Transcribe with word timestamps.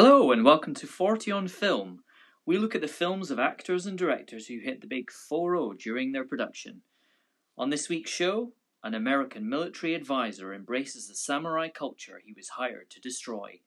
Hello, 0.00 0.30
and 0.30 0.44
welcome 0.44 0.74
to 0.74 0.86
40 0.86 1.32
on 1.32 1.48
Film. 1.48 2.04
We 2.46 2.56
look 2.56 2.76
at 2.76 2.80
the 2.80 2.86
films 2.86 3.32
of 3.32 3.40
actors 3.40 3.84
and 3.84 3.98
directors 3.98 4.46
who 4.46 4.60
hit 4.60 4.80
the 4.80 4.86
big 4.86 5.10
4 5.10 5.56
0 5.56 5.72
during 5.72 6.12
their 6.12 6.24
production. 6.24 6.82
On 7.56 7.70
this 7.70 7.88
week's 7.88 8.12
show, 8.12 8.52
an 8.84 8.94
American 8.94 9.48
military 9.48 9.96
advisor 9.96 10.54
embraces 10.54 11.08
the 11.08 11.16
samurai 11.16 11.66
culture 11.66 12.20
he 12.24 12.32
was 12.32 12.50
hired 12.50 12.90
to 12.90 13.00
destroy. 13.00 13.58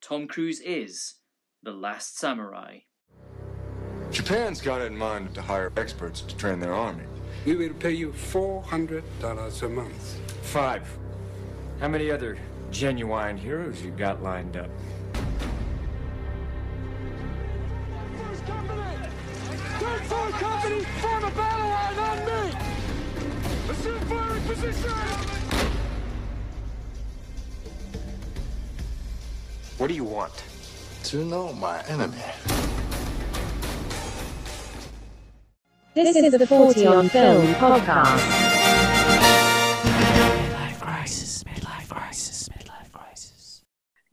Tom 0.00 0.26
Cruise 0.26 0.58
is 0.58 1.20
the 1.62 1.70
last 1.70 2.18
samurai. 2.18 2.78
Japan's 4.10 4.60
got 4.60 4.80
it 4.80 4.90
in 4.90 4.98
mind 4.98 5.32
to 5.36 5.42
hire 5.42 5.72
experts 5.76 6.22
to 6.22 6.36
train 6.36 6.58
their 6.58 6.74
army. 6.74 7.04
We 7.46 7.54
will 7.54 7.74
pay 7.74 7.92
you 7.92 8.10
$400 8.10 9.62
a 9.62 9.68
month. 9.68 10.18
Five. 10.42 10.88
How 11.78 11.86
many 11.86 12.10
other 12.10 12.36
genuine 12.72 13.36
heroes 13.36 13.80
you 13.80 13.92
got 13.92 14.24
lined 14.24 14.56
up? 14.56 14.70
Company, 20.68 20.84
form 21.00 21.24
a 21.24 21.30
battle 21.30 21.68
line 21.68 21.98
on 21.98 22.18
me! 22.26 22.58
Assume 23.70 24.00
firing 24.00 24.42
position! 24.42 24.90
What 29.78 29.86
do 29.88 29.94
you 29.94 30.04
want? 30.04 30.44
To 31.04 31.24
know 31.24 31.52
my 31.52 31.82
enemy. 31.84 32.16
This 35.94 36.16
is 36.16 36.32
the 36.32 36.46
40 36.46 36.86
on 36.86 37.08
Film 37.08 37.46
podcast. 37.54 38.18
Midlife 39.82 40.80
crisis, 40.80 41.44
midlife 41.44 41.88
crisis, 41.88 42.48
midlife 42.48 42.92
crisis. 42.92 43.64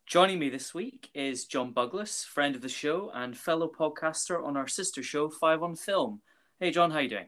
Joining 0.06 0.40
me 0.40 0.50
this 0.50 0.73
week 0.73 1.09
is 1.14 1.45
John 1.45 1.73
Buglas, 1.73 2.23
friend 2.23 2.56
of 2.56 2.62
the 2.62 2.70
show 2.70 3.12
and 3.14 3.38
fellow 3.38 3.70
podcaster 3.70 4.44
on 4.44 4.56
our 4.56 4.67
sister 4.67 5.03
show, 5.03 5.30
Five 5.30 5.62
on 5.62 5.75
Film. 5.75 6.22
Hey, 6.58 6.72
John, 6.72 6.89
how 6.89 7.00
you 7.00 7.09
doing? 7.09 7.28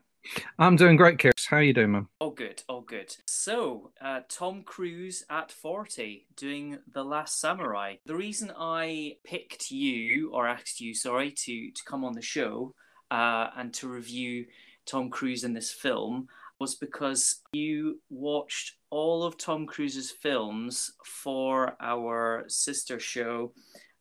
I'm 0.57 0.77
doing 0.77 0.95
great, 0.95 1.17
Kirs. 1.17 1.47
How 1.49 1.57
are 1.57 1.61
you 1.61 1.73
doing, 1.73 1.91
man? 1.91 2.07
All 2.21 2.31
good, 2.31 2.63
all 2.69 2.79
good. 2.79 3.13
So, 3.25 3.91
uh, 3.99 4.21
Tom 4.29 4.63
Cruise 4.63 5.25
at 5.29 5.51
40 5.51 6.27
doing 6.37 6.77
The 6.93 7.03
Last 7.03 7.41
Samurai. 7.41 7.95
The 8.05 8.15
reason 8.15 8.53
I 8.57 9.17
picked 9.25 9.69
you, 9.69 10.31
or 10.31 10.47
asked 10.47 10.79
you, 10.79 10.93
sorry, 10.93 11.31
to, 11.31 11.71
to 11.71 11.83
come 11.85 12.05
on 12.05 12.13
the 12.13 12.21
show 12.21 12.73
uh, 13.11 13.47
and 13.57 13.73
to 13.73 13.89
review 13.89 14.45
Tom 14.85 15.09
Cruise 15.09 15.43
in 15.43 15.53
this 15.53 15.73
film 15.73 16.29
was 16.57 16.75
because 16.75 17.41
you 17.51 17.99
watched 18.09 18.75
all 18.89 19.25
of 19.25 19.37
Tom 19.37 19.65
Cruise's 19.65 20.09
films 20.09 20.93
for 21.03 21.75
our 21.81 22.45
sister 22.47 22.97
show, 22.97 23.51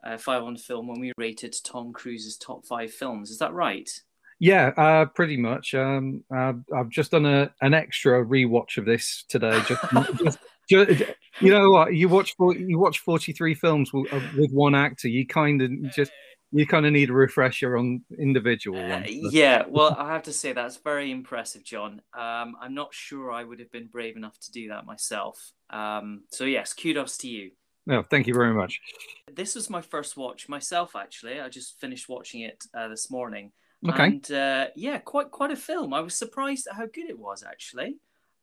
uh, 0.07 0.19
Five 0.19 0.45
on 0.45 0.57
Film, 0.57 0.87
when 0.87 1.01
we 1.01 1.11
rated 1.19 1.57
Tom 1.65 1.93
Cruise's 1.93 2.37
top 2.37 2.65
five 2.65 2.93
films. 2.93 3.31
Is 3.31 3.39
that 3.39 3.53
right? 3.53 3.91
Yeah, 4.39 4.67
uh, 4.77 5.07
pretty 5.07 5.37
much. 5.37 5.75
Um, 5.75 6.23
uh, 6.35 6.53
I've 6.75 6.91
just 6.91 7.11
done 7.11 7.27
a 7.27 7.51
an 7.63 7.75
extra 7.75 8.25
rewatch 8.25 8.77
of 8.77 8.85
this 8.85 9.25
today. 9.29 9.61
Just, 9.67 9.83
just, 10.25 10.39
just 10.69 11.13
you 11.41 11.51
know 11.51 11.71
what? 11.71 11.95
You 11.95 12.09
watch 12.09 12.35
you 12.39 12.79
watch 12.79 12.99
forty 12.99 13.33
three 13.33 13.55
films 13.55 13.93
with, 13.93 14.13
uh, 14.13 14.21
with 14.37 14.51
one 14.53 14.75
actor. 14.75 15.09
You 15.09 15.27
kind 15.27 15.63
of 15.63 15.71
just 15.95 16.13
you 16.53 16.67
kind 16.67 16.87
of 16.87 16.93
need 16.93 17.11
a 17.11 17.13
refresher 17.13 17.77
on 17.77 18.05
individual 18.19 18.79
Uh, 18.79 18.89
ones. 19.01 19.09
yeah, 19.11 19.65
well, 19.69 19.97
I 19.99 20.13
have 20.13 20.23
to 20.25 20.33
say 20.33 20.53
that's 20.53 20.77
very 20.77 21.11
impressive, 21.11 21.65
John. 21.65 22.03
Um, 22.17 22.57
I'm 22.61 22.73
not 22.75 22.95
sure 22.95 23.33
I 23.33 23.43
would 23.43 23.59
have 23.59 23.73
been 23.73 23.89
brave 23.89 24.17
enough 24.17 24.39
to 24.41 24.53
do 24.53 24.69
that 24.69 24.87
myself. 24.87 25.53
Um, 25.71 26.23
so 26.31 26.45
yes, 26.45 26.73
kudos 26.73 27.17
to 27.19 27.29
you. 27.29 27.51
No, 27.87 28.03
thank 28.03 28.27
you 28.27 28.35
very 28.35 28.53
much. 28.55 28.81
This 29.33 29.55
was 29.55 29.71
my 29.71 29.81
first 29.81 30.17
watch 30.17 30.49
myself. 30.49 30.95
Actually, 30.95 31.41
I 31.41 31.49
just 31.49 31.81
finished 31.81 32.09
watching 32.09 32.43
it 32.43 32.63
uh, 32.77 32.89
this 32.89 33.11
morning. 33.11 33.53
Okay. 33.85 34.17
And 34.17 34.31
uh, 34.33 34.69
yeah, 34.77 34.99
quite 34.99 35.31
quite 35.31 35.51
a 35.53 35.57
film. 35.57 35.95
I 35.95 36.01
was 36.01 36.15
surprised 36.15 36.67
at 36.67 36.77
how 36.77 36.87
good 36.87 37.09
it 37.09 37.19
was. 37.19 37.43
Actually. 37.43 37.97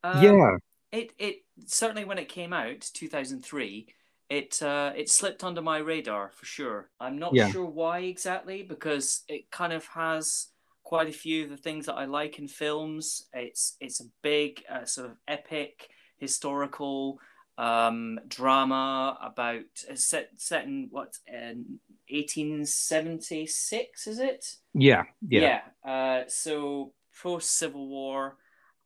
Um, 0.04 0.36
yeah, 0.36 0.58
It 0.92 1.12
it 1.20 1.44
certainly 1.68 2.06
when 2.06 2.18
it 2.20 2.30
came 2.30 2.54
out, 2.54 2.90
2003. 2.94 3.88
It 4.30 4.62
uh, 4.64 4.94
it 4.96 5.10
slipped 5.10 5.44
under 5.44 5.62
my 5.62 5.80
radar 5.80 6.32
for 6.32 6.46
sure. 6.46 6.90
I'm 7.00 7.18
not 7.20 7.38
Yeah. 7.38 7.52
sure 7.52 7.66
why 7.66 8.00
exactly 8.02 8.64
because 8.64 9.24
it 9.28 9.52
kind 9.52 9.74
of 9.74 9.86
has 9.88 10.48
quite 10.84 11.10
a 11.10 11.12
few 11.14 11.44
of 11.44 11.50
the 11.50 11.58
things 11.58 11.86
that 11.88 11.96
I 11.96 12.06
like 12.06 12.40
in 12.40 12.48
films. 12.48 13.28
It's 13.34 13.76
it's 13.80 14.00
a 14.02 14.06
big 14.22 14.64
uh, 14.70 14.86
sort 14.86 15.10
of 15.12 15.18
epic 15.28 15.90
historical 16.18 17.20
um, 17.58 18.20
drama 18.28 19.18
about 19.22 19.66
uh, 19.92 19.96
set 19.96 20.30
set 20.38 20.66
in 20.66 20.88
what 20.92 21.18
in 21.28 21.80
1876 22.14 24.08
is 24.08 24.20
it? 24.20 24.46
yeah, 24.74 25.04
yeah, 25.28 25.62
Uh, 25.86 26.24
so 26.28 26.94
post 27.22 27.52
Civil 27.58 27.88
War, 27.88 28.38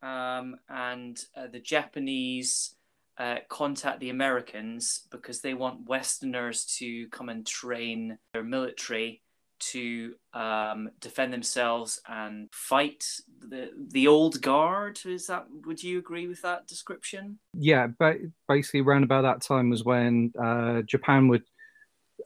um, 0.02 0.56
and 0.68 1.18
uh, 1.36 1.46
the 1.46 1.60
Japanese 1.60 2.74
uh, 3.18 3.36
contact 3.48 4.00
the 4.00 4.10
Americans 4.10 5.02
because 5.10 5.40
they 5.40 5.54
want 5.54 5.88
Westerners 5.88 6.64
to 6.78 7.08
come 7.08 7.28
and 7.28 7.46
train 7.46 8.18
their 8.32 8.44
military 8.44 9.22
to 9.60 10.14
um, 10.34 10.88
defend 11.00 11.32
themselves 11.32 12.00
and 12.08 12.48
fight 12.52 13.04
the 13.40 13.70
the 13.90 14.06
old 14.06 14.40
guard. 14.40 15.00
Is 15.04 15.26
that? 15.26 15.46
Would 15.66 15.82
you 15.82 15.98
agree 15.98 16.28
with 16.28 16.42
that 16.42 16.66
description? 16.66 17.38
yeah. 17.54 17.88
But 17.88 18.18
basically, 18.46 18.80
around 18.80 19.02
about 19.02 19.22
that 19.22 19.42
time 19.42 19.70
was 19.70 19.84
when 19.84 20.32
uh, 20.40 20.82
Japan 20.82 21.28
would 21.28 21.42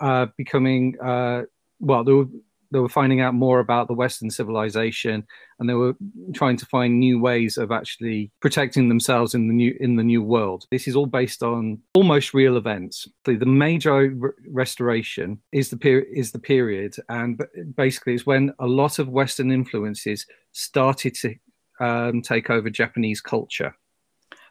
uh, 0.01 0.27
becoming 0.37 0.97
uh, 1.01 1.43
well, 1.81 2.05
they 2.05 2.13
were 2.13 2.27
they 2.73 2.79
were 2.79 2.89
finding 2.89 3.21
out 3.21 3.35
more 3.35 3.61
about 3.61 3.87
the 3.87 3.95
Western 3.95 4.31
civilization, 4.31 5.27
and 5.59 5.69
they 5.69 5.75
were 5.75 5.95
trying 6.33 6.57
to 6.57 6.67
find 6.67 6.99
new 6.99 7.21
ways 7.21 7.59
of 7.59 7.71
actually 7.71 8.33
protecting 8.41 8.89
themselves 8.89 9.35
in 9.35 9.47
the 9.49 9.55
new 9.55 9.77
in 9.79 9.97
the 9.97 10.03
new 10.03 10.23
world. 10.23 10.65
This 10.71 10.89
is 10.89 10.97
all 10.97 11.07
based 11.07 11.43
on 11.43 11.79
almost 11.95 12.33
real 12.33 12.57
events. 12.57 13.07
The, 13.25 13.37
the 13.37 14.23
Restoration 14.49 15.39
is 15.53 15.69
the 15.69 15.77
period 15.77 16.09
is 16.15 16.33
the 16.33 16.39
period, 16.39 16.97
and 17.09 17.43
basically 17.77 18.15
it's 18.15 18.27
when 18.27 18.55
a 18.59 18.67
lot 18.67 18.99
of 18.99 19.09
Western 19.09 19.53
influences 19.53 20.27
started 20.53 21.15
to 21.17 21.35
um, 21.81 22.23
take 22.23 22.49
over 22.49 22.71
Japanese 22.71 23.21
culture. 23.21 23.75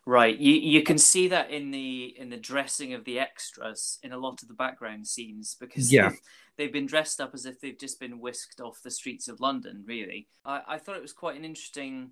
Right. 0.06 0.36
You 0.38 0.54
you 0.54 0.82
can 0.82 0.98
see 0.98 1.28
that 1.28 1.52
in 1.52 1.70
the 1.72 2.16
in 2.18 2.30
the 2.30 2.38
dressing 2.38 2.94
of 2.94 3.06
the 3.06 3.20
extras 3.20 4.00
in 4.02 4.12
a 4.12 4.18
lot 4.18 4.42
of 4.42 4.48
the 4.48 4.54
background 4.56 5.06
scenes 5.06 5.56
because 5.60 5.94
Yeah. 5.94 6.10
they've, 6.10 6.20
they've 6.58 6.74
been 6.74 6.88
dressed 6.88 7.22
up 7.22 7.32
as 7.36 7.46
if 7.46 7.60
they've 7.60 7.78
just 7.78 8.00
been 8.00 8.20
whisked 8.20 8.62
off 8.62 8.82
the 8.84 8.90
streets 8.90 9.28
of 9.28 9.40
London. 9.40 9.84
Really, 9.86 10.28
I, 10.44 10.62
I 10.68 10.78
thought 10.80 10.96
it 10.98 11.02
was 11.04 11.14
quite 11.14 11.38
an 11.38 11.46
interesting 11.46 12.12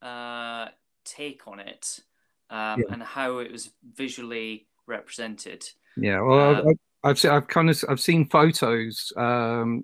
uh, 0.00 0.68
take 1.04 1.46
on 1.46 1.60
it 1.60 2.00
um, 2.48 2.80
Yeah. 2.80 2.92
and 2.92 3.02
how 3.02 3.38
it 3.38 3.52
was 3.52 3.70
visually 3.94 4.66
represented. 4.86 5.68
Yeah, 5.98 6.20
well, 6.22 6.56
Um, 6.56 6.68
I've, 6.68 7.10
I've 7.10 7.18
seen, 7.18 7.30
I've 7.30 7.48
kind 7.48 7.68
of, 7.68 7.84
I've 7.90 8.00
seen 8.00 8.24
photos. 8.28 9.12
Um, 9.16 9.82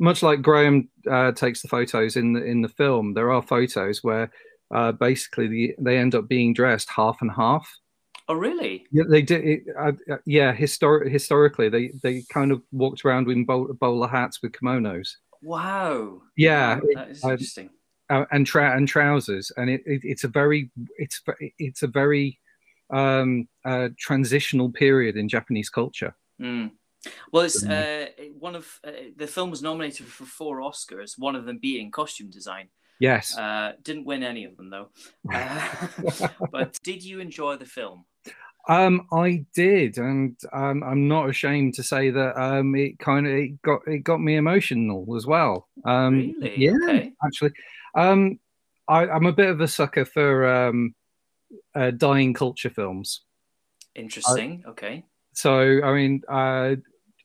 much 0.00 0.22
like 0.24 0.42
Graham 0.42 0.88
uh, 1.08 1.32
takes 1.32 1.62
the 1.62 1.68
photos 1.68 2.16
in 2.16 2.32
the 2.32 2.42
in 2.42 2.62
the 2.62 2.68
film, 2.68 3.14
there 3.14 3.30
are 3.30 3.42
photos 3.42 4.02
where 4.02 4.32
uh, 4.70 4.92
basically 4.92 5.48
the, 5.48 5.74
they 5.78 5.98
end 5.98 6.14
up 6.14 6.28
being 6.28 6.52
dressed 6.54 6.88
half 6.90 7.18
and 7.22 7.30
half. 7.30 7.68
Oh, 8.28 8.34
really? 8.34 8.86
Yeah, 8.92 9.04
they 9.08 9.22
did. 9.22 9.44
It, 9.44 9.62
uh, 9.78 9.92
uh, 10.10 10.16
yeah, 10.24 10.52
historic 10.52 11.10
historically, 11.10 11.68
they 11.68 11.92
they 12.02 12.22
kind 12.32 12.52
of 12.52 12.62
walked 12.70 13.04
around 13.04 13.28
in 13.28 13.44
bowl, 13.44 13.72
bowler 13.80 14.06
hats 14.08 14.40
with 14.42 14.52
kimonos. 14.52 15.08
Wow. 15.42 16.22
Yeah, 16.36 16.76
Wow, 16.76 16.80
that 16.94 17.10
is 17.10 17.24
I- 17.24 17.30
interesting. 17.32 17.70
uh, 18.08 18.26
and 18.30 18.46
trou- 18.46 18.72
and 18.76 18.86
trousers, 18.86 19.50
and 19.56 19.68
it, 19.70 19.82
it 19.86 20.02
it's 20.04 20.24
a 20.24 20.28
very 20.28 20.70
it's 20.98 21.20
it's 21.58 21.82
a 21.82 21.88
very 21.88 22.38
um, 22.90 23.48
uh, 23.64 23.88
transitional 23.98 24.70
period 24.70 25.16
in 25.16 25.28
Japanese 25.28 25.70
culture. 25.70 26.14
Mm. 26.40 26.70
Well, 27.32 27.44
it's 27.44 27.64
uh, 27.64 28.08
one 28.38 28.54
of 28.54 28.78
uh, 28.84 28.90
the 29.16 29.26
film 29.26 29.50
was 29.50 29.62
nominated 29.62 30.06
for 30.06 30.24
four 30.24 30.60
Oscars, 30.60 31.18
one 31.18 31.34
of 31.34 31.46
them 31.46 31.58
being 31.58 31.90
costume 31.90 32.30
design. 32.30 32.68
Yes. 33.00 33.36
Uh, 33.36 33.72
didn't 33.82 34.04
win 34.04 34.22
any 34.22 34.44
of 34.44 34.56
them 34.56 34.70
though. 34.70 34.88
Uh, 35.32 36.28
but 36.52 36.78
did 36.84 37.02
you 37.02 37.18
enjoy 37.20 37.56
the 37.56 37.66
film? 37.66 38.04
Um, 38.68 39.06
I 39.12 39.46
did, 39.54 39.96
and 39.96 40.36
um, 40.52 40.82
I'm 40.82 41.08
not 41.08 41.28
ashamed 41.30 41.74
to 41.74 41.82
say 41.82 42.10
that 42.10 42.40
um, 42.40 42.74
it 42.76 42.98
kind 42.98 43.26
of 43.26 43.32
it 43.32 43.62
got 43.62 43.80
it 43.86 44.00
got 44.00 44.20
me 44.20 44.36
emotional 44.36 45.16
as 45.16 45.26
well. 45.26 45.68
Um, 45.84 46.34
Really? 46.40 46.54
Yeah, 46.56 46.72
Okay. 46.84 47.12
actually, 47.24 47.52
um, 47.94 48.38
I, 48.86 49.08
I'm 49.08 49.24
a 49.26 49.32
bit 49.32 49.48
of 49.48 49.60
a 49.60 49.68
sucker 49.68 50.04
for 50.04 50.46
um, 50.46 50.94
uh, 51.74 51.90
dying 51.90 52.34
culture 52.34 52.70
films. 52.70 53.22
Interesting. 53.94 54.62
okay. 54.68 55.04
So, 55.32 55.80
I 55.82 55.94
mean, 55.94 56.22
uh, 56.28 56.76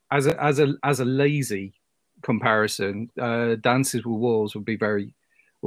as 0.10 0.28
a 0.28 0.42
as 0.42 0.60
a 0.60 0.74
as 0.84 1.02
a 1.02 1.06
lazy 1.06 1.74
comparison, 2.22 3.10
uh, 3.20 3.56
Dances 3.56 4.06
with 4.06 4.20
Wolves 4.20 4.56
would 4.56 4.66
be 4.66 4.78
very 4.78 5.14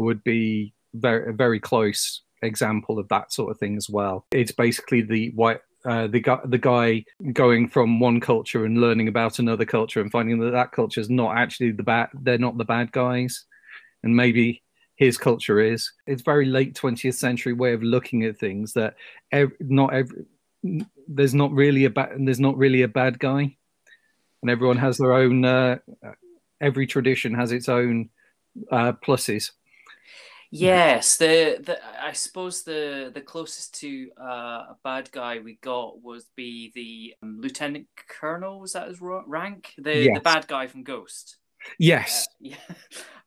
would 0.01 0.25
be 0.25 0.75
very 0.95 1.31
a 1.31 1.33
very 1.33 1.61
close 1.61 2.23
example 2.43 2.99
of 2.99 3.09
that 3.09 3.33
sort 3.33 3.51
of 3.51 3.59
thing 3.59 3.77
as 3.77 3.89
well. 3.89 4.27
It's 4.33 4.53
basically 4.53 5.03
the 5.03 5.31
white 5.31 5.61
uh, 5.85 6.07
the 6.09 6.21
guy 6.21 6.39
the 6.45 6.59
guy 6.59 7.05
going 7.33 7.69
from 7.69 8.01
one 8.01 8.21
culture 8.21 8.65
and 8.65 8.81
learning 8.81 9.09
about 9.09 9.39
another 9.39 9.65
culture 9.65 10.01
and 10.01 10.11
finding 10.11 10.39
that 10.41 10.51
that 10.51 10.73
culture 10.73 11.01
is 11.01 11.11
not 11.11 11.37
actually 11.37 11.71
the 11.71 11.83
bad 11.83 12.09
they're 12.15 12.39
not 12.39 12.59
the 12.59 12.65
bad 12.65 12.93
guys. 12.93 13.45
And 14.03 14.15
maybe 14.15 14.63
his 14.97 15.17
culture 15.17 15.61
is. 15.61 15.91
It's 16.07 16.23
very 16.23 16.47
late 16.47 16.75
20th 16.75 17.15
century 17.15 17.53
way 17.53 17.73
of 17.73 17.83
looking 17.83 18.25
at 18.25 18.39
things 18.39 18.73
that 18.75 18.95
ev- 19.33 19.53
not 19.61 19.95
every 19.95 20.25
there's 21.07 21.35
not 21.35 21.53
really 21.53 21.85
a 21.85 21.91
bad 21.91 22.17
there's 22.19 22.41
not 22.41 22.57
really 22.57 22.83
a 22.83 22.89
bad 22.89 23.19
guy. 23.19 23.57
And 24.43 24.51
everyone 24.51 24.79
has 24.79 24.99
their 24.99 25.13
own 25.13 25.45
uh, 25.45 25.79
every 26.61 26.87
tradition 26.87 27.35
has 27.35 27.53
its 27.53 27.69
own 27.69 28.11
uh, 28.71 28.93
pluses 28.93 29.53
Yes, 30.51 31.19
the, 31.19 31.59
the 31.63 31.79
I 32.03 32.13
suppose 32.13 32.63
the 32.63 33.11
the 33.15 33.21
closest 33.21 33.75
to 33.81 34.11
uh, 34.21 34.25
a 34.73 34.77
bad 34.83 35.11
guy 35.13 35.41
we 35.41 35.59
got 35.63 36.03
was 36.03 36.25
be 36.37 36.73
the 36.75 37.15
um, 37.23 37.39
lieutenant 37.41 37.87
colonel. 38.21 38.61
Was 38.61 38.73
that 38.73 38.89
his 38.89 38.99
rank? 39.01 39.75
The 39.77 40.09
the 40.09 40.21
bad 40.21 40.47
guy 40.49 40.67
from 40.67 40.85
Ghost. 40.85 41.37
yes 41.79 42.27
Yeah, 42.41 42.57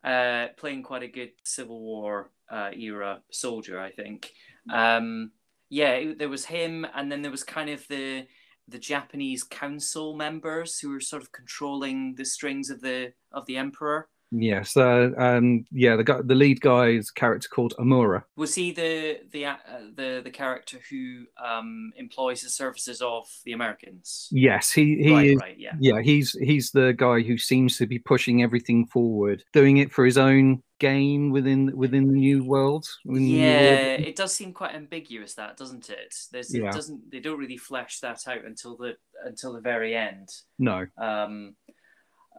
uh, 0.04 0.48
playing 0.58 0.84
quite 0.84 1.04
a 1.04 1.08
good 1.08 1.32
Civil 1.44 1.80
War 1.80 2.32
uh, 2.50 2.72
era 2.76 3.22
soldier, 3.32 3.80
I 3.80 3.92
think. 3.92 4.32
Um, 4.70 5.32
yeah, 5.70 5.92
it- 5.92 6.18
there 6.20 6.30
was 6.30 6.46
him, 6.46 6.86
and 6.96 7.12
then 7.12 7.22
there 7.22 7.32
was 7.32 7.44
kind 7.44 7.70
of 7.70 7.88
the 7.88 8.26
the 8.68 8.80
Japanese 8.80 9.44
council 9.44 10.16
members 10.16 10.80
who 10.80 10.90
were 10.90 11.02
sort 11.02 11.22
of 11.22 11.32
controlling 11.32 12.16
the 12.16 12.26
strings 12.26 12.70
of 12.72 12.82
the 12.82 13.14
of 13.32 13.46
the 13.46 13.58
emperor. 13.58 14.10
Yes 14.32 14.78
uh, 14.78 15.10
um 15.18 15.66
yeah 15.72 15.98
the 15.98 16.04
guy 16.06 16.22
the 16.24 16.36
lead 16.36 16.62
guy's 16.62 17.12
character 17.12 17.50
called 17.50 17.74
Omura 17.78 18.24
Was 18.38 18.56
he 18.56 18.72
the 18.72 19.20
the 19.32 19.46
uh, 19.46 19.56
the 19.96 20.22
the 20.24 20.32
character 20.32 20.78
who 20.90 21.26
um, 21.44 21.92
employs 21.98 22.42
the 22.42 22.50
services 22.50 23.02
of 23.02 23.28
the 23.46 23.52
Americans? 23.52 24.30
yes 24.32 24.72
he 24.72 25.04
he 25.04 25.12
right, 25.14 25.30
is 25.32 25.36
right, 25.42 25.60
yeah. 25.60 25.74
yeah 25.80 26.02
he's 26.02 26.32
he's 26.34 26.72
the 26.72 26.94
guy 26.94 27.22
who 27.22 27.38
seems 27.38 27.78
to 27.78 27.86
be 27.88 28.00
pushing 28.00 28.42
everything 28.42 28.86
forward 28.86 29.44
doing 29.54 29.78
it 29.78 29.92
for 29.92 30.06
his 30.06 30.18
own 30.18 30.64
gain 30.80 31.30
within 31.32 31.76
within 31.78 32.08
the 32.08 32.14
new 32.14 32.44
world 32.44 32.88
the 33.06 33.20
new 33.20 33.38
Yeah, 33.38 33.90
world. 33.92 34.08
it 34.08 34.16
does 34.16 34.34
seem 34.34 34.52
quite 34.52 34.74
ambiguous, 34.74 35.36
that 35.36 35.56
doesn't 35.56 35.90
it? 35.92 36.16
There's, 36.32 36.56
Yeah. 36.56 36.70
it 36.70 36.74
doesn't. 36.74 37.12
They 37.12 37.20
don't 37.20 37.38
really 37.38 37.58
flesh 37.58 38.00
that 38.00 38.28
out 38.28 38.44
until 38.46 38.78
the 38.78 38.96
until 39.24 39.54
the 39.54 39.62
very 39.62 39.96
end. 39.96 40.30
no 40.58 40.88
Um, 40.98 41.56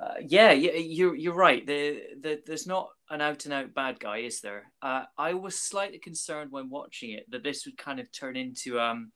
uh, 0.01 0.15
yeah, 0.21 0.53
yeah, 0.53 0.73
you're 0.73 1.15
you're 1.15 1.35
right. 1.35 1.67
The, 1.67 2.03
the 2.21 2.43
there's 2.47 2.67
not 2.67 2.91
an 3.11 3.21
out 3.21 3.45
and 3.45 3.55
out 3.55 3.75
bad 3.75 4.01
guy, 4.01 4.19
is 4.19 4.41
there? 4.41 4.73
Uh, 4.81 5.05
I 5.19 5.35
was 5.35 5.59
slightly 5.59 5.99
concerned 5.99 6.51
when 6.51 6.71
watching 6.71 7.13
it 7.13 7.31
that 7.31 7.43
this 7.43 7.67
would 7.67 7.77
kind 7.79 8.01
of 8.01 8.11
turn 8.11 8.37
into 8.37 8.81
um, 8.81 9.13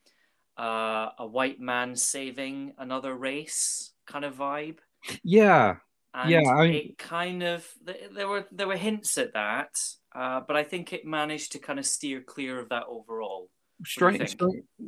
uh, 0.59 1.11
a 1.19 1.27
white 1.27 1.61
man 1.61 1.97
saving 1.97 2.75
another 2.79 3.15
race 3.17 3.95
kind 4.07 4.25
of 4.25 4.37
vibe. 4.37 4.79
yeah 5.23 5.77
And 6.15 6.47
Yeah, 6.47 6.51
I- 6.57 6.81
it 6.81 6.97
kind 6.99 7.43
of 7.43 7.71
there 7.83 8.27
were 8.29 8.47
there 8.51 8.67
were 8.67 8.77
hints 8.77 9.19
at 9.19 9.35
that, 9.35 9.79
uh, 10.15 10.41
but 10.41 10.57
I 10.57 10.65
think 10.65 10.93
it 10.93 11.05
managed 11.05 11.53
to 11.53 11.59
kind 11.59 11.79
of 11.79 11.87
steer 11.87 12.23
clear 12.23 12.59
of 12.59 12.71
that 12.71 12.85
overall. 12.87 13.51
Strange, 13.85 14.37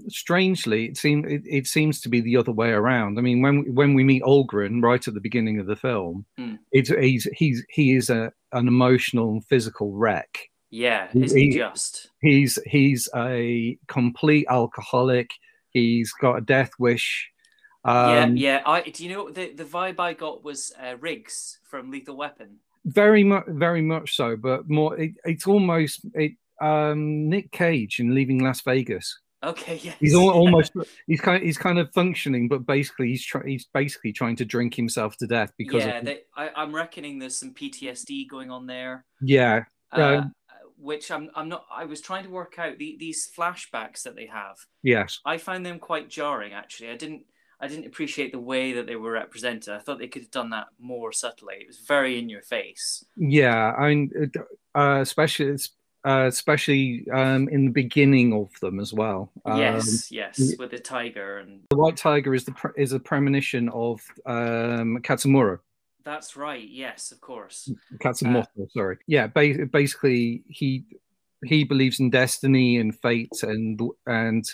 strangely, 0.09 0.87
it 0.87 0.97
seems 0.97 1.31
it, 1.31 1.43
it 1.45 1.67
seems 1.67 2.01
to 2.01 2.09
be 2.09 2.21
the 2.21 2.37
other 2.37 2.53
way 2.53 2.71
around. 2.71 3.19
I 3.19 3.23
mean, 3.23 3.43
when 3.43 3.75
when 3.75 3.95
we 3.95 4.03
meet 4.05 4.23
Algren 4.23 4.83
right 4.83 5.07
at 5.07 5.13
the 5.15 5.21
beginning 5.21 5.61
of 5.61 5.67
the 5.67 5.77
film, 5.77 6.25
Hmm. 6.39 6.55
it's 6.73 6.89
he's 6.89 7.29
he's 7.37 7.65
he 7.71 7.95
is 7.95 8.09
a 8.11 8.33
an 8.53 8.67
emotional 8.69 9.31
and 9.33 9.45
physical 9.45 9.93
wreck. 9.93 10.39
Yeah, 10.71 11.09
isn't 11.15 11.37
he 11.39 11.51
he- 11.51 11.57
just? 11.57 12.09
He's 12.21 12.59
he's 12.67 13.09
a 13.15 13.79
complete 13.89 14.47
alcoholic. 14.49 15.31
He's 15.71 16.13
got 16.13 16.37
a 16.37 16.41
death 16.41 16.71
wish. 16.79 17.31
Um, 17.85 18.37
yeah, 18.37 18.57
yeah. 18.57 18.63
I 18.67 18.81
do 18.83 19.05
you 19.05 19.11
know 19.15 19.31
the 19.31 19.53
the 19.53 19.65
vibe 19.65 20.01
I 20.01 20.15
got 20.15 20.43
was 20.45 20.73
uh, 20.83 20.97
Riggs 20.99 21.59
from 21.65 21.91
Lethal 21.91 22.17
Weapon. 22.17 22.57
very 22.85 23.23
much, 23.23 23.45
very 23.49 23.83
much 23.83 24.17
so. 24.17 24.35
But 24.37 24.69
more, 24.69 24.99
it, 24.99 25.13
it's 25.25 25.47
almost 25.47 26.01
it. 26.15 26.33
Um, 26.61 27.29
Nick 27.29 27.53
Cage 27.53 28.01
in 28.01 28.15
Leaving 28.15 28.43
Las 28.43 28.61
Vegas. 28.63 29.19
Okay, 29.43 29.79
yes. 29.83 29.97
He's 30.01 30.15
al- 30.15 30.31
almost 30.31 30.73
he's 31.07 31.21
kind 31.21 31.43
he's 31.43 31.59
kind 31.59 31.79
of 31.79 31.93
functioning, 31.93 32.49
but 32.49 32.67
basically 32.67 33.09
he's 33.11 33.25
try, 33.25 33.43
he's 33.47 33.67
basically 33.73 34.13
trying 34.13 34.35
to 34.37 34.45
drink 34.45 34.75
himself 34.75 35.17
to 35.19 35.27
death 35.29 35.53
because 35.57 35.85
yeah. 35.85 35.99
of 35.99 36.05
They, 36.05 36.21
I, 36.37 36.51
I'm 36.57 36.75
reckoning 36.75 37.19
there's 37.21 37.37
some 37.37 37.55
PTSD 37.55 38.29
going 38.29 38.51
on 38.51 38.67
there. 38.67 39.05
yeah 39.21 39.65
Uh, 39.93 40.23
Um, 40.23 40.35
which 40.77 41.11
I'm 41.11 41.31
I'm 41.37 41.49
not. 41.49 41.67
I 41.71 41.85
was 41.85 42.01
trying 42.01 42.25
to 42.25 42.31
work 42.31 42.59
out 42.59 42.79
the, 42.79 42.97
these 42.99 43.31
flashbacks 43.37 44.03
that 44.03 44.17
they 44.17 44.27
have. 44.27 44.57
yes 44.83 45.21
I 45.25 45.39
find 45.39 45.65
them 45.65 45.79
quite 45.79 46.09
jarring. 46.09 46.53
Actually, 46.53 46.91
I 46.91 46.97
didn't. 46.97 47.25
I 47.61 47.67
didn't 47.67 47.87
appreciate 47.87 48.31
the 48.31 48.39
way 48.39 48.73
that 48.75 48.87
they 48.87 48.95
were 48.95 49.11
represented. 49.11 49.75
I 49.75 49.81
thought 49.81 49.99
they 49.99 50.07
could 50.07 50.23
have 50.23 50.31
done 50.31 50.51
that 50.51 50.69
more 50.79 51.11
subtly. 51.13 51.57
It 51.61 51.67
was 51.67 51.79
very 51.79 52.19
in 52.19 52.29
your 52.29 52.43
face. 52.43 53.05
yeah 53.17 53.73
I 53.79 53.89
mean 53.89 54.33
uh, 54.75 54.99
especially 55.01 55.57
uh, 56.05 56.27
especially 56.27 57.07
um, 57.13 57.49
in 57.49 57.67
the 57.67 57.71
beginning 57.71 58.33
of 58.33 58.49
them 58.61 58.81
as 58.81 58.93
well. 58.93 59.31
Um, 59.45 59.59
yes, 59.59 60.11
yes, 60.11 60.55
with 60.59 60.71
the 60.71 60.79
tiger 60.79 61.39
and 61.39 61.63
the 61.71 61.77
white 61.77 61.97
tiger 61.97 62.35
is 62.35 62.45
the 62.45 62.53
pre- 62.53 62.73
is 62.77 62.93
a 62.93 63.01
premonition 63.01 63.69
of 63.71 64.01
um, 64.27 64.99
Katsumura. 65.03 65.59
that's 66.05 66.37
right. 66.37 66.67
Yes, 66.69 67.13
of 67.13 67.21
course. 67.21 67.71
Katsumoto, 67.99 68.71
sorry. 68.71 68.99
Yeah, 69.07 69.27
ba- 69.27 69.67
basically 69.67 70.45
he 70.49 70.85
he 71.45 71.65
believes 71.65 72.01
in 72.01 72.11
destiny 72.11 72.79
and 72.79 72.99
fate 72.99 73.43
and 73.43 73.81
and 74.07 74.49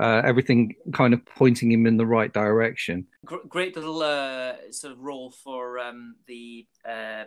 uh, 0.00 0.22
everything 0.24 0.74
kind 0.92 1.12
of 1.14 1.24
pointing 1.26 1.70
him 1.70 1.86
in 1.86 1.96
the 1.96 2.06
right 2.06 2.32
direction. 2.32 3.06
Gr- 3.24 3.46
great 3.48 3.76
little 3.76 4.02
uh, 4.02 4.54
sort 4.70 4.92
of 4.92 5.00
role 5.00 5.30
for 5.30 5.78
um, 5.78 6.16
the 6.26 6.66
uh, 6.88 7.24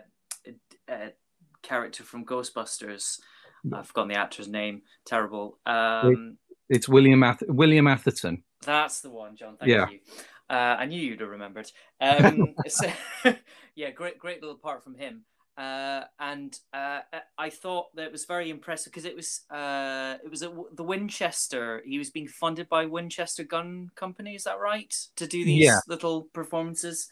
uh, 0.88 1.08
character 1.62 2.02
from 2.02 2.24
Ghostbusters. 2.24 3.20
I've 3.72 3.86
forgotten 3.86 4.08
the 4.10 4.16
actor's 4.18 4.48
name. 4.48 4.82
Terrible. 5.06 5.58
Um, 5.66 6.38
It's 6.68 6.88
William 6.88 7.22
Ath- 7.22 7.42
William 7.48 7.86
Atherton. 7.86 8.42
That's 8.62 9.00
the 9.00 9.10
one, 9.10 9.36
John. 9.36 9.56
Thank 9.56 9.70
Yeah. 9.70 9.88
you. 9.90 10.00
Uh, 10.48 10.76
I 10.78 10.86
knew 10.86 11.00
you'd 11.00 11.20
have 11.20 11.30
remembered. 11.30 11.70
Um, 12.00 12.54
so, 12.68 12.90
yeah, 13.74 13.90
great, 13.90 14.18
great 14.18 14.40
little 14.40 14.56
part 14.58 14.82
from 14.84 14.94
him. 14.96 15.24
Uh, 15.56 16.02
and 16.18 16.58
uh, 16.72 17.00
I 17.38 17.48
thought 17.48 17.94
that 17.94 18.06
it 18.06 18.12
was 18.12 18.24
very 18.24 18.50
impressive 18.50 18.92
because 18.92 19.04
it 19.04 19.14
was 19.14 19.42
uh, 19.50 20.16
it 20.24 20.28
was 20.30 20.42
at 20.42 20.50
the 20.74 20.82
Winchester. 20.82 21.80
He 21.86 21.96
was 21.96 22.10
being 22.10 22.26
funded 22.26 22.68
by 22.68 22.86
Winchester 22.86 23.44
Gun 23.44 23.90
Company. 23.94 24.34
Is 24.34 24.44
that 24.44 24.58
right? 24.58 24.92
To 25.16 25.26
do 25.28 25.44
these 25.44 25.62
Yeah. 25.64 25.78
little 25.86 26.24
performances. 26.32 27.08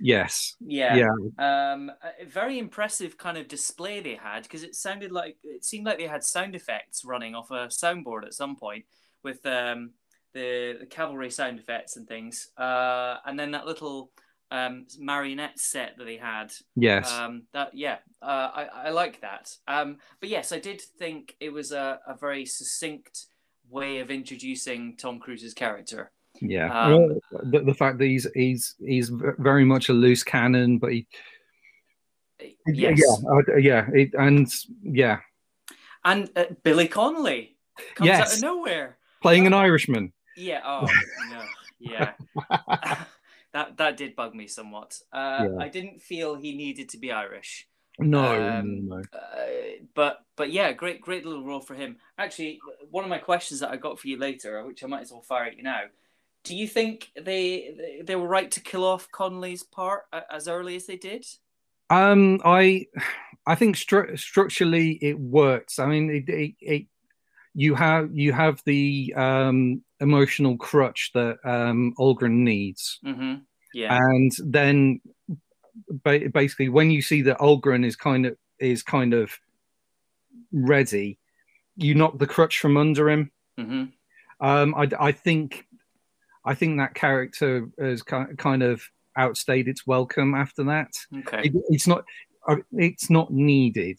Yes. 0.00 0.56
Yeah. 0.60 0.96
Yeah. 0.96 1.72
Um, 1.72 1.90
very 2.26 2.58
impressive 2.58 3.16
kind 3.18 3.38
of 3.38 3.48
display 3.48 4.00
they 4.00 4.14
had 4.14 4.42
because 4.42 4.62
it 4.62 4.74
sounded 4.74 5.12
like 5.12 5.36
it 5.42 5.64
seemed 5.64 5.86
like 5.86 5.98
they 5.98 6.06
had 6.06 6.24
sound 6.24 6.54
effects 6.54 7.04
running 7.04 7.34
off 7.34 7.50
a 7.50 7.68
soundboard 7.68 8.24
at 8.24 8.34
some 8.34 8.56
point 8.56 8.84
with 9.22 9.44
um, 9.46 9.90
the, 10.34 10.76
the 10.80 10.86
cavalry 10.86 11.30
sound 11.30 11.58
effects 11.58 11.96
and 11.96 12.08
things, 12.08 12.48
uh, 12.56 13.16
and 13.24 13.38
then 13.38 13.52
that 13.52 13.66
little 13.66 14.10
um, 14.50 14.86
marionette 14.98 15.58
set 15.58 15.96
that 15.96 16.04
they 16.04 16.16
had. 16.16 16.52
Yes. 16.76 17.12
Um, 17.12 17.44
that 17.52 17.70
yeah, 17.74 17.98
uh, 18.20 18.50
I 18.54 18.68
I 18.86 18.90
like 18.90 19.20
that. 19.20 19.54
Um, 19.66 19.98
but 20.20 20.28
yes, 20.28 20.52
I 20.52 20.58
did 20.58 20.80
think 20.80 21.36
it 21.40 21.52
was 21.52 21.72
a, 21.72 22.00
a 22.06 22.16
very 22.16 22.44
succinct 22.44 23.26
way 23.68 24.00
of 24.00 24.10
introducing 24.10 24.96
Tom 24.96 25.18
Cruise's 25.18 25.54
character. 25.54 26.10
Yeah. 26.42 26.68
um, 26.84 26.92
Well, 26.92 27.20
the, 27.44 27.60
the 27.60 27.74
fact 27.74 27.98
that 27.98 28.06
he's 28.06 28.26
he's 28.34 28.74
he's 28.78 29.08
very 29.38 29.64
much 29.64 29.88
a 29.88 29.92
loose 29.92 30.22
cannon, 30.24 30.78
but 30.78 30.92
he 30.92 31.06
Yes. 32.66 33.00
yeah 33.00 33.56
yeah 33.58 33.86
it, 33.94 34.14
and 34.14 34.48
yeah 34.82 35.20
And 36.04 36.28
uh, 36.34 36.44
Billy 36.64 36.88
Connolly 36.88 37.56
comes 37.94 38.10
out 38.10 38.34
of 38.34 38.42
nowhere. 38.42 38.98
playing 39.22 39.46
an 39.46 39.54
Irishman. 39.54 40.12
Yeah. 40.36 40.60
Oh 40.64 40.86
no. 41.30 41.42
Yeah. 41.78 42.12
that 43.52 43.76
that 43.76 43.96
did 43.96 44.16
bug 44.16 44.34
me 44.34 44.46
somewhat. 44.48 44.98
Uh, 45.12 45.46
Yeah. 45.50 45.56
I 45.64 45.68
didn't 45.68 46.02
feel 46.02 46.34
he 46.34 46.56
needed 46.56 46.88
to 46.90 46.98
be 46.98 47.12
Irish. 47.12 47.68
No, 47.98 48.24
Um, 48.24 48.88
no, 48.88 48.96
no. 48.96 49.02
Uh, 49.12 49.84
but 49.94 50.24
but 50.34 50.50
yeah, 50.50 50.72
great 50.72 51.00
great 51.00 51.24
little 51.26 51.44
role 51.44 51.60
for 51.60 51.74
him. 51.74 51.98
Actually, 52.18 52.58
one 52.90 53.04
of 53.04 53.10
my 53.10 53.18
questions 53.18 53.60
that 53.60 53.70
I 53.70 53.76
got 53.76 54.00
for 54.00 54.08
you 54.08 54.18
later, 54.18 54.64
which 54.66 54.82
I 54.82 54.86
might 54.88 55.02
as 55.02 55.12
well 55.12 55.22
fire 55.22 55.44
at 55.44 55.56
you 55.56 55.62
now. 55.62 55.82
Do 56.44 56.56
you 56.56 56.66
think 56.66 57.10
they 57.20 58.02
they, 58.04 58.16
were 58.16 58.26
right 58.26 58.50
to 58.50 58.60
kill 58.60 58.84
off 58.84 59.08
Connolly's 59.12 59.62
part 59.62 60.02
as 60.30 60.48
early 60.48 60.74
as 60.76 60.86
they 60.86 60.96
did? 60.96 61.24
Um, 61.88 62.40
I, 62.44 62.86
I 63.46 63.54
think 63.54 63.76
stru- 63.76 64.18
structurally 64.18 64.98
it 65.02 65.18
works. 65.18 65.78
I 65.78 65.86
mean, 65.86 66.10
it, 66.10 66.28
it, 66.28 66.54
it, 66.60 66.86
you 67.54 67.74
have 67.74 68.10
you 68.16 68.32
have 68.32 68.62
the 68.64 69.12
um, 69.16 69.82
emotional 70.00 70.56
crutch 70.56 71.10
that 71.14 71.38
um, 71.44 71.94
Algren 71.98 72.38
needs, 72.44 72.98
Mm-hmm. 73.04 73.34
Yeah. 73.74 73.96
and 74.00 74.32
then 74.44 75.00
ba- 75.88 76.28
basically 76.32 76.68
when 76.70 76.90
you 76.90 77.02
see 77.02 77.22
that 77.22 77.38
Algren 77.38 77.84
is 77.84 77.94
kind 77.96 78.26
of 78.26 78.36
is 78.58 78.82
kind 78.82 79.14
of 79.14 79.38
ready, 80.50 81.18
you 81.76 81.94
knock 81.94 82.18
the 82.18 82.26
crutch 82.26 82.58
from 82.58 82.76
under 82.76 83.08
him. 83.10 83.30
mm-hmm. 83.58 83.84
Um, 84.44 84.74
I, 84.74 84.88
I 84.98 85.12
think 85.12 85.66
I 86.44 86.54
think 86.54 86.78
that 86.78 86.94
character 86.94 87.68
has 87.78 88.02
kind 88.02 88.62
of 88.62 88.82
outstayed 89.16 89.68
its 89.68 89.86
welcome 89.86 90.34
after 90.34 90.64
that. 90.64 90.90
Okay. 91.18 91.42
It, 91.44 91.52
it's 91.68 91.86
not 91.86 92.04
uh, 92.48 92.56
it's 92.72 93.08
not 93.10 93.30
needed 93.32 93.98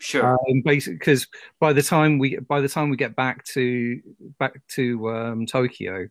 Sure. 0.00 0.32
um, 0.32 0.62
basically 0.64 0.96
because 0.98 1.26
by 1.60 1.72
the 1.72 1.82
time 1.82 2.18
we 2.18 2.36
by 2.38 2.60
the 2.60 2.68
time 2.68 2.90
we 2.90 2.96
get 2.96 3.14
back 3.16 3.44
to 3.46 4.00
back 4.38 4.60
to 4.68 5.08
um, 5.10 5.46
Tokyo, 5.46 6.08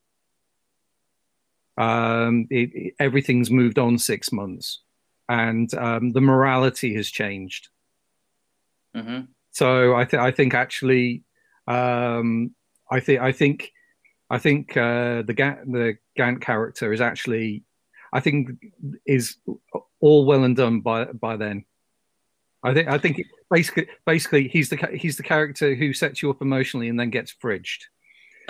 um, 1.78 2.48
it, 2.50 2.70
it- 2.74 2.94
everything's 3.00 3.52
moved 3.52 3.80
on 3.80 3.98
six 3.98 4.32
months, 4.32 4.82
and 5.30 5.74
um, 5.76 6.12
the 6.12 6.22
morality 6.22 6.94
has 6.96 7.10
changed. 7.10 7.70
hmm 8.96 9.22
So 9.52 9.96
I 9.96 10.06
think 10.06 10.22
I 10.22 10.32
think 10.32 10.54
actually, 10.54 11.24
um, 11.68 12.52
I 12.92 13.00
think 13.00 13.22
I 13.22 13.32
think 13.32 13.72
I 14.30 14.38
think 14.40 14.76
uh, 14.76 15.22
the 15.24 15.34
the 15.34 15.98
Gant 16.16 16.42
character 16.42 16.92
is 16.92 17.02
actually, 17.02 17.64
I 18.12 18.20
think, 18.20 18.50
is 19.06 19.38
all 20.00 20.26
well 20.26 20.44
and 20.44 20.56
done 20.56 20.82
by 20.82 21.06
by 21.06 21.38
then. 21.38 21.66
I 22.64 22.74
think 22.74 22.88
I 22.90 22.98
think 22.98 23.22
basically 23.50 23.88
basically 24.06 24.48
he's 24.48 24.70
the 24.70 24.78
he's 24.94 25.18
the 25.18 25.24
character 25.24 25.76
who 25.76 25.94
sets 25.94 26.22
you 26.22 26.30
up 26.30 26.42
emotionally 26.42 26.90
and 26.90 27.00
then 27.00 27.10
gets 27.10 27.34
fridged. 27.34 27.84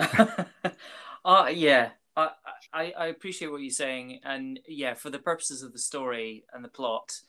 uh, 1.24 1.50
yeah, 1.52 1.90
I, 2.16 2.30
I 2.72 2.92
I 2.98 3.06
appreciate 3.06 3.50
what 3.50 3.60
you're 3.60 3.70
saying, 3.70 4.20
and 4.24 4.58
yeah, 4.66 4.94
for 4.94 5.10
the 5.10 5.18
purposes 5.18 5.62
of 5.62 5.72
the 5.72 5.78
story 5.78 6.44
and 6.52 6.64
the 6.64 6.68
plot, 6.68 7.20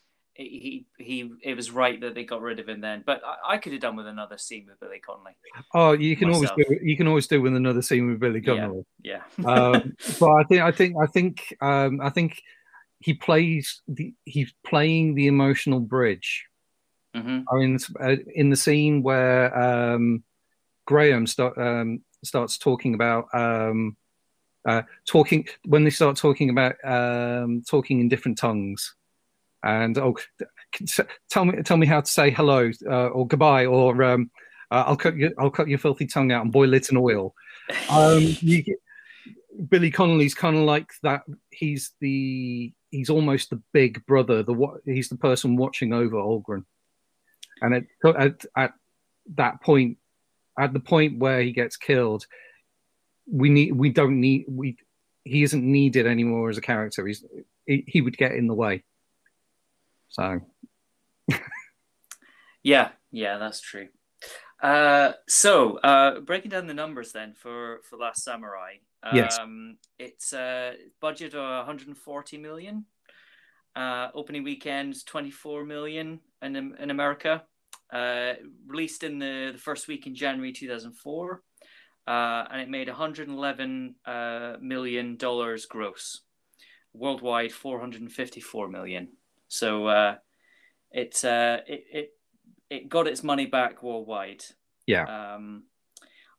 he 0.44 0.86
he 0.98 1.32
it 1.44 1.56
was 1.56 1.72
right 1.72 2.00
that 2.02 2.16
they 2.16 2.24
got 2.24 2.42
rid 2.42 2.60
of 2.60 2.68
him 2.70 2.82
then. 2.82 3.04
But 3.06 3.22
I, 3.26 3.56
I 3.56 3.58
could 3.58 3.74
have 3.74 3.82
done 3.82 3.96
with 3.96 4.08
another 4.08 4.38
scene 4.38 4.66
with 4.68 4.80
Billy 4.80 5.00
Connolly. 5.00 5.34
Oh, 5.74 5.92
you 5.92 6.16
can 6.16 6.30
Myself. 6.30 6.52
always 6.52 6.68
do 6.80 6.80
you 6.88 6.98
can 6.98 7.08
always 7.08 7.28
do 7.28 7.42
with 7.42 7.56
another 7.56 7.82
scene 7.82 8.10
with 8.10 8.20
Billy 8.20 8.42
Yeah. 8.44 8.56
Connolly. 8.56 8.86
Yeah. 9.04 9.22
um, 9.46 9.96
but 10.20 10.32
I 10.32 10.44
think 10.44 10.62
I 10.62 10.72
think 10.72 10.96
I 11.02 11.06
think 11.08 11.56
um, 11.62 12.00
I 12.02 12.10
think 12.10 12.42
he 13.00 13.14
plays 13.14 13.82
the 13.88 14.14
he's 14.26 14.54
playing 14.66 15.16
the 15.16 15.28
emotional 15.28 15.80
bridge. 15.80 16.46
hmm 17.16 17.42
I 17.52 17.56
mean, 17.56 17.80
uh, 18.00 18.16
in 18.36 18.50
the 18.50 18.56
scene 18.56 19.02
where 19.02 19.58
um, 19.58 20.24
Graham 20.86 21.26
start, 21.28 21.58
um, 21.58 22.02
starts 22.24 22.58
talking 22.58 22.94
about 22.94 23.28
um, 23.34 23.98
uh, 24.68 24.84
talking 25.06 25.48
when 25.66 25.84
they 25.84 25.90
start 25.90 26.18
talking 26.18 26.50
about 26.50 26.76
um, 26.84 27.64
talking 27.68 28.00
in 28.00 28.10
different 28.10 28.38
tongues, 28.38 28.96
and 29.64 29.98
oh, 29.98 30.18
tell 31.30 31.46
me 31.46 31.62
tell 31.64 31.78
me 31.78 31.88
how 31.88 32.02
to 32.02 32.10
say 32.10 32.32
hello 32.32 32.72
uh, 32.88 33.08
or 33.08 33.28
goodbye 33.28 33.66
or 33.66 34.04
um, 34.04 34.32
uh, 34.72 34.84
I'll 34.88 34.98
cut 34.98 35.16
you 35.16 35.34
I'll 35.38 35.50
cut 35.50 35.68
your 35.68 35.80
filthy 35.80 36.08
tongue 36.08 36.32
out 36.32 36.44
and 36.44 36.52
boil 36.52 36.74
it 36.74 36.90
in 36.90 36.98
oil. 36.98 37.34
Um, 37.90 38.20
you 38.40 38.64
Billy 39.68 39.92
Connolly's 39.92 40.36
kind 40.36 40.56
of 40.56 40.64
like 40.64 40.92
that. 41.04 41.24
He's 41.50 41.92
the 42.00 42.72
he's 42.92 43.10
almost 43.10 43.50
the 43.50 43.62
big 43.74 44.06
brother. 44.06 44.44
The 44.44 44.82
he's 44.86 45.10
the 45.10 45.18
person 45.18 45.58
watching 45.58 45.94
over 45.94 46.16
Algren 46.16 46.66
and 47.62 47.76
at, 47.76 48.16
at 48.16 48.46
at 48.56 48.74
that 49.36 49.62
point 49.62 49.98
at 50.58 50.74
the 50.74 50.80
point 50.80 51.20
where 51.20 51.42
he 51.42 51.52
gets 51.52 51.78
killed 51.78 52.26
we 53.32 53.50
need 53.50 53.74
we 53.74 53.90
don't 53.90 54.20
need 54.20 54.46
we 54.48 54.78
he 55.24 55.44
isn't 55.44 55.64
needed 55.64 56.08
anymore 56.08 56.50
as 56.50 56.58
a 56.58 56.62
character 56.62 57.06
he's 57.06 57.24
he, 57.66 57.84
he 57.88 58.02
would 58.02 58.18
get 58.18 58.32
in 58.34 58.48
the 58.48 58.54
way 58.54 58.84
so 60.10 60.40
Yeah, 62.64 62.90
yeah, 63.12 63.38
that's 63.38 63.62
true. 63.62 63.88
Uh, 64.62 65.14
so 65.28 65.78
uh, 65.78 66.20
breaking 66.20 66.52
down 66.52 66.68
the 66.68 66.74
numbers 66.74 67.12
then 67.12 67.34
for 67.34 67.80
for 67.90 67.98
Last 67.98 68.24
Samurai. 68.24 68.74
Um, 69.04 69.16
Yes. 69.16 69.40
It's 69.98 70.34
a 70.34 70.76
budget 71.00 71.34
of 71.34 71.66
140 71.66 72.38
million. 72.38 72.86
Uh, 73.76 74.10
opening 74.14 74.44
weekend 74.44 75.06
24 75.06 75.64
million 75.64 76.20
in 76.42 76.56
in 76.56 76.92
America. 76.92 77.44
Uh, 77.92 78.34
released 78.68 79.04
in 79.04 79.18
the, 79.18 79.52
the 79.54 79.58
first 79.58 79.88
week 79.88 80.06
in 80.06 80.14
January 80.14 80.52
2004, 80.52 81.42
uh, 82.06 82.46
and 82.52 82.62
it 82.62 82.70
made 82.70 82.88
111 82.88 83.96
uh, 84.06 84.58
million 84.62 85.18
dollars 85.18 85.66
gross. 85.66 86.22
Worldwide, 86.94 87.52
454 87.52 88.68
million. 88.68 89.10
So 89.50 89.88
uh, 89.88 90.16
it's 90.92 91.26
uh, 91.26 91.60
it, 91.68 91.84
it 91.92 92.10
it 92.70 92.90
got 92.90 93.08
its 93.08 93.24
money 93.24 93.46
back 93.46 93.84
worldwide. 93.84 94.46
Yeah. 94.88 95.36
Um, 95.36 95.64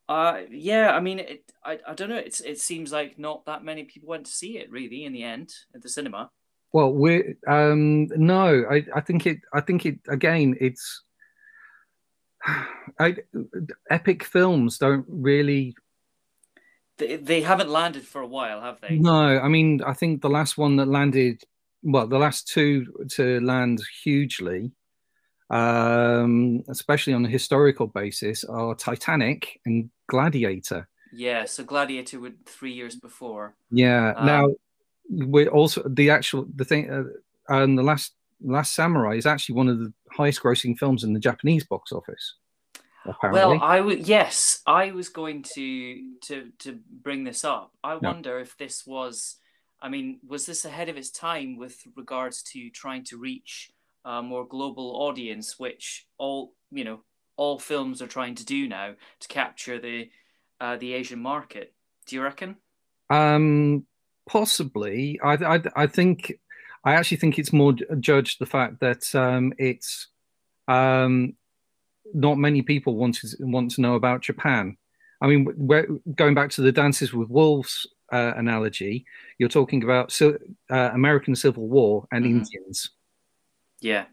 uh, 0.09 0.39
yeah. 0.51 0.91
I 0.91 1.01
mean, 1.01 1.19
it. 1.19 1.45
I, 1.63 1.79
I 1.87 1.95
don't 1.95 2.09
know. 2.09 2.17
It's 2.17 2.41
it 2.41 2.59
seems 2.59 2.91
like 2.91 3.19
not 3.19 3.45
that 3.45 3.63
many 3.63 3.85
people 3.85 4.09
went 4.09 4.25
to 4.27 4.33
see 4.33 4.57
it 4.57 4.71
really 4.71 5.05
in 5.05 5.13
the 5.13 5.23
end 5.23 5.53
at 5.75 5.83
the 5.83 5.89
cinema. 5.89 6.31
well 6.73 6.93
we 6.93 7.35
um 7.49 8.07
no 8.17 8.65
i 8.71 8.85
i 8.95 9.01
think 9.01 9.27
it 9.27 9.39
i 9.53 9.61
think 9.61 9.85
it 9.85 9.99
again 10.09 10.57
it's 10.61 11.03
I, 12.99 13.17
epic 13.91 14.25
films 14.25 14.79
don't 14.79 15.05
really 15.09 15.75
They, 16.99 17.17
they 17.17 17.41
haven't 17.43 17.71
landed 17.71 18.05
for 18.05 18.21
a 18.21 18.27
while, 18.27 18.61
have 18.61 18.81
they? 18.81 18.99
No, 18.99 19.39
I 19.41 19.49
mean, 19.49 19.81
I 19.83 19.95
think 19.95 20.21
the 20.21 20.29
last 20.29 20.59
one 20.59 20.77
that 20.77 20.87
landed, 20.89 21.43
well, 21.83 22.07
the 22.07 22.19
last 22.19 22.49
two 22.49 22.87
to 23.11 23.41
land 23.41 23.81
hugely, 24.03 24.73
um, 25.51 26.63
especially 26.69 27.13
on 27.13 27.25
a 27.25 27.29
historical 27.29 27.87
basis, 27.87 28.45
are 28.45 28.75
Titanic 28.75 29.61
and 29.67 29.91
Gladiator. 30.07 30.89
Yeah. 31.13 31.45
So 31.45 31.65
Gladiator 31.65 32.21
would 32.21 32.47
three 32.47 32.73
years 32.73 32.97
before. 32.97 33.55
Yeah. 33.71 34.15
Um, 34.17 34.27
now, 34.27 34.49
we're 35.09 35.49
also 35.49 35.83
the 35.89 36.11
actual 36.11 36.47
the 36.55 36.65
thing, 36.65 36.91
uh, 36.91 37.05
and 37.49 37.77
the 37.77 37.83
last 37.83 38.15
Last 38.43 38.75
Samurai 38.75 39.17
is 39.17 39.27
actually 39.27 39.57
one 39.57 39.69
of 39.69 39.79
the 39.79 39.93
highest 40.11 40.43
grossing 40.43 40.79
films 40.79 41.05
in 41.05 41.13
the 41.13 41.21
Japanese 41.21 41.65
box 41.65 41.93
office. 41.93 42.37
Apparently, 43.05 43.41
Well, 43.41 43.59
I 43.63 43.81
would. 43.81 44.07
Yes, 44.07 44.63
I 44.67 44.93
was 44.93 45.09
going 45.09 45.43
to 45.55 46.15
to 46.23 46.51
to 46.61 46.79
bring 47.03 47.25
this 47.25 47.45
up. 47.45 47.73
I 47.83 47.97
wonder 47.97 48.39
if 48.39 48.57
this 48.57 48.87
was. 48.87 49.37
I 49.83 49.89
mean, 49.89 50.21
was 50.27 50.47
this 50.47 50.65
ahead 50.65 50.89
of 50.89 50.97
its 50.97 51.11
time 51.11 51.57
with 51.57 51.83
regards 51.97 52.43
to 52.53 52.71
trying 52.71 53.05
to 53.05 53.19
reach 53.19 53.71
a 54.05 54.23
more 54.23 54.47
global 54.47 54.97
audience, 55.03 55.59
which 55.59 56.07
all 56.19 56.55
you 56.71 56.85
know, 56.85 57.01
all 57.37 57.59
films 57.59 58.03
are 58.03 58.07
trying 58.07 58.35
to 58.37 58.45
do 58.45 58.69
now 58.69 58.95
to 59.21 59.29
capture 59.29 59.79
the 59.79 60.11
uh, 60.61 60.77
the 60.77 60.95
Asian 60.95 61.21
market. 61.21 61.75
Do 62.07 62.17
you 62.17 62.23
reckon? 62.23 62.57
Um, 63.09 63.87
possibly. 64.29 65.19
I, 65.23 65.35
I, 65.35 65.63
I 65.77 65.87
think. 65.87 66.35
I 66.83 66.95
actually 66.95 67.19
think 67.19 67.39
it's 67.39 67.53
more 67.53 67.75
judged 67.99 68.39
the 68.39 68.47
fact 68.47 68.81
that 68.81 69.15
um, 69.15 69.53
it's 69.59 70.09
um, 70.67 71.35
not 72.15 72.39
many 72.39 72.63
people 72.63 72.97
want 72.97 73.17
to 73.17 73.29
want 73.41 73.73
to 73.73 73.83
know 73.83 73.97
about 73.97 74.23
Japan. 74.23 74.79
I 75.21 75.27
mean, 75.27 75.45
going 76.15 76.35
back 76.35 76.51
to 76.53 76.63
the 76.63 76.73
Dances 76.73 77.13
with 77.13 77.29
Wolves 77.29 77.87
uh, 78.13 78.33
analogy, 78.37 79.05
you're 79.39 79.49
talking 79.49 79.83
about 79.85 80.11
ci- 80.11 80.35
uh, 80.71 80.91
American 80.93 81.35
Civil 81.35 81.69
War 81.69 82.07
and 82.13 82.25
Mhm. 82.25 82.31
Indians, 82.31 82.91
Yeah. 83.81 84.07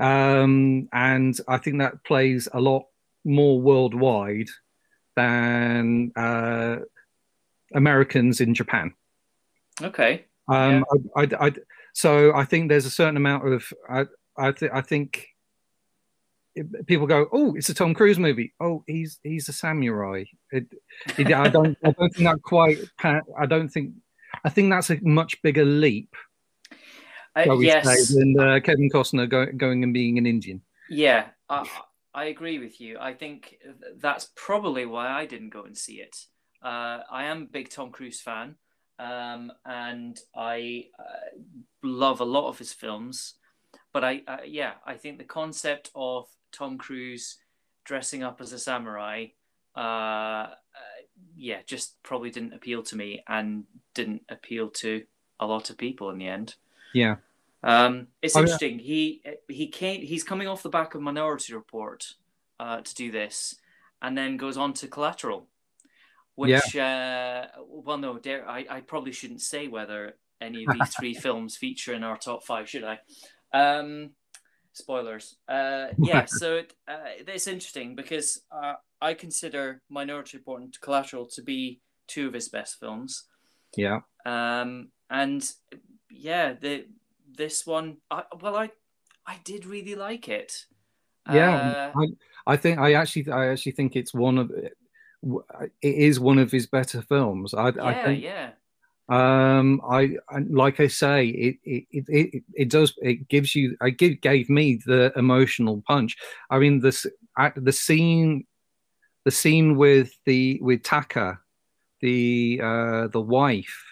um, 0.00 0.88
and 0.92 1.38
I 1.48 1.58
think 1.58 1.78
that 1.78 2.02
plays 2.04 2.48
a 2.52 2.60
lot 2.60 2.86
more 3.24 3.60
worldwide 3.60 4.48
than 5.16 6.12
uh, 6.16 6.78
Americans 7.74 8.40
in 8.40 8.54
Japan. 8.54 8.92
Okay. 9.80 10.24
Um, 10.48 10.84
I, 11.16 11.22
I, 11.22 11.46
I, 11.46 11.52
so 11.94 12.34
I 12.34 12.44
think 12.44 12.68
there's 12.68 12.86
a 12.86 12.90
certain 12.90 13.16
amount 13.16 13.46
of 13.52 13.72
I, 13.88 14.04
I, 14.36 14.52
th- 14.52 14.72
I 14.74 14.80
think 14.82 15.26
people 16.86 17.06
go, 17.06 17.26
oh, 17.32 17.54
it's 17.54 17.68
a 17.68 17.74
Tom 17.74 17.94
Cruise 17.94 18.18
movie. 18.18 18.54
Oh, 18.60 18.84
he's 18.86 19.18
he's 19.22 19.48
a 19.48 19.52
samurai. 19.52 20.24
It, 20.50 20.66
it, 21.18 21.32
I 21.32 21.48
don't 21.48 21.76
I 21.84 21.90
don't 21.90 22.14
think 22.14 22.28
that 22.28 22.42
quite. 22.42 22.78
I 23.02 23.46
don't 23.46 23.68
think. 23.68 23.94
I 24.44 24.50
think 24.50 24.70
that's 24.70 24.90
a 24.90 24.98
much 25.02 25.40
bigger 25.42 25.64
leap. 25.64 26.14
Uh, 27.36 27.58
yes. 27.58 28.08
say, 28.08 28.18
than 28.18 28.38
uh, 28.38 28.60
Kevin 28.60 28.90
Costner 28.90 29.28
go, 29.28 29.46
going 29.56 29.82
and 29.82 29.92
being 29.92 30.18
an 30.18 30.26
Indian. 30.26 30.62
Yeah, 30.88 31.26
I, 31.48 31.68
I 32.12 32.24
agree 32.26 32.58
with 32.58 32.80
you. 32.80 32.96
I 33.00 33.14
think 33.14 33.58
that's 33.96 34.30
probably 34.36 34.86
why 34.86 35.08
I 35.08 35.26
didn't 35.26 35.50
go 35.50 35.64
and 35.64 35.76
see 35.76 35.94
it. 35.94 36.16
Uh, 36.62 37.00
I 37.10 37.24
am 37.24 37.42
a 37.42 37.46
big 37.46 37.70
Tom 37.70 37.90
Cruise 37.90 38.20
fan, 38.20 38.54
um, 38.98 39.52
and 39.64 40.18
I 40.34 40.86
uh, 40.98 41.40
love 41.82 42.20
a 42.20 42.24
lot 42.24 42.48
of 42.48 42.58
his 42.58 42.72
films. 42.72 43.34
But 43.94 44.04
I, 44.04 44.22
uh, 44.28 44.36
yeah, 44.44 44.72
I 44.84 44.94
think 44.94 45.16
the 45.18 45.24
concept 45.24 45.90
of 45.94 46.26
Tom 46.52 46.76
Cruise 46.76 47.38
dressing 47.84 48.22
up 48.22 48.40
as 48.40 48.52
a 48.52 48.58
samurai, 48.58 49.26
uh, 49.76 49.80
uh, 49.80 50.46
yeah, 51.36 51.60
just 51.64 52.02
probably 52.02 52.30
didn't 52.30 52.52
appeal 52.54 52.82
to 52.82 52.96
me 52.96 53.22
and 53.28 53.64
didn't 53.94 54.22
appeal 54.28 54.68
to 54.70 55.04
a 55.40 55.46
lot 55.46 55.70
of 55.70 55.78
people 55.78 56.10
in 56.10 56.18
the 56.18 56.26
end. 56.26 56.56
Yeah. 56.92 57.16
Um, 57.62 58.08
it's 58.20 58.34
Oh, 58.36 58.40
yeah. 58.40 58.42
interesting. 58.42 58.78
He 58.80 59.22
he 59.48 59.68
came. 59.68 60.02
He's 60.02 60.24
coming 60.24 60.48
off 60.48 60.62
the 60.62 60.68
back 60.68 60.94
of 60.94 61.00
Minority 61.00 61.54
Report 61.54 62.04
uh, 62.60 62.80
to 62.82 62.94
do 62.94 63.10
this, 63.12 63.54
and 64.02 64.18
then 64.18 64.36
goes 64.36 64.56
on 64.56 64.72
to 64.74 64.88
Collateral. 64.88 65.46
which 66.34 66.74
uh, 66.76 67.46
well, 67.66 67.96
no, 67.98 68.18
dare 68.18 68.48
I, 68.48 68.66
I 68.68 68.80
probably 68.80 69.12
shouldn't 69.12 69.40
say 69.40 69.68
whether 69.68 70.16
any 70.40 70.64
of 70.66 70.74
these 70.74 70.94
three 70.94 71.14
films 71.26 71.56
feature 71.56 71.94
in 71.94 72.02
our 72.04 72.18
top 72.18 72.44
five, 72.44 72.68
should 72.68 72.84
I? 72.84 72.98
Um, 73.54 74.10
spoilers. 74.72 75.36
Uh, 75.48 75.88
yeah, 76.02 76.26
so 76.26 76.56
it, 76.56 76.74
uh, 76.88 76.98
it's 77.26 77.46
interesting 77.46 77.94
because 77.94 78.42
uh, 78.52 78.74
I 79.00 79.14
consider 79.14 79.82
Minority 79.88 80.36
Report 80.38 80.62
and 80.62 80.80
Collateral 80.80 81.26
to 81.26 81.42
be 81.42 81.80
two 82.06 82.26
of 82.28 82.34
his 82.34 82.48
best 82.48 82.78
films. 82.80 83.24
Yeah. 83.76 84.00
Um, 84.26 84.88
and 85.10 85.48
yeah, 86.10 86.54
the 86.54 86.86
this 87.36 87.66
one, 87.66 87.98
I, 88.10 88.24
well, 88.40 88.56
I 88.56 88.70
I 89.26 89.38
did 89.44 89.66
really 89.66 89.94
like 89.94 90.28
it. 90.28 90.66
Yeah, 91.28 91.54
Uh, 91.54 91.92
I, 91.96 92.06
I 92.46 92.56
think 92.56 92.78
I 92.78 92.94
actually 92.94 93.30
I 93.30 93.48
actually 93.48 93.72
think 93.72 93.96
it's 93.96 94.12
one 94.12 94.38
of 94.38 94.50
it 94.50 94.76
is 95.82 96.20
one 96.20 96.38
of 96.38 96.50
his 96.50 96.66
better 96.66 97.02
films. 97.02 97.54
I, 97.54 97.68
I 97.68 97.92
yeah, 97.92 98.04
think 98.04 98.22
yeah, 98.22 98.50
um 99.08 99.82
I, 99.86 100.16
I 100.30 100.38
like 100.48 100.80
I 100.80 100.86
say 100.86 101.26
it 101.26 101.56
it, 101.62 101.84
it 101.90 102.04
it 102.08 102.42
it 102.54 102.70
does 102.70 102.94
it 103.02 103.28
gives 103.28 103.54
you 103.54 103.76
I 103.82 103.90
give 103.90 104.20
gave 104.22 104.48
me 104.48 104.80
the 104.86 105.12
emotional 105.14 105.82
punch. 105.86 106.16
I 106.48 106.58
mean 106.58 106.80
this 106.80 107.06
at 107.36 107.52
the 107.62 107.72
scene 107.72 108.46
the 109.24 109.30
scene 109.30 109.76
with 109.76 110.12
the 110.24 110.58
with 110.62 110.82
Taka 110.82 111.38
the 112.00 112.60
uh 112.62 113.08
the 113.08 113.20
wife 113.20 113.84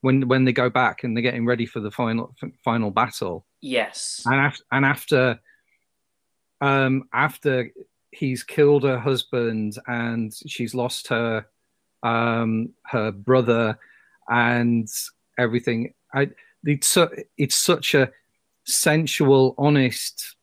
when 0.00 0.26
when 0.26 0.44
they 0.44 0.52
go 0.52 0.68
back 0.68 1.04
and 1.04 1.16
they're 1.16 1.22
getting 1.22 1.46
ready 1.46 1.66
for 1.66 1.80
the 1.80 1.90
final 1.90 2.34
final 2.64 2.90
battle 2.90 3.46
yes, 3.60 4.22
and 4.26 4.40
after, 4.40 4.64
and 4.72 4.84
after 4.84 5.40
um 6.60 7.04
after 7.12 7.70
he's 8.10 8.42
killed 8.42 8.82
her 8.82 8.98
husband 8.98 9.78
and 9.86 10.34
she's 10.46 10.74
lost 10.74 11.08
her 11.08 11.46
um 12.02 12.70
her 12.84 13.12
brother 13.12 13.78
and 14.28 14.88
everything. 15.38 15.94
I 16.14 16.30
it's 16.64 16.96
it's 17.36 17.56
such 17.56 17.94
a 17.94 18.10
sensual 18.64 19.54
honest 19.58 20.36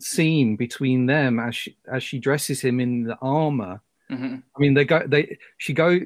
scene 0.00 0.56
between 0.56 1.06
them 1.06 1.38
as 1.40 1.56
she 1.56 1.76
as 1.92 2.02
she 2.02 2.18
dresses 2.18 2.60
him 2.60 2.80
in 2.80 3.04
the 3.04 3.16
armor. 3.20 3.80
Hmm 4.08 4.36
i 4.56 4.60
mean 4.60 4.72
they 4.74 4.84
go 4.86 5.02
they 5.06 5.36
she 5.58 5.74
go 5.74 6.00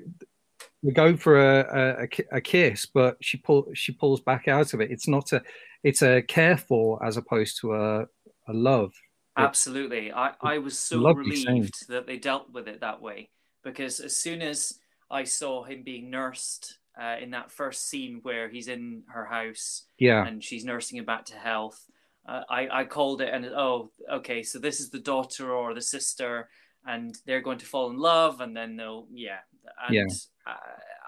they 0.82 0.90
go 0.90 1.16
for 1.16 1.38
a, 1.38 2.02
a, 2.02 2.36
a 2.36 2.40
kiss 2.40 2.84
but 2.86 3.16
she 3.20 3.36
pull 3.38 3.68
she 3.74 3.92
pulls 3.92 4.20
back 4.20 4.48
out 4.48 4.74
of 4.74 4.80
it. 4.80 4.90
It's 4.90 5.08
not 5.08 5.32
a 5.32 5.42
it's 5.84 6.02
a 6.02 6.22
care 6.22 6.56
for 6.56 7.04
as 7.04 7.16
opposed 7.16 7.60
to 7.60 7.74
a 7.74 8.06
a 8.48 8.52
love. 8.52 8.92
Absolutely. 9.36 10.12
I 10.12 10.32
I 10.40 10.58
was 10.58 10.78
so 10.78 10.98
Lovely 10.98 11.36
scene. 11.36 11.46
relieved 11.46 11.88
that 11.88 12.06
they 12.06 12.18
dealt 12.18 12.52
with 12.52 12.68
it 12.68 12.80
that 12.80 13.00
way 13.00 13.30
because 13.62 14.00
as 14.00 14.16
soon 14.16 14.42
as 14.42 14.78
I 15.10 15.24
saw 15.24 15.62
him 15.62 15.82
being 15.82 16.10
nursed 16.10 16.78
uh, 17.00 17.16
in 17.20 17.30
that 17.30 17.50
first 17.50 17.88
scene 17.88 18.20
where 18.22 18.48
he's 18.48 18.68
in 18.68 19.02
her 19.08 19.24
house 19.24 19.84
yeah. 19.98 20.26
and 20.26 20.42
she's 20.44 20.64
nursing 20.64 20.98
him 20.98 21.04
back 21.04 21.24
to 21.26 21.34
health. 21.34 21.80
Uh, 22.28 22.42
I, 22.48 22.68
I 22.80 22.84
called 22.84 23.20
it 23.20 23.30
and 23.32 23.44
oh 23.46 23.90
okay 24.12 24.44
so 24.44 24.58
this 24.60 24.78
is 24.78 24.90
the 24.90 25.00
daughter 25.00 25.52
or 25.52 25.74
the 25.74 25.82
sister 25.82 26.48
and 26.86 27.16
they're 27.26 27.40
going 27.40 27.58
to 27.58 27.66
fall 27.66 27.90
in 27.90 27.96
love 27.96 28.40
and 28.40 28.56
then 28.56 28.76
they'll 28.76 29.06
yeah. 29.12 29.38
And 29.86 29.94
Yeah. 29.94 30.04
uh, 30.46 30.54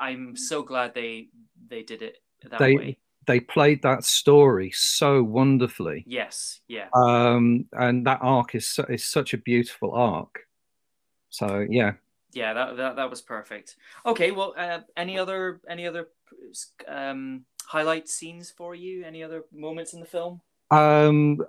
I'm 0.00 0.36
so 0.36 0.62
glad 0.62 0.94
they 0.94 1.28
they 1.68 1.82
did 1.82 2.02
it 2.02 2.16
that 2.50 2.58
They- 2.58 2.76
way. 2.76 2.98
they 3.26 3.40
played 3.40 3.82
that 3.82 4.04
story 4.04 4.70
so 4.74 5.22
wonderfully. 5.22 6.02
Yes 6.06 6.60
yeah. 6.66 6.88
Um 6.94 7.66
and 7.72 8.06
that 8.06 8.18
arc 8.22 8.54
is 8.54 8.80
is 8.88 9.04
such 9.04 9.34
a 9.34 9.38
beautiful 9.38 9.92
arc. 9.92 10.40
So 11.30 11.64
yeah 11.68 11.92
yeah 12.34 12.52
that, 12.52 12.76
that 12.76 12.96
that 12.96 13.10
was 13.10 13.20
perfect. 13.20 13.76
Okay 14.04 14.30
well 14.30 14.54
uh, 14.56 14.80
any 14.96 15.18
other 15.18 15.60
any 15.68 15.86
other 15.86 16.08
um 16.88 17.44
highlight 17.66 18.08
scenes 18.08 18.50
for 18.50 18.74
you? 18.74 19.04
Any 19.04 19.22
other 19.22 19.44
moments 19.52 19.92
in 19.94 20.00
the 20.00 20.06
film? 20.06 20.40
Um 20.70 21.40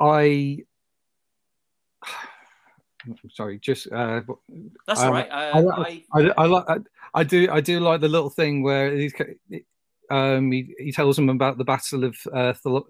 i 0.00 0.58
sorry 3.30 3.58
just 3.58 3.90
uh 3.92 4.20
that's 4.86 5.00
Um, 5.00 5.06
all 5.06 5.12
right 5.12 5.30
I, 5.30 5.50
I, 5.50 5.60
I, 5.60 6.04
I, 6.12 6.20
I, 6.20 6.32
I 6.38 6.46
like 6.46 6.64
I, 6.68 6.76
I 7.14 7.24
do 7.24 7.48
I 7.50 7.60
do 7.60 7.80
like 7.80 8.00
the 8.00 8.08
little 8.08 8.30
thing 8.30 8.62
where 8.62 8.94
he's, 8.94 9.14
um 10.10 10.52
he, 10.52 10.74
he 10.78 10.92
tells 10.92 11.16
them 11.16 11.28
about 11.28 11.58
the 11.58 11.64
battle 11.64 12.04
of 12.04 12.16
uh, 12.32 12.52
Thermo- 12.52 12.86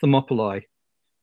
Thermopylae 0.00 0.66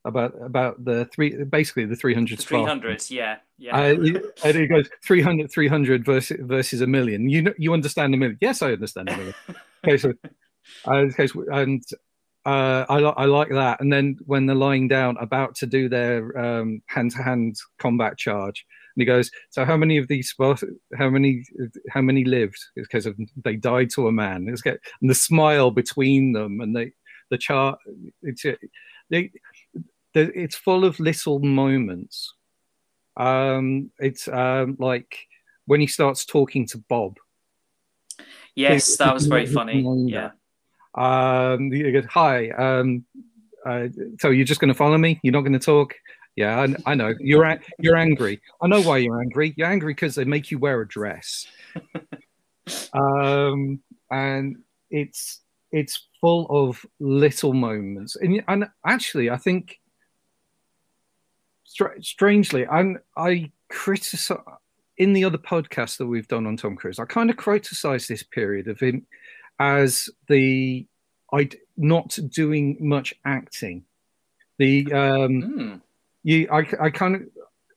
about 0.08 0.34
about 0.42 0.84
the 0.84 1.06
three 1.14 1.44
basically 1.44 1.86
the 1.86 1.96
300 1.96 2.38
the 2.38 2.42
Spartans. 2.42 2.84
300s 2.84 3.12
yeah 3.12 3.38
yeah. 3.58 3.76
Uh, 3.78 4.00
he- 4.02 4.20
and 4.44 4.56
he 4.58 4.68
goes 4.68 4.88
300 5.06 5.52
300 5.52 6.06
versus 6.06 6.38
versus 6.42 6.82
a 6.82 6.88
million. 6.88 7.30
You 7.30 7.42
know 7.44 7.54
you 7.58 7.74
understand 7.74 8.14
a 8.14 8.18
million. 8.18 8.38
Yes 8.42 8.62
I 8.62 8.72
understand 8.74 9.10
a 9.10 9.18
million. 9.18 9.36
Okay 9.86 9.98
so 9.98 10.14
uh, 10.86 11.06
so- 11.28 11.46
and 11.52 11.84
uh, 12.46 12.86
I, 12.90 13.00
I 13.00 13.26
like 13.26 13.50
that. 13.50 13.82
And 13.82 13.92
then 13.92 14.18
when 14.26 14.46
they're 14.46 14.56
lying 14.56 14.88
down 14.88 15.18
about 15.20 15.54
to 15.56 15.66
do 15.66 15.90
their 15.90 16.38
um, 16.38 16.82
hand-to-hand 16.88 17.58
combat 17.78 18.18
charge 18.18 18.66
and 18.96 19.02
he 19.02 19.06
goes 19.06 19.30
so 19.50 19.66
how 19.66 19.76
many 19.78 19.98
of 19.98 20.08
these 20.08 20.34
how 20.98 21.10
many 21.10 21.44
how 21.90 22.02
many 22.02 22.24
lived? 22.24 22.58
It's 22.76 22.88
because 22.88 23.06
of 23.06 23.16
they 23.44 23.56
died 23.56 23.90
to 23.96 24.08
a 24.08 24.12
man. 24.12 24.48
It's 24.48 24.64
and 24.66 24.80
the 25.02 25.16
smile 25.16 25.72
between 25.72 26.32
them 26.34 26.62
and 26.62 26.76
they 26.76 26.94
the 27.30 27.38
chart 27.38 27.78
it's 28.24 28.44
they, 28.44 28.58
they, 29.10 29.32
it's 30.20 30.56
full 30.56 30.86
of 30.86 31.00
little 31.00 31.40
moments. 31.40 32.34
Um 33.16 33.92
it's 34.00 34.28
um 34.28 34.76
like 34.80 35.18
when 35.66 35.80
he 35.82 35.88
starts 35.88 36.26
talking 36.26 36.66
to 36.68 36.78
bob. 36.90 37.18
Yes 38.56 38.98
that 38.98 39.14
was 39.14 39.28
very 39.28 39.46
funny. 39.46 39.82
yeah. 40.10 40.32
Um 40.96 41.72
hi 42.10 42.50
um 42.52 43.06
uh, 43.66 43.88
so 44.20 44.30
you're 44.30 44.46
just 44.46 44.62
going 44.62 44.70
to 44.70 44.74
follow 44.78 44.98
me? 44.98 45.20
You're 45.24 45.34
not 45.34 45.42
going 45.42 45.52
to 45.54 45.60
talk? 45.60 45.94
Yeah 46.36 46.60
I, 46.86 46.92
I 46.92 46.96
know. 46.96 47.14
You're 47.20 47.44
a- 47.44 47.60
you're 47.80 47.98
angry. 47.98 48.40
I 48.62 48.68
know 48.68 48.82
why 48.82 48.98
you're 49.00 49.20
angry. 49.20 49.54
You're 49.58 49.68
angry 49.68 49.94
because 49.94 50.16
they 50.16 50.24
make 50.26 50.52
you 50.52 50.60
wear 50.60 50.82
a 50.82 50.88
dress. 50.88 51.48
Um 52.94 53.80
and 54.12 54.58
it's 54.90 55.42
it's 55.72 56.08
full 56.22 56.48
of 56.50 56.86
little 57.00 57.54
moments. 57.54 58.16
And 58.18 58.44
and 58.48 58.66
actually 58.86 59.30
i 59.30 59.38
think 59.38 59.80
str- 61.68 62.02
strangely 62.02 62.66
i'm 62.68 62.98
i 63.16 63.52
criticize 63.70 64.40
in 64.98 65.14
the 65.14 65.24
other 65.26 65.38
podcasts 65.38 65.98
that 65.98 66.08
we've 66.08 66.28
done 66.28 66.48
on 66.48 66.58
tom 66.58 66.76
cruise 66.76 66.98
i 66.98 67.06
kind 67.06 67.30
of 67.30 67.38
criticize 67.38 68.08
this 68.08 68.24
period 68.24 68.68
of 68.68 68.80
him 68.80 69.06
as 69.60 70.10
the 70.30 70.88
i 71.34 71.48
not 71.76 72.18
doing 72.30 72.78
much 72.80 73.14
acting 73.26 73.84
the 74.58 74.92
um 74.94 75.42
Hmm. 75.42 75.76
you 76.24 76.48
i, 76.52 76.66
I 76.82 76.90
kind 76.90 77.16
of 77.16 77.22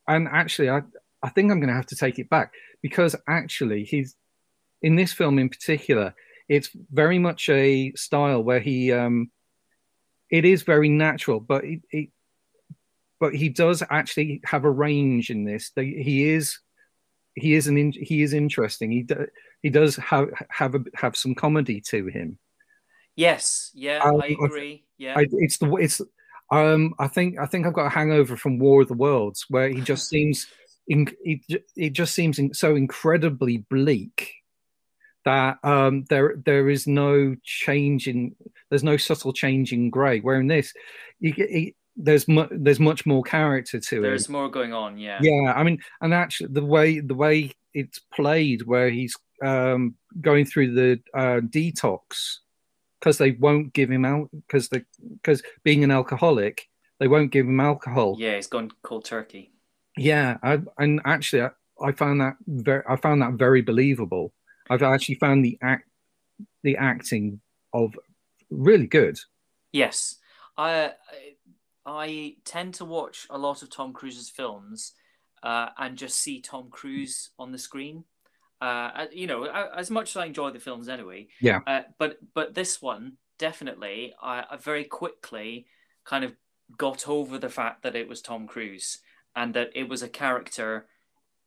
and 0.07 0.29
actually 0.29 0.71
i 0.71 0.83
i 1.23 1.29
think 1.29 1.51
i'm 1.51 1.59
going 1.61 1.69
to 1.69 1.75
have 1.75 1.87
to 1.87 1.97
take 1.97 2.19
it 2.19 2.31
back 2.31 2.53
because 2.83 3.17
actually 3.29 3.85
he's 3.85 4.15
in 4.83 4.95
this 4.97 5.13
film 5.13 5.39
in 5.39 5.49
particular 5.49 6.15
it's 6.49 6.71
very 6.93 7.19
much 7.19 7.49
a 7.49 7.93
style 7.97 8.43
where 8.43 8.61
he 8.61 8.93
um 8.93 9.31
it 10.31 10.45
is 10.45 10.63
very 10.63 10.89
natural 10.89 11.41
but 11.41 11.65
it, 11.65 11.81
it 11.91 12.09
but 13.21 13.35
he 13.35 13.51
does 13.51 13.83
actually 13.91 14.41
have 14.45 14.65
a 14.65 14.71
range 14.71 15.31
in 15.31 15.45
this. 15.45 15.71
He 15.77 16.31
is 16.31 16.59
he 17.35 17.55
is 17.55 17.69
an 17.69 17.77
in, 17.79 17.93
he 17.93 18.23
is 18.23 18.33
interesting. 18.33 18.91
He 18.91 19.03
do, 19.03 19.27
he 19.63 19.71
does 19.71 19.95
have 19.97 20.31
have 20.49 20.75
a, 20.75 20.81
have 20.95 21.17
some 21.17 21.35
comedy 21.35 21.81
to 21.89 22.07
him. 22.07 22.39
Yes. 23.15 23.71
Yeah 23.75 24.01
Um, 24.03 24.21
i 24.23 24.37
agree. 24.43 24.85
Yeah. 24.99 25.15
I, 25.19 25.27
it's 25.31 25.59
the 25.59 25.73
it's 25.75 26.01
um 26.51 26.95
I 26.99 27.07
think 27.07 27.39
I 27.39 27.47
think 27.47 27.67
I've 27.67 27.75
got 27.75 27.87
a 27.87 27.91
hangover 27.91 28.37
from 28.37 28.59
War 28.59 28.83
of 28.83 28.89
the 28.89 28.95
Worlds 28.95 29.47
where 29.49 29.69
he 29.69 29.83
just 29.83 30.09
seems 30.15 30.47
in 30.89 31.07
it, 31.23 31.63
it 31.77 31.91
just 31.93 32.15
seems 32.15 32.39
in, 32.39 32.55
so 32.55 32.75
incredibly 32.75 33.59
bleak 33.59 34.33
that 35.27 35.59
um 35.63 36.05
there 36.09 36.37
there 36.45 36.71
is 36.71 36.87
no 36.87 37.37
change 37.45 38.09
in 38.09 38.35
there's 38.71 38.83
no 38.83 38.97
subtle 38.97 39.35
change 39.35 39.73
in 39.75 39.91
grey. 39.91 40.21
Where 40.21 40.41
in 40.41 40.47
this 40.47 40.73
you 41.21 41.73
there's 41.97 42.29
mu- 42.29 42.49
there's 42.51 42.81
much 42.81 43.05
more 43.07 43.23
character 43.23 43.81
to 43.81 43.99
it. 43.99 44.03
There's 44.03 44.29
more 44.29 44.51
going 44.51 44.73
on 44.73 44.99
yeah. 44.99 45.19
Yeah 45.21 45.53
i 45.55 45.63
mean 45.63 45.79
and 46.01 46.15
actually 46.15 46.53
the 46.53 46.65
way 46.65 47.01
the 47.01 47.15
way 47.15 47.53
it's 47.75 47.99
played 47.99 48.63
where 48.67 48.91
he's 48.91 49.17
um 49.45 49.95
going 50.21 50.45
through 50.45 50.75
the 50.75 51.01
uh 51.15 51.41
detox 51.41 52.39
because 52.99 53.19
they 53.19 53.33
won't 53.33 53.73
give 53.73 53.91
him 53.91 54.05
out 54.05 54.31
because 54.33 54.69
the 54.69 54.85
because 55.15 55.43
being 55.65 55.85
an 55.85 55.91
alcoholic 55.91 56.69
they 56.99 57.09
won't 57.09 57.33
give 57.33 57.47
him 57.47 57.61
alcohol. 57.61 58.17
Yeah 58.19 58.37
he's 58.37 58.47
gone 58.47 58.71
cold 58.83 59.07
turkey. 59.07 59.53
Yeah 59.97 60.37
I, 60.43 60.61
and 60.79 61.01
actually 61.05 61.43
I, 61.43 61.51
I 61.83 61.93
found 61.93 62.21
that 62.21 62.35
very 62.47 62.83
i 62.89 62.97
found 62.97 63.23
that 63.23 63.33
very 63.35 63.63
believable. 63.63 64.33
I've 64.69 64.83
actually 64.83 65.17
found 65.17 65.45
the 65.45 65.59
act 65.63 65.89
the 66.63 66.77
acting 66.77 67.41
of 67.73 67.95
really 68.51 68.87
good. 68.87 69.19
Yes, 69.73 70.17
I 70.57 70.93
I 71.91 72.35
tend 72.45 72.75
to 72.75 72.85
watch 72.85 73.27
a 73.31 73.37
lot 73.37 73.63
of 73.63 73.71
Tom 73.71 73.93
Cruise's 73.93 74.31
films 74.31 74.93
uh, 75.43 75.71
and 75.77 75.99
just 75.99 76.21
see 76.21 76.41
Tom 76.41 76.69
Cruise 76.71 77.31
on 77.39 77.51
the 77.51 77.59
screen. 77.59 78.05
Uh, 78.61 79.07
you 79.11 79.27
know, 79.27 79.45
as 79.45 79.91
much 79.91 80.11
as 80.11 80.17
I 80.17 80.27
enjoy 80.27 80.51
the 80.51 80.61
films 80.61 80.89
anyway. 80.89 81.29
Yeah. 81.41 81.61
Uh, 81.67 81.83
but 81.99 82.19
but 82.35 82.55
this 82.55 82.81
one 82.81 83.17
definitely, 83.39 84.15
I, 84.23 84.45
I 84.51 84.57
very 84.57 84.85
quickly 84.85 85.67
kind 86.05 86.25
of 86.25 86.35
got 86.79 87.09
over 87.09 87.39
the 87.39 87.49
fact 87.49 87.83
that 87.83 87.97
it 87.97 88.09
was 88.09 88.21
Tom 88.21 88.47
Cruise 88.47 89.01
and 89.35 89.55
that 89.55 89.71
it 89.75 89.89
was 89.89 90.03
a 90.03 90.09
character 90.09 90.87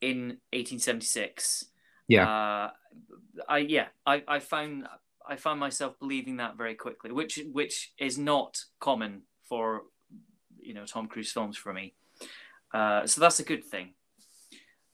in 0.01 0.39
1876. 0.51 1.65
Yeah. 2.09 2.23
Uh, 2.29 2.71
I 3.47 3.57
yeah, 3.59 3.87
I, 4.05 4.23
I 4.27 4.39
found 4.39 4.87
I 5.25 5.37
found 5.37 5.59
myself 5.59 5.97
believing 5.99 6.37
that 6.37 6.57
very 6.57 6.75
quickly, 6.75 7.11
which 7.11 7.39
which 7.53 7.93
is 7.97 8.17
not 8.17 8.59
common 8.81 9.21
for 9.47 9.83
you 10.63 10.73
know 10.73 10.85
Tom 10.85 11.07
Cruise 11.07 11.31
films 11.31 11.57
for 11.57 11.73
me. 11.73 11.93
Uh, 12.73 13.05
so 13.05 13.21
that's 13.21 13.39
a 13.39 13.43
good 13.43 13.63
thing. 13.63 13.93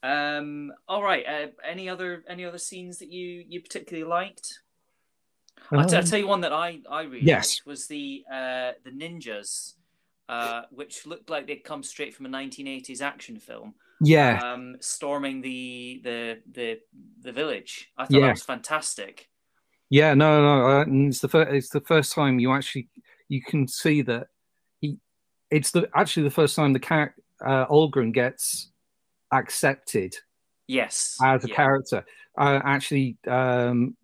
Um, 0.01 0.71
all 0.87 1.03
right. 1.03 1.25
Uh, 1.27 1.47
any 1.67 1.89
other 1.89 2.23
any 2.29 2.45
other 2.45 2.57
scenes 2.57 2.99
that 2.99 3.11
you 3.11 3.43
you 3.47 3.61
particularly 3.61 4.09
liked? 4.09 4.59
I'll, 5.71 5.85
t- 5.85 5.95
I'll 5.95 6.03
tell 6.03 6.19
you 6.19 6.27
one 6.27 6.41
that 6.41 6.53
I 6.53 6.79
I 6.89 7.03
really 7.03 7.25
Yes. 7.25 7.61
was 7.65 7.87
the 7.87 8.23
uh, 8.31 8.71
the 8.83 8.91
ninjas, 8.91 9.73
uh, 10.29 10.63
which 10.71 11.05
looked 11.05 11.29
like 11.29 11.47
they'd 11.47 11.63
come 11.63 11.83
straight 11.83 12.15
from 12.15 12.25
a 12.25 12.29
1980s 12.29 13.01
action 13.01 13.37
film. 13.37 13.75
Yeah. 14.01 14.39
Um, 14.41 14.77
storming 14.79 15.41
the 15.41 15.99
the 16.03 16.39
the 16.51 16.79
the 17.21 17.31
village. 17.33 17.91
I 17.97 18.05
thought 18.05 18.21
that 18.21 18.31
was 18.31 18.43
fantastic. 18.43 19.29
Yeah, 19.89 20.13
no, 20.13 20.41
no, 20.41 20.67
uh, 20.67 20.85
it's 20.87 21.19
the 21.19 21.27
first. 21.27 21.51
It's 21.51 21.69
the 21.69 21.81
first 21.81 22.13
time 22.13 22.39
you 22.39 22.53
actually 22.53 22.87
you 23.27 23.41
can 23.41 23.67
see 23.67 24.01
that. 24.03 24.27
It's 25.51 25.71
the 25.71 25.89
actually 25.95 26.23
the 26.23 26.31
first 26.31 26.55
time 26.55 26.73
the 26.73 26.79
character 26.79 27.21
uh, 27.45 27.65
Algren 27.67 28.13
gets 28.13 28.69
accepted 29.31 30.15
Yes. 30.67 31.17
as 31.23 31.43
a 31.45 31.49
yeah. 31.49 31.55
character. 31.55 32.05
Uh, 32.37 32.59
actually, 32.63 33.17
um, 33.27 33.95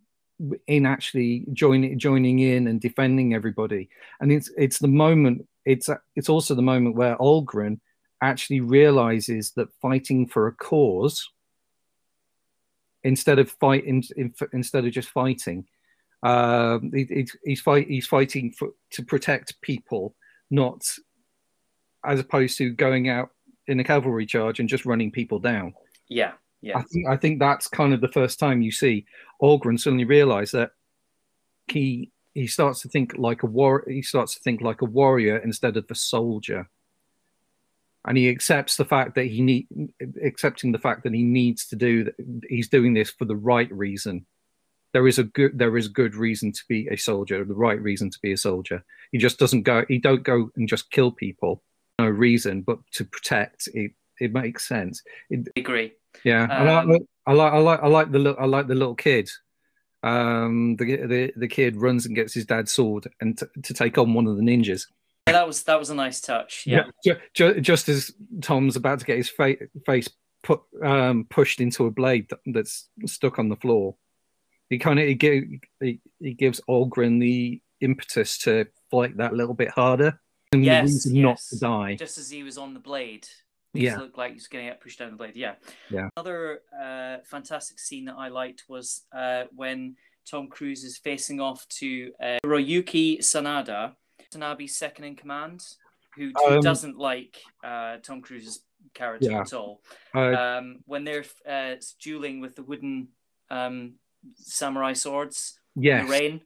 in 0.67 0.85
actually 0.85 1.45
joining 1.53 1.97
joining 1.97 2.39
in 2.39 2.67
and 2.67 2.81
defending 2.81 3.33
everybody, 3.33 3.89
and 4.19 4.31
it's 4.31 4.49
it's 4.57 4.79
the 4.79 4.87
moment. 4.87 5.47
It's 5.65 5.89
it's 6.15 6.29
also 6.29 6.55
the 6.55 6.61
moment 6.61 6.95
where 6.95 7.15
Algren 7.17 7.79
actually 8.21 8.61
realizes 8.61 9.51
that 9.51 9.73
fighting 9.81 10.27
for 10.27 10.47
a 10.47 10.51
cause 10.51 11.29
instead 13.03 13.39
of 13.39 13.51
fighting 13.51 14.03
instead 14.51 14.85
of 14.85 14.91
just 14.91 15.09
fighting 15.09 15.65
um 16.23 16.89
it, 16.93 17.11
it, 17.11 17.29
he's 17.43 17.61
fight 17.61 17.87
he's 17.87 18.07
fighting 18.07 18.51
for 18.51 18.69
to 18.89 19.03
protect 19.03 19.61
people 19.61 20.15
not 20.49 20.81
as 22.07 22.19
opposed 22.19 22.57
to 22.57 22.71
going 22.71 23.09
out 23.09 23.29
in 23.67 23.79
a 23.79 23.83
cavalry 23.83 24.25
charge 24.25 24.59
and 24.59 24.69
just 24.69 24.85
running 24.85 25.11
people 25.11 25.39
down 25.39 25.73
Yeah. 26.07 26.33
Yeah. 26.61 26.77
i 26.77 26.83
think 26.83 27.07
i 27.07 27.17
think 27.17 27.39
that's 27.39 27.67
kind 27.67 27.93
of 27.93 28.01
the 28.01 28.07
first 28.11 28.39
time 28.39 28.61
you 28.61 28.71
see 28.71 29.05
Algren 29.41 29.79
suddenly 29.79 30.05
realize 30.05 30.51
that 30.51 30.71
he 31.67 32.11
he 32.33 32.47
starts 32.47 32.81
to 32.81 32.89
think 32.89 33.17
like 33.17 33.43
a 33.43 33.47
war 33.47 33.83
he 33.87 34.01
starts 34.01 34.35
to 34.35 34.39
think 34.41 34.61
like 34.61 34.81
a 34.81 34.85
warrior 34.85 35.37
instead 35.37 35.77
of 35.77 35.85
a 35.89 35.95
soldier 35.95 36.69
and 38.07 38.17
he 38.17 38.29
accepts 38.29 38.77
the 38.77 38.85
fact 38.85 39.15
that 39.15 39.25
he 39.25 39.41
need 39.41 39.67
accepting 40.23 40.71
the 40.71 40.79
fact 40.79 41.03
that 41.03 41.13
he 41.13 41.23
needs 41.23 41.67
to 41.67 41.75
do 41.75 42.03
that 42.03 42.15
he's 42.49 42.69
doing 42.69 42.93
this 42.93 43.09
for 43.11 43.25
the 43.25 43.35
right 43.35 43.71
reason 43.71 44.25
there 44.93 45.07
is 45.07 45.19
a 45.19 45.23
good 45.23 45.57
there 45.57 45.75
is 45.75 45.87
good 45.87 46.15
reason 46.15 46.51
to 46.51 46.63
be 46.69 46.87
a 46.87 46.95
soldier 46.95 47.43
the 47.43 47.53
right 47.53 47.81
reason 47.81 48.09
to 48.09 48.19
be 48.21 48.31
a 48.31 48.37
soldier 48.37 48.83
he 49.11 49.17
just 49.17 49.39
doesn't 49.39 49.63
go 49.63 49.83
he 49.87 49.97
don't 49.97 50.23
go 50.23 50.49
and 50.55 50.69
just 50.69 50.91
kill 50.91 51.11
people 51.11 51.63
no 51.99 52.07
reason 52.07 52.61
but 52.61 52.79
to 52.91 53.05
protect 53.05 53.67
it 53.73 53.91
it 54.19 54.33
makes 54.33 54.67
sense 54.67 55.01
it, 55.29 55.47
I 55.55 55.59
agree. 55.59 55.93
yeah 56.23 56.47
I, 56.49 56.77
Um, 56.79 56.89
like, 56.89 57.01
I 57.27 57.33
like 57.33 57.53
i 57.53 57.57
like 57.57 57.79
i 57.83 57.87
like 57.87 58.11
the 58.11 58.19
little 58.19 58.41
i 58.41 58.45
like 58.45 58.67
the 58.67 58.75
little 58.75 58.95
kid 58.95 59.29
um 60.03 60.75
the, 60.77 60.97
the 61.07 61.33
the 61.35 61.47
kid 61.47 61.75
runs 61.77 62.05
and 62.05 62.15
gets 62.15 62.33
his 62.33 62.45
dad's 62.45 62.71
sword 62.71 63.07
and 63.21 63.37
t- 63.37 63.45
to 63.63 63.73
take 63.73 63.97
on 63.97 64.13
one 64.13 64.27
of 64.27 64.35
the 64.37 64.43
ninjas 64.43 64.85
Yeah, 65.27 65.33
that 65.33 65.47
was 65.47 65.63
that 65.63 65.79
was 65.79 65.89
a 65.89 65.95
nice 65.95 66.21
touch. 66.21 66.63
Yeah. 66.67 66.83
Ju- 67.03 67.17
ju- 67.33 67.59
just 67.61 67.89
as 67.89 68.11
Tom's 68.41 68.75
about 68.75 68.99
to 68.99 69.05
get 69.05 69.17
his 69.17 69.29
fa- 69.29 69.55
face 69.85 70.07
put 70.43 70.61
um, 70.83 71.25
pushed 71.31 71.59
into 71.59 71.87
a 71.87 71.91
blade 71.91 72.29
that's 72.45 72.87
stuck 73.07 73.39
on 73.39 73.49
the 73.49 73.55
floor, 73.55 73.95
he 74.69 74.77
kind 74.77 74.99
of 74.99 75.07
he, 75.07 75.15
gi- 75.15 75.59
he, 75.81 75.99
he 76.19 76.33
gives 76.35 76.61
Algren 76.69 77.19
the 77.19 77.59
impetus 77.81 78.37
to 78.39 78.67
fight 78.91 79.17
that 79.17 79.33
little 79.33 79.55
bit 79.55 79.69
harder 79.69 80.19
and 80.55 80.63
the 80.63 80.67
Yes, 80.67 81.05
not 81.05 81.37
to 81.49 81.59
die. 81.59 81.95
Just 81.95 82.17
as 82.17 82.29
he 82.29 82.43
was 82.43 82.57
on 82.57 82.73
the 82.73 82.79
blade. 82.79 83.27
He 83.73 83.85
Yeah. 83.85 83.97
looked 83.97 84.17
like 84.17 84.31
he 84.31 84.35
was 84.35 84.47
going 84.47 84.65
to 84.65 84.71
get 84.71 84.79
pushed 84.81 84.99
down 84.99 85.11
the 85.11 85.17
blade. 85.17 85.35
Yeah. 85.35 85.55
Yeah. 85.89 86.07
Another 86.15 86.61
uh, 86.73 87.17
fantastic 87.25 87.77
scene 87.79 88.05
that 88.05 88.15
I 88.15 88.29
liked 88.29 88.63
was 88.69 89.05
uh, 89.11 89.43
when 89.53 89.95
Tom 90.25 90.47
Cruise 90.47 90.83
is 90.83 90.97
facing 90.97 91.39
off 91.41 91.67
to 91.79 92.11
uh, 92.23 92.37
Sanada, 92.45 93.95
Tanabe's 94.31 94.75
second 94.77 95.03
in 95.05 95.15
command, 95.15 95.61
who, 96.15 96.31
who 96.35 96.55
Um, 96.55 96.61
doesn't 96.61 96.97
like 96.97 97.41
uh, 97.63 97.97
Tom 97.97 98.21
Cruise's 98.21 98.63
character 98.93 99.29
Yeah. 99.31 99.41
at 99.41 99.53
all. 99.53 99.81
Um, 100.13 100.77
when 100.85 101.03
they're 101.03 101.25
uh, 101.47 101.75
dueling 102.01 102.39
with 102.39 102.55
the 102.55 102.63
wooden 102.63 103.09
um, 103.49 103.95
samurai 104.35 104.93
swords 104.93 105.59
in 105.75 106.05
the 106.05 106.11
rain. 106.11 106.41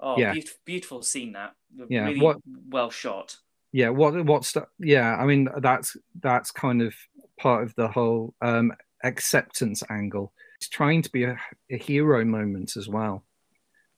Oh, 0.00 0.18
Yeah. 0.18 0.32
beautiful, 0.32 0.58
beautiful 0.64 1.02
scene 1.02 1.32
that. 1.32 1.52
Yeah, 1.90 2.06
Really 2.06 2.20
what- 2.20 2.38
well 2.70 2.90
shot. 2.90 3.36
Yeah. 3.72 3.88
What 3.90 4.24
what's 4.24 4.52
that? 4.52 4.68
Yeah, 4.78 5.16
I 5.16 5.26
mean 5.26 5.48
that's 5.58 5.96
that's 6.20 6.50
kind 6.50 6.82
of 6.82 6.94
part 7.38 7.62
of 7.64 7.74
the 7.74 7.88
whole 7.88 8.34
um, 8.42 8.72
acceptance 9.04 9.82
angle. 9.90 10.32
He's 10.58 10.68
trying 10.68 11.02
to 11.02 11.10
be 11.10 11.24
a, 11.24 11.38
a 11.70 11.76
hero 11.76 12.24
moment 12.24 12.76
as 12.76 12.88
well. 12.88 13.24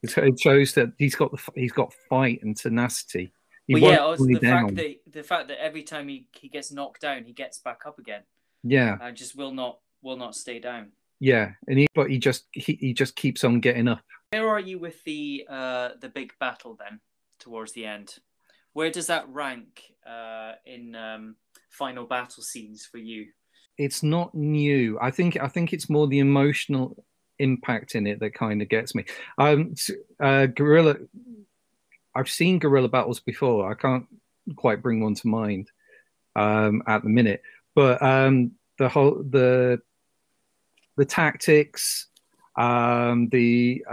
It, 0.02 0.16
it 0.18 0.40
shows 0.40 0.74
that 0.74 0.92
he's 0.98 1.14
got 1.14 1.30
the 1.32 1.40
he's 1.54 1.72
got 1.72 1.92
fight 2.08 2.40
and 2.42 2.56
tenacity. 2.56 3.32
He 3.66 3.74
Well, 3.74 3.92
yeah, 3.92 3.98
also 3.98 4.24
the 4.26 4.34
down. 4.40 4.68
fact 4.68 4.76
that 4.76 5.12
the 5.12 5.22
fact 5.22 5.48
that 5.48 5.62
every 5.62 5.82
time 5.84 6.08
he, 6.08 6.26
he 6.32 6.48
gets 6.48 6.72
knocked 6.72 7.00
down, 7.00 7.24
he 7.24 7.32
gets 7.32 7.58
back 7.58 7.82
up 7.86 7.98
again. 7.98 8.22
yeah, 8.64 8.98
I 9.00 9.10
just 9.12 9.36
will 9.36 9.52
not 9.52 9.78
will 10.02 10.16
not 10.16 10.34
stay 10.34 10.58
down. 10.58 10.92
yeah, 11.20 11.52
and 11.68 11.78
he 11.78 11.86
but 11.94 12.10
he 12.10 12.18
just 12.18 12.46
he, 12.52 12.76
he 12.80 12.92
just 12.92 13.14
keeps 13.16 13.44
on 13.44 13.60
getting 13.60 13.86
up. 13.88 14.00
Where 14.30 14.48
are 14.48 14.60
you 14.60 14.78
with 14.78 15.02
the 15.04 15.46
uh 15.48 15.90
the 16.00 16.08
big 16.08 16.32
battle 16.40 16.76
then 16.78 17.00
towards 17.38 17.72
the 17.72 17.86
end? 17.86 18.18
Where 18.72 18.90
does 18.90 19.08
that 19.08 19.28
rank 19.28 19.82
uh 20.06 20.52
in 20.66 20.94
um 20.94 21.36
final 21.70 22.04
battle 22.06 22.42
scenes 22.42 22.86
for 22.86 22.98
you? 22.98 23.28
It's 23.78 24.02
not 24.02 24.34
new. 24.34 24.98
I 25.00 25.10
think 25.10 25.38
I 25.40 25.48
think 25.48 25.72
it's 25.72 25.88
more 25.88 26.06
the 26.06 26.18
emotional 26.18 27.04
impact 27.38 27.94
in 27.94 28.06
it 28.06 28.20
that 28.20 28.34
kind 28.34 28.62
of 28.62 28.68
gets 28.68 28.94
me. 28.94 29.04
Um, 29.38 29.74
uh, 30.20 30.46
guerrilla. 30.46 30.96
I've 32.14 32.28
seen 32.28 32.58
guerrilla 32.58 32.88
battles 32.88 33.20
before. 33.20 33.70
I 33.70 33.74
can't 33.74 34.06
quite 34.56 34.82
bring 34.82 35.00
one 35.00 35.14
to 35.14 35.28
mind 35.28 35.70
um, 36.36 36.82
at 36.86 37.02
the 37.02 37.08
minute, 37.08 37.42
but 37.74 38.02
um, 38.02 38.52
the 38.78 38.88
whole 38.88 39.22
the 39.28 39.80
the 40.96 41.04
tactics, 41.04 42.08
um, 42.56 43.28
the 43.30 43.84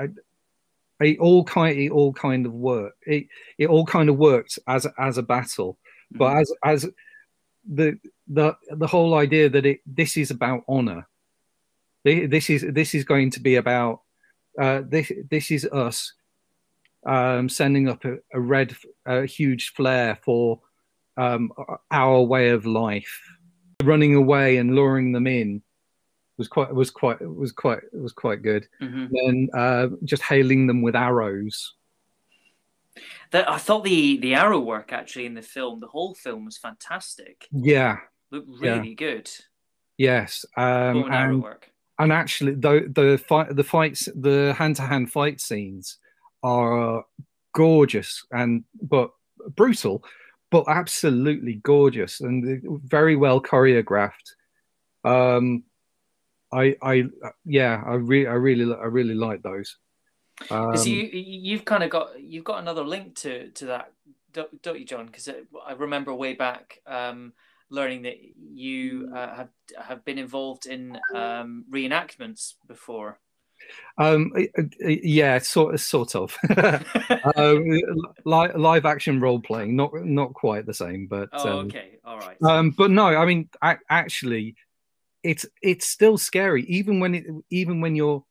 it 1.00 1.20
all 1.20 1.44
kind 1.44 1.78
it 1.78 1.90
all 1.92 2.14
kind 2.14 2.46
of 2.46 2.54
work. 2.54 2.94
It 3.06 3.28
it 3.58 3.68
all 3.68 3.86
kind 3.86 4.10
of 4.10 4.18
worked 4.18 4.60
as 4.68 4.88
as 4.98 5.18
a 5.18 5.24
battle, 5.24 5.78
but 6.12 6.38
as 6.38 6.52
as 6.64 6.90
the 7.72 7.98
the 8.28 8.56
the 8.72 8.88
whole 8.88 9.16
idea 9.16 9.50
that 9.50 9.66
it 9.66 9.80
this 9.86 10.18
is 10.18 10.32
about 10.32 10.64
honor. 10.68 11.08
This 12.04 12.50
is 12.50 12.66
this 12.70 12.96
is 12.96 13.04
going 13.04 13.32
to 13.32 13.40
be 13.40 13.56
about 13.56 14.02
uh, 14.60 14.82
this 14.88 15.12
this 15.30 15.52
is 15.52 15.66
us 15.66 16.14
um, 17.06 17.50
sending 17.50 17.88
up 17.90 18.04
a, 18.06 18.18
a 18.34 18.40
red 18.40 18.76
a 19.06 19.26
huge 19.26 19.74
flare 19.74 20.18
for 20.24 20.62
um, 21.18 21.52
our 21.92 22.22
way 22.22 22.50
of 22.50 22.66
life. 22.66 23.22
Running 23.84 24.16
away 24.16 24.58
and 24.58 24.76
luring 24.76 25.14
them 25.14 25.28
in 25.28 25.62
was 26.40 26.48
quite 26.48 26.74
was 26.74 26.90
quite 26.90 27.22
was 27.22 27.52
quite 27.52 27.82
was 27.94 28.14
quite 28.14 28.42
good. 28.42 28.68
Mhm. 28.82 29.10
Then 29.12 29.50
uh, 29.54 29.88
just 30.04 30.24
hailing 30.24 30.66
them 30.66 30.82
with 30.82 30.96
arrows. 30.96 31.76
That 33.32 33.48
I 33.50 33.58
thought 33.58 33.84
the 33.84 34.18
the 34.18 34.34
arrow 34.34 34.60
work 34.60 34.92
actually 34.92 35.26
in 35.28 35.36
the 35.36 35.42
film, 35.44 35.80
the 35.80 35.88
whole 35.88 36.16
film 36.16 36.46
was 36.46 36.58
fantastic. 36.58 37.48
Yeah. 37.52 37.98
Looked 38.32 38.50
Yeah. 38.62 38.78
really 38.78 38.96
good. 38.96 39.30
Yes. 39.98 40.46
Um, 40.58 41.04
and 41.04 41.14
arrow 41.14 41.38
work. 41.38 41.72
and 42.00 42.12
actually 42.12 42.56
the 42.56 42.90
the 42.96 43.18
fight 43.28 43.56
the 43.56 43.64
fights 43.64 44.08
the 44.16 44.56
hand-to-hand 44.58 45.12
fight 45.12 45.40
scenes 45.42 45.98
are 46.42 47.04
gorgeous 47.54 48.26
and 48.32 48.64
but 48.82 49.12
brutal 49.56 50.04
but 50.52 50.64
absolutely 50.68 51.56
gorgeous 51.64 52.22
and 52.22 52.62
very 52.86 53.16
well 53.16 53.42
choreographed 53.42 54.28
um 55.04 55.64
i 56.52 56.76
i 56.82 57.04
yeah 57.46 57.82
i 57.86 57.94
really 57.94 58.28
i 58.28 58.34
really 58.34 58.74
i 58.76 58.86
really 58.86 59.16
like 59.16 59.42
those 59.42 59.78
um, 60.50 60.72
you 60.86 61.04
you've 61.12 61.66
kind 61.66 61.84
of 61.84 61.90
got 61.90 62.22
you've 62.22 62.44
got 62.44 62.60
another 62.60 62.84
link 62.84 63.16
to 63.16 63.50
to 63.52 63.66
that, 63.66 63.92
don't, 64.34 64.80
you, 64.80 64.86
John? 64.86 65.06
Because 65.06 65.30
I 65.30 65.74
remember 65.74 66.14
way 66.14 66.34
back 66.34 66.80
um, 66.88 67.34
learning 67.70 68.04
that 68.04 68.18
you 68.38 69.12
uh, 69.14 69.36
have 69.36 69.50
have 69.78 70.06
been 70.06 70.18
involved 70.18 70.66
in 70.66 70.98
um, 71.16 71.66
reenactments 71.70 72.54
before. 72.68 73.20
Um, 73.98 74.32
uh, 74.38 74.62
uh, 74.62 74.88
yeah, 74.88 75.40
sort 75.40 75.74
of, 75.74 75.82
sort 75.82 76.16
of. 76.16 76.38
um, 77.36 77.64
li- 78.26 78.54
live 78.56 78.86
action 78.86 79.20
role 79.20 79.42
playing, 79.42 79.76
not 79.76 79.92
not 79.94 80.34
quite 80.34 80.66
the 80.66 80.74
same, 80.74 81.08
but 81.08 81.30
Oh, 81.34 81.50
um, 81.50 81.66
okay, 81.68 81.98
all 82.06 82.18
right. 82.18 82.42
um, 82.44 82.72
but 82.72 82.92
no, 82.92 83.08
I 83.08 83.26
mean, 83.26 83.50
a- 83.62 83.80
actually, 83.90 84.56
it's 85.24 85.46
it's 85.62 85.88
still 85.88 86.18
scary, 86.18 86.64
even 86.66 87.00
when 87.00 87.16
it, 87.16 87.26
even 87.50 87.82
when 87.82 87.96
you're, 87.96 88.24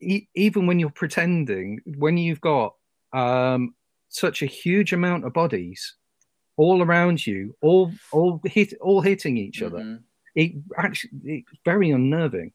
even 0.00 0.66
when 0.66 0.78
you're 0.78 0.90
pretending, 0.90 1.80
when 1.96 2.16
you've 2.16 2.40
got 2.40 2.74
um, 3.12 3.74
such 4.08 4.42
a 4.42 4.46
huge 4.46 4.92
amount 4.92 5.24
of 5.24 5.32
bodies 5.32 5.96
all 6.56 6.82
around 6.82 7.24
you, 7.26 7.56
all 7.60 7.92
all 8.12 8.40
hit, 8.44 8.74
all 8.80 9.00
hitting 9.00 9.36
each 9.36 9.62
other. 9.62 9.78
Mhm. 9.78 10.02
It 10.34 10.52
actually 10.76 11.10
it's 11.24 11.50
very 11.64 11.90
unnerving. 11.90 12.52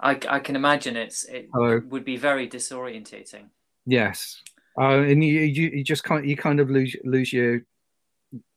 I, 0.00 0.18
I 0.28 0.40
can 0.40 0.56
imagine 0.56 0.96
it's 0.96 1.24
it 1.24 1.48
Hello. 1.52 1.80
would 1.88 2.04
be 2.04 2.16
very 2.16 2.48
disorientating. 2.48 3.50
Yes, 3.86 4.42
uh, 4.78 5.00
and 5.00 5.22
you, 5.24 5.40
you 5.40 5.70
you 5.70 5.84
just 5.84 6.04
kind 6.04 6.28
you 6.28 6.36
kind 6.36 6.60
of 6.60 6.70
lose 6.70 6.96
lose 7.04 7.32
your 7.32 7.62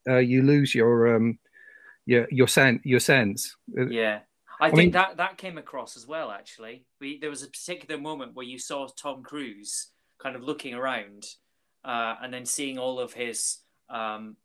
uh, 0.08 0.18
you 0.18 0.42
lose 0.42 0.74
your 0.74 1.16
um 1.16 1.38
your 2.06 2.26
your 2.30 2.48
sense 2.48 2.80
your 2.84 3.00
sense. 3.00 3.56
Uh, 3.78 3.86
Yeah. 3.88 4.20
I, 4.58 4.66
I 4.66 4.70
think 4.70 4.78
mean- 4.78 4.90
that 4.92 5.18
that 5.18 5.36
came 5.36 5.58
across 5.58 5.96
as 5.96 6.06
well. 6.06 6.30
Actually, 6.30 6.84
we 7.00 7.18
there 7.18 7.28
was 7.30 7.42
a 7.42 7.48
particular 7.48 8.00
moment 8.00 8.34
where 8.34 8.46
you 8.46 8.58
saw 8.58 8.86
Tom 8.88 9.22
Cruise 9.22 9.88
kind 10.18 10.34
of 10.34 10.42
looking 10.42 10.72
around, 10.72 11.26
uh, 11.84 12.14
and 12.22 12.32
then 12.32 12.46
seeing 12.46 12.78
all 12.78 12.98
of 12.98 13.12
his, 13.12 13.58
um, 13.90 14.36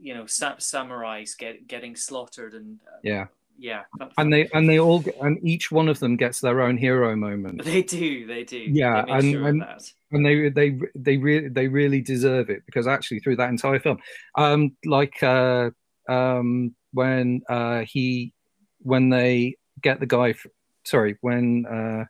you 0.00 0.14
know, 0.14 0.24
sa- 0.24 0.56
samurais 0.56 1.36
get 1.36 1.66
getting 1.68 1.94
slaughtered, 1.96 2.54
and 2.54 2.78
uh, 2.88 2.96
Yeah, 3.02 3.26
yeah, 3.58 3.82
and 4.16 4.32
they 4.32 4.48
and 4.54 4.66
they 4.66 4.78
all 4.78 5.04
and 5.20 5.38
each 5.46 5.70
one 5.70 5.88
of 5.90 5.98
them 5.98 6.16
gets 6.16 6.40
their 6.40 6.62
own 6.62 6.78
hero 6.78 7.14
moment, 7.14 7.62
they 7.62 7.82
do, 7.82 8.26
they 8.26 8.44
do. 8.44 8.56
Yeah, 8.56 9.04
they 9.04 9.12
and- 9.12 9.32
sure 9.32 9.48
and- 9.48 9.64
and 10.12 10.24
they 10.24 10.48
they 10.48 10.78
they 10.94 11.16
really 11.18 11.48
they 11.48 11.68
really 11.68 12.00
deserve 12.00 12.48
it 12.48 12.62
because 12.64 12.86
actually 12.86 13.18
through 13.20 13.36
that 13.36 13.50
entire 13.50 13.80
film, 13.80 13.98
um, 14.34 14.74
like 14.86 15.22
uh, 15.22 15.68
um, 16.08 16.74
when 16.92 17.42
uh 17.48 17.80
he 17.80 18.32
when 18.80 19.08
they 19.10 19.56
get 19.82 20.00
the 20.00 20.06
guy, 20.06 20.30
f- 20.30 20.46
sorry, 20.84 21.16
when 21.20 21.66
uh 21.66 22.04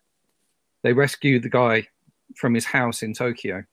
they 0.82 0.92
rescue 0.92 1.40
the 1.40 1.48
guy 1.50 1.88
from 2.36 2.54
his 2.54 2.64
house 2.64 3.02
in 3.02 3.12
Tokyo, 3.14 3.64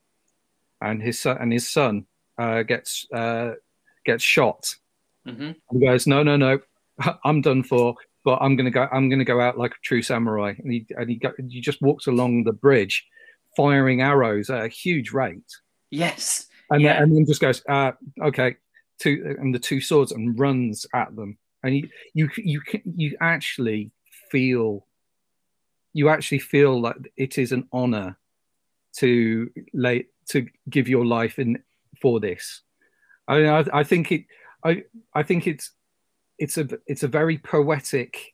and 0.82 1.02
his 1.02 1.20
son 1.20 1.38
and 1.40 1.52
his 1.54 1.70
son 1.70 2.06
uh 2.38 2.64
gets 2.64 3.06
uh 3.14 3.52
gets 4.06 4.24
shot 4.24 4.76
Mm-hmm. 5.28 5.54
He 5.80 5.84
goes, 5.84 6.06
no, 6.06 6.22
no, 6.22 6.38
no, 6.38 6.60
I'm 7.26 7.42
done 7.42 7.64
for. 7.64 7.96
But 8.24 8.38
I'm 8.44 8.56
gonna 8.56 8.70
go. 8.70 8.88
I'm 8.92 9.10
gonna 9.10 9.26
go 9.26 9.42
out 9.42 9.58
like 9.58 9.72
a 9.72 9.82
true 9.82 10.04
samurai. 10.04 10.54
And 10.58 10.72
he 10.72 10.86
and 10.96 11.10
he, 11.10 11.16
go, 11.16 11.32
he 11.50 11.62
just 11.62 11.82
walks 11.82 12.06
along 12.06 12.44
the 12.44 12.54
bridge, 12.54 13.08
firing 13.58 14.02
arrows 14.02 14.52
at 14.52 14.64
a 14.66 14.68
huge 14.68 15.12
rate, 15.12 15.52
Yes. 15.90 16.46
and 16.70 16.82
Yeah. 16.82 16.94
then, 16.94 17.04
and 17.04 17.18
then 17.18 17.26
just 17.26 17.42
goes, 17.42 17.64
uh, 17.68 17.94
okay, 18.22 18.58
two 19.00 19.36
and 19.40 19.54
the 19.54 19.60
two 19.60 19.82
swords 19.82 20.12
and 20.12 20.40
runs 20.40 20.86
at 20.94 21.16
them. 21.16 21.38
And 21.64 21.76
you 21.76 21.90
you 22.14 22.30
you 22.38 22.62
can- 22.62 22.94
you 22.96 23.18
actually 23.20 23.92
feel, 24.32 24.88
you 25.94 26.10
actually 26.10 26.40
feel 26.40 26.80
like 26.80 26.96
it 27.18 27.38
is 27.38 27.52
an 27.52 27.68
honor 27.72 28.18
to 28.98 29.50
lay 29.74 30.08
to 30.30 30.48
give 30.70 30.88
your 30.88 31.06
life 31.06 31.40
in 31.40 31.62
for 32.02 32.20
this. 32.20 32.62
I 33.28 33.38
mean, 33.38 33.48
I, 33.48 33.66
I 33.74 33.84
think 33.84 34.12
it. 34.12 34.26
I 34.64 34.84
I 35.14 35.24
think 35.24 35.48
it's 35.48 35.72
it's 36.38 36.58
a 36.58 36.68
it's 36.88 37.04
a 37.04 37.08
very 37.08 37.38
poetic. 37.38 38.34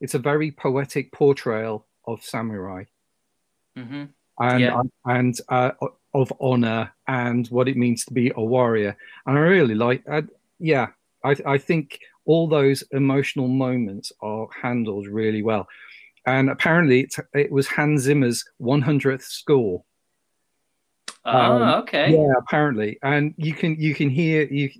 It's 0.00 0.14
a 0.14 0.18
very 0.18 0.50
poetic 0.50 1.12
portrayal 1.12 1.86
of 2.06 2.24
samurai 2.24 2.84
hmm 3.76 4.04
and 4.40 4.60
Yeah. 4.60 4.82
and 5.04 5.38
uh, 5.48 5.70
of 6.14 6.32
honor 6.40 6.92
and 7.06 7.46
what 7.48 7.68
it 7.68 7.76
means 7.76 8.04
to 8.04 8.12
be 8.12 8.32
a 8.36 8.42
warrior. 8.42 8.96
And 9.26 9.36
I 9.38 9.40
really 9.40 9.74
like. 9.74 10.02
I, 10.08 10.22
yeah, 10.58 10.88
I 11.24 11.36
I 11.46 11.58
think 11.58 11.98
all 12.24 12.46
those 12.48 12.82
emotional 12.92 13.48
moments 13.48 14.12
are 14.20 14.46
handled 14.62 15.06
really 15.06 15.42
well. 15.42 15.66
And 16.26 16.50
apparently, 16.50 17.00
it, 17.00 17.14
it 17.34 17.50
was 17.50 17.66
Hans 17.66 18.02
Zimmer's 18.02 18.44
100th 18.60 19.22
score. 19.22 19.84
Oh, 21.24 21.62
Um, 21.62 21.62
okay. 21.82 22.12
Yeah, 22.12 22.32
apparently, 22.38 22.98
and 23.02 23.34
you 23.36 23.54
can 23.54 23.76
you 23.76 23.94
can 23.94 24.10
hear 24.10 24.42
you 24.44 24.70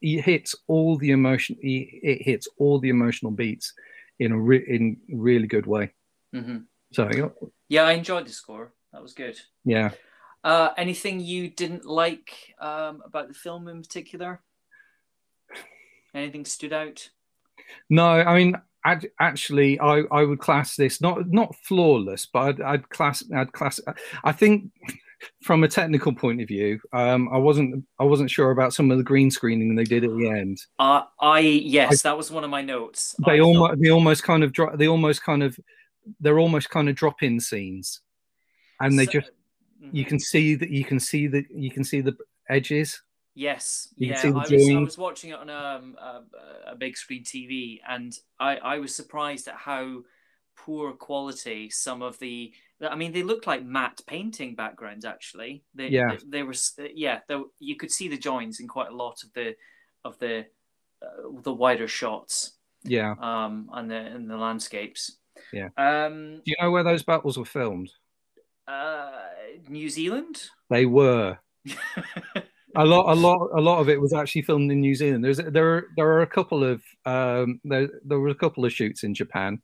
he 0.00 0.20
hits 0.20 0.54
all 0.66 0.98
the 0.98 1.10
emotion. 1.12 1.56
He, 1.60 2.00
it 2.02 2.22
hits 2.22 2.46
all 2.58 2.78
the 2.78 2.90
emotional 2.90 3.32
beats 3.32 3.72
in 4.18 4.32
a 4.32 4.38
re, 4.38 4.58
in 4.68 4.98
really 5.08 5.46
good 5.46 5.66
way. 5.66 5.92
hmm 6.32 6.58
So 6.92 7.32
Yeah, 7.68 7.84
I 7.84 7.92
enjoyed 7.92 8.26
the 8.26 8.32
score. 8.32 8.72
That 8.92 9.02
was 9.02 9.14
good. 9.14 9.40
yeah, 9.64 9.90
Uh, 10.44 10.68
anything 10.76 11.18
you 11.18 11.48
didn't 11.48 11.86
like 11.86 12.54
um, 12.60 13.02
about 13.04 13.28
the 13.28 13.34
film 13.34 13.66
in 13.66 13.80
particular? 13.82 14.40
Anything 16.14 16.44
stood 16.44 16.72
out? 16.72 17.08
no, 17.90 18.06
I 18.06 18.36
mean. 18.36 18.56
I'd, 18.86 19.08
actually, 19.18 19.80
I, 19.80 20.02
I 20.12 20.24
would 20.24 20.40
class 20.40 20.76
this 20.76 21.00
not 21.00 21.26
not 21.30 21.56
flawless, 21.56 22.26
but 22.26 22.40
I'd, 22.40 22.60
I'd 22.60 22.88
class 22.90 23.24
I'd 23.34 23.50
class. 23.50 23.80
I 24.24 24.30
think 24.32 24.72
from 25.42 25.64
a 25.64 25.68
technical 25.68 26.12
point 26.12 26.42
of 26.42 26.48
view, 26.48 26.78
um, 26.92 27.30
I 27.32 27.38
wasn't 27.38 27.86
I 27.98 28.04
wasn't 28.04 28.30
sure 28.30 28.50
about 28.50 28.74
some 28.74 28.90
of 28.90 28.98
the 28.98 29.02
green 29.02 29.30
screening 29.30 29.74
they 29.74 29.84
did 29.84 30.04
at 30.04 30.14
the 30.14 30.28
end. 30.28 30.58
Uh, 30.78 31.04
I 31.18 31.38
yes, 31.38 32.02
that 32.02 32.14
was 32.14 32.30
one 32.30 32.44
of 32.44 32.50
my 32.50 32.60
notes. 32.60 33.16
They 33.24 33.38
I 33.38 33.40
almost 33.40 33.80
they 33.80 33.90
almost 33.90 34.22
kind 34.22 34.44
of 34.44 34.52
drop. 34.52 34.76
They 34.76 34.88
almost 34.88 35.22
kind 35.22 35.42
of 35.42 35.58
they're 36.20 36.38
almost 36.38 36.68
kind 36.68 36.90
of 36.90 36.94
drop 36.94 37.22
in 37.22 37.40
scenes, 37.40 38.02
and 38.80 38.98
they 38.98 39.06
So- 39.06 39.12
just 39.12 39.30
you 39.92 40.04
Mhm. 40.04 40.08
can 40.08 40.18
see 40.18 40.54
that 40.54 40.70
you 40.70 40.84
can 40.84 41.00
see 41.00 41.26
that 41.28 41.44
you 41.50 41.70
can 41.70 41.84
see 41.84 42.00
the 42.00 42.16
edges. 42.48 43.02
Yes, 43.36 43.92
You 43.96 44.10
yeah. 44.10 44.22
I 44.22 44.30
was, 44.30 44.52
I 44.70 44.78
was 44.78 44.96
watching 44.96 45.30
it 45.30 45.38
on 45.40 45.50
um, 45.50 45.96
a, 46.00 46.22
a 46.68 46.76
big 46.76 46.96
screen 46.96 47.24
TV, 47.24 47.80
and 47.88 48.16
I, 48.38 48.56
I 48.58 48.78
was 48.78 48.94
surprised 48.94 49.48
at 49.48 49.56
how 49.56 50.02
poor 50.56 50.92
quality 50.92 51.68
some 51.68 52.00
of 52.00 52.16
the. 52.20 52.52
I 52.80 52.94
mean, 52.94 53.10
they 53.12 53.24
looked 53.24 53.48
like 53.48 53.64
matte 53.64 54.00
painting 54.06 54.54
backgrounds. 54.54 55.04
Actually, 55.04 55.64
they, 55.74 55.88
Yeah. 55.88 56.10
they, 56.10 56.18
they 56.28 56.42
were. 56.44 56.54
Yeah, 56.94 57.20
they, 57.26 57.40
you 57.58 57.76
could 57.76 57.90
see 57.90 58.06
the 58.06 58.16
joins 58.18 58.60
in 58.60 58.68
quite 58.68 58.90
a 58.90 58.96
lot 58.96 59.24
of 59.24 59.32
the 59.32 59.56
of 60.04 60.16
the 60.20 60.46
uh, 61.02 61.40
the 61.42 61.52
wider 61.52 61.88
shots. 61.88 62.52
Yeah. 62.84 63.14
um, 63.18 63.70
and 63.72 63.90
the 63.90 63.96
and 63.96 64.30
the 64.30 64.36
landscapes. 64.36 65.18
Yeah. 65.52 65.70
Um, 65.76 66.36
Do 66.44 66.50
you 66.50 66.54
know 66.60 66.70
where 66.70 66.84
those 66.84 67.02
battles 67.02 67.36
were 67.36 67.44
filmed? 67.46 67.90
Uh, 68.66 69.10
New 69.68 69.88
Zealand. 69.88 70.42
They 70.70 70.86
were. 70.86 71.38
a 72.76 72.84
lot 72.84 73.12
a 73.12 73.14
lot 73.14 73.50
a 73.56 73.60
lot 73.60 73.80
of 73.80 73.88
it 73.88 74.00
was 74.00 74.12
actually 74.12 74.42
filmed 74.42 74.70
in 74.70 74.80
New 74.80 74.94
Zealand. 74.94 75.24
There's 75.24 75.38
there 75.38 75.74
are 75.74 75.86
there 75.96 76.08
are 76.08 76.22
a 76.22 76.26
couple 76.26 76.64
of 76.64 76.82
um 77.06 77.60
there 77.64 77.88
there 78.04 78.18
were 78.18 78.28
a 78.28 78.34
couple 78.34 78.64
of 78.64 78.72
shoots 78.72 79.04
in 79.04 79.14
Japan. 79.14 79.62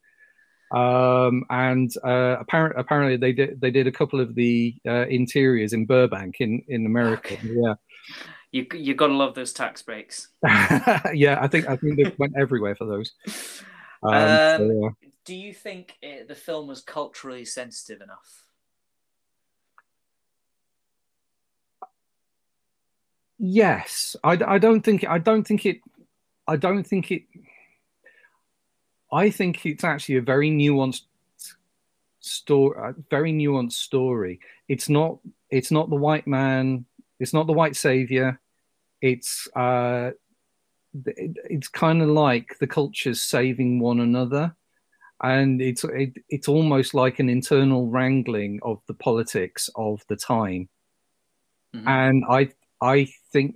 Um 0.73 1.43
and 1.49 1.91
uh 2.03 2.37
apparently 2.39 2.79
apparently 2.79 3.17
they 3.17 3.33
did 3.33 3.59
they 3.59 3.71
did 3.71 3.87
a 3.87 3.91
couple 3.91 4.19
of 4.21 4.35
the 4.35 4.75
uh, 4.87 5.05
interiors 5.07 5.73
in 5.73 5.85
Burbank 5.85 6.37
in 6.39 6.63
in 6.67 6.85
America. 6.85 7.35
Okay. 7.35 7.79
you 8.51 8.65
you 8.73 8.93
gotta 8.95 9.13
love 9.13 9.35
those 9.35 9.53
tax 9.53 9.81
breaks. 9.81 10.29
Yeah. 10.43 11.01
yeah, 11.13 11.39
I 11.41 11.47
think 11.47 11.67
I 11.67 11.75
think 11.75 11.97
they 11.97 12.13
went 12.17 12.33
everywhere 12.37 12.75
for 12.75 12.85
those. 12.85 13.11
Um, 14.03 14.13
Um, 14.13 14.57
so, 14.57 14.79
yeah. 14.81 14.89
Do 15.25 15.35
you 15.35 15.53
think 15.53 15.97
it, 16.01 16.27
the 16.27 16.35
film 16.35 16.67
was 16.67 16.81
culturally 16.81 17.45
sensitive 17.45 18.01
enough? 18.01 18.45
Yes, 23.43 24.15
I, 24.23 24.37
I 24.45 24.57
don't 24.59 24.81
think 24.83 25.03
I 25.07 25.17
don't 25.17 25.43
think 25.43 25.65
it 25.65 25.79
I 26.47 26.57
don't 26.57 26.85
think 26.85 27.11
it 27.11 27.23
I 29.11 29.29
think 29.29 29.65
it's 29.65 29.83
actually 29.83 30.15
a 30.17 30.21
very 30.21 30.49
nuanced 30.49 31.03
story 32.19 32.93
very 33.09 33.33
nuanced 33.33 33.73
story. 33.73 34.39
It's 34.67 34.89
not 34.89 35.17
it's 35.49 35.71
not 35.71 35.89
the 35.89 35.95
white 35.95 36.27
man, 36.27 36.85
it's 37.19 37.33
not 37.33 37.47
the 37.47 37.53
white 37.53 37.75
savior. 37.75 38.39
It's 39.01 39.47
uh 39.55 40.11
it, 41.05 41.37
it's 41.49 41.67
kind 41.69 42.01
of 42.01 42.09
like 42.09 42.57
the 42.59 42.67
cultures 42.67 43.21
saving 43.21 43.79
one 43.79 43.99
another 44.01 44.55
and 45.23 45.61
it's 45.61 45.83
it, 45.85 46.13
it's 46.29 46.47
almost 46.49 46.93
like 46.93 47.19
an 47.19 47.29
internal 47.29 47.87
wrangling 47.89 48.59
of 48.63 48.81
the 48.87 48.95
politics 48.95 49.69
of 49.75 50.03
the 50.09 50.17
time 50.17 50.69
Mhm. 51.73 51.87
and 51.87 52.23
I 52.29 52.49
I 52.81 53.07
think 53.31 53.55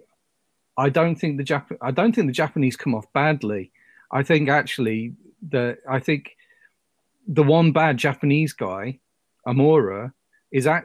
I 0.77 0.89
don't 0.89 1.15
think 1.15 1.37
the 1.37 1.43
Jap- 1.43 1.77
I 1.81 1.91
don't 1.91 2.13
think 2.13 2.27
the 2.27 2.33
Japanese 2.33 2.75
come 2.75 2.95
off 2.95 3.11
badly. 3.13 3.71
I 4.11 4.23
think 4.23 4.49
actually 4.49 5.13
the 5.47 5.77
I 5.89 5.99
think 5.99 6.35
the 7.27 7.43
one 7.43 7.71
bad 7.71 7.97
Japanese 7.97 8.53
guy, 8.53 8.99
Omura, 9.47 10.13
is 10.51 10.67
at, 10.67 10.83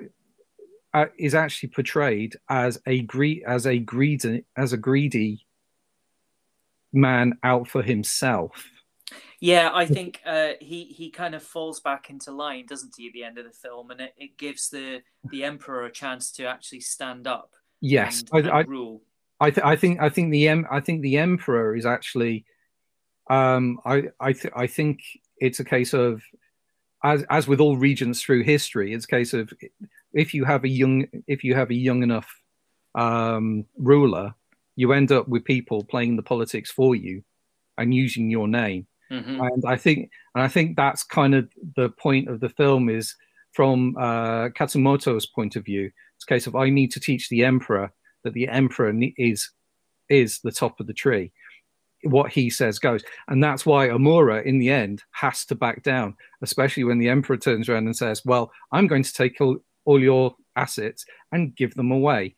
uh, 0.94 1.06
is 1.18 1.34
actually 1.34 1.70
portrayed 1.70 2.36
as 2.48 2.80
a 2.86 3.02
gre- 3.02 3.44
as 3.46 3.66
a 3.66 3.78
greedy 3.78 4.44
as 4.56 4.72
a 4.72 4.76
greedy 4.76 5.46
man 6.92 7.38
out 7.42 7.68
for 7.68 7.82
himself. 7.82 8.70
Yeah, 9.40 9.70
I 9.72 9.86
think 9.86 10.20
uh, 10.26 10.52
he 10.60 10.84
he 10.84 11.10
kind 11.10 11.34
of 11.34 11.42
falls 11.42 11.80
back 11.80 12.10
into 12.10 12.30
line, 12.30 12.66
doesn't 12.66 12.94
he, 12.96 13.08
at 13.08 13.12
the 13.12 13.24
end 13.24 13.38
of 13.38 13.44
the 13.44 13.50
film, 13.50 13.90
and 13.90 14.00
it, 14.00 14.14
it 14.16 14.36
gives 14.38 14.68
the 14.68 15.00
the 15.30 15.44
emperor 15.44 15.84
a 15.84 15.92
chance 15.92 16.30
to 16.32 16.44
actually 16.44 16.80
stand 16.80 17.26
up. 17.26 17.54
Yes, 17.80 18.24
and, 18.32 18.46
I, 18.46 18.48
and 18.48 18.50
I, 18.50 18.60
rule. 18.62 19.02
I, 19.40 19.50
th- 19.50 19.64
I 19.64 19.76
think 19.76 20.00
I 20.00 20.08
think 20.08 20.30
the 20.30 20.48
em- 20.48 20.66
I 20.70 20.80
think 20.80 21.02
the 21.02 21.16
emperor 21.16 21.74
is 21.74 21.86
actually, 21.86 22.44
um, 23.28 23.80
I 23.84 24.04
I 24.20 24.32
th- 24.32 24.54
I 24.54 24.66
think 24.66 25.00
it's 25.38 25.60
a 25.60 25.64
case 25.64 25.94
of, 25.94 26.22
as 27.02 27.24
as 27.30 27.48
with 27.48 27.60
all 27.60 27.76
regents 27.76 28.22
through 28.22 28.42
history, 28.42 28.92
it's 28.92 29.06
a 29.06 29.08
case 29.08 29.32
of 29.32 29.50
if 30.12 30.34
you 30.34 30.44
have 30.44 30.64
a 30.64 30.68
young 30.68 31.06
if 31.26 31.42
you 31.42 31.54
have 31.54 31.70
a 31.70 31.74
young 31.74 32.02
enough 32.02 32.28
um, 32.94 33.64
ruler, 33.78 34.34
you 34.76 34.92
end 34.92 35.10
up 35.10 35.28
with 35.28 35.44
people 35.44 35.84
playing 35.84 36.16
the 36.16 36.22
politics 36.22 36.70
for 36.70 36.94
you 36.94 37.22
and 37.78 37.94
using 37.94 38.30
your 38.30 38.46
name. 38.48 38.86
Mhm. 39.10 39.40
And 39.40 39.64
I 39.64 39.76
think 39.76 40.10
and 40.34 40.44
I 40.44 40.48
think 40.48 40.76
that's 40.76 41.02
kind 41.02 41.34
of 41.34 41.48
the 41.76 41.88
point 41.88 42.28
of 42.28 42.40
the 42.40 42.50
film 42.50 42.90
is 42.90 43.16
from 43.52 43.96
uh, 43.96 44.50
Katsumoto's 44.50 45.26
point 45.26 45.56
of 45.56 45.64
view. 45.64 45.90
It's 46.20 46.26
a 46.26 46.34
case 46.34 46.46
of 46.46 46.54
I 46.54 46.68
need 46.68 46.92
to 46.92 47.00
teach 47.00 47.30
the 47.30 47.44
emperor 47.44 47.90
that 48.24 48.34
the 48.34 48.46
emperor 48.46 48.92
is 49.16 49.50
is 50.10 50.40
the 50.40 50.52
top 50.52 50.78
of 50.78 50.86
the 50.86 50.92
tree. 50.92 51.32
What 52.02 52.30
he 52.30 52.50
says 52.50 52.78
goes, 52.78 53.02
and 53.28 53.42
that's 53.42 53.64
why 53.64 53.88
Omura, 53.88 54.44
in 54.44 54.58
the 54.58 54.68
end, 54.68 55.02
has 55.12 55.46
to 55.46 55.54
back 55.54 55.82
down, 55.82 56.16
especially 56.42 56.84
when 56.84 56.98
the 56.98 57.08
emperor 57.08 57.38
turns 57.38 57.70
around 57.70 57.86
and 57.86 57.96
says, 57.96 58.22
"Well, 58.22 58.52
I'm 58.70 58.86
going 58.86 59.02
to 59.02 59.14
take 59.14 59.40
all, 59.40 59.60
all 59.86 59.98
your 59.98 60.36
assets 60.56 61.06
and 61.32 61.56
give 61.56 61.74
them 61.74 61.90
away." 61.90 62.36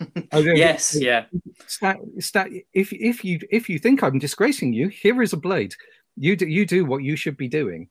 Yes, 0.34 0.94
yeah. 0.94 1.24
Sta 1.66 1.94
sta 2.18 2.44
if 2.74 2.92
if 2.92 3.24
you 3.24 3.40
if 3.50 3.70
you 3.70 3.78
think 3.78 4.02
I'm 4.02 4.18
disgracing 4.18 4.74
you, 4.74 4.88
here 4.88 5.22
is 5.22 5.32
a 5.32 5.38
blade. 5.38 5.74
You 6.16 6.36
do 6.36 6.46
you 6.46 6.66
do 6.66 6.84
what 6.84 7.02
you 7.02 7.16
should 7.16 7.38
be 7.38 7.48
doing, 7.48 7.88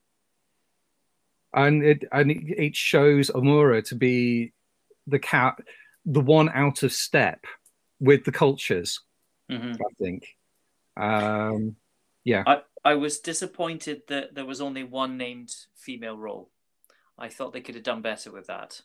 and 1.51 1.83
it 1.83 2.03
and 2.11 2.29
it, 2.29 2.43
it 2.47 2.75
shows 2.75 3.31
Omura 3.31 3.83
to 3.85 3.95
be 3.95 4.53
the 5.07 5.19
cat, 5.19 5.55
the 6.05 6.21
one 6.21 6.49
out 6.49 6.83
of 6.83 6.93
step 6.93 7.45
with 7.99 8.25
the 8.25 8.31
cultures. 8.31 8.99
Mhm. 9.49 9.75
I 9.75 9.93
think. 9.99 10.27
Um, 10.97 11.75
yeah, 12.23 12.43
I, 12.47 12.61
I 12.83 12.95
was 12.95 13.19
disappointed 13.19 14.03
that 14.07 14.33
there 14.33 14.45
was 14.45 14.61
only 14.61 14.83
one 14.83 15.17
named 15.17 15.53
female 15.75 16.17
role. 16.17 16.49
I 17.17 17.29
thought 17.29 17.53
they 17.53 17.61
could 17.61 17.75
have 17.75 17.83
done 17.83 18.01
better 18.01 18.31
with 18.31 18.47
that. 18.47 18.81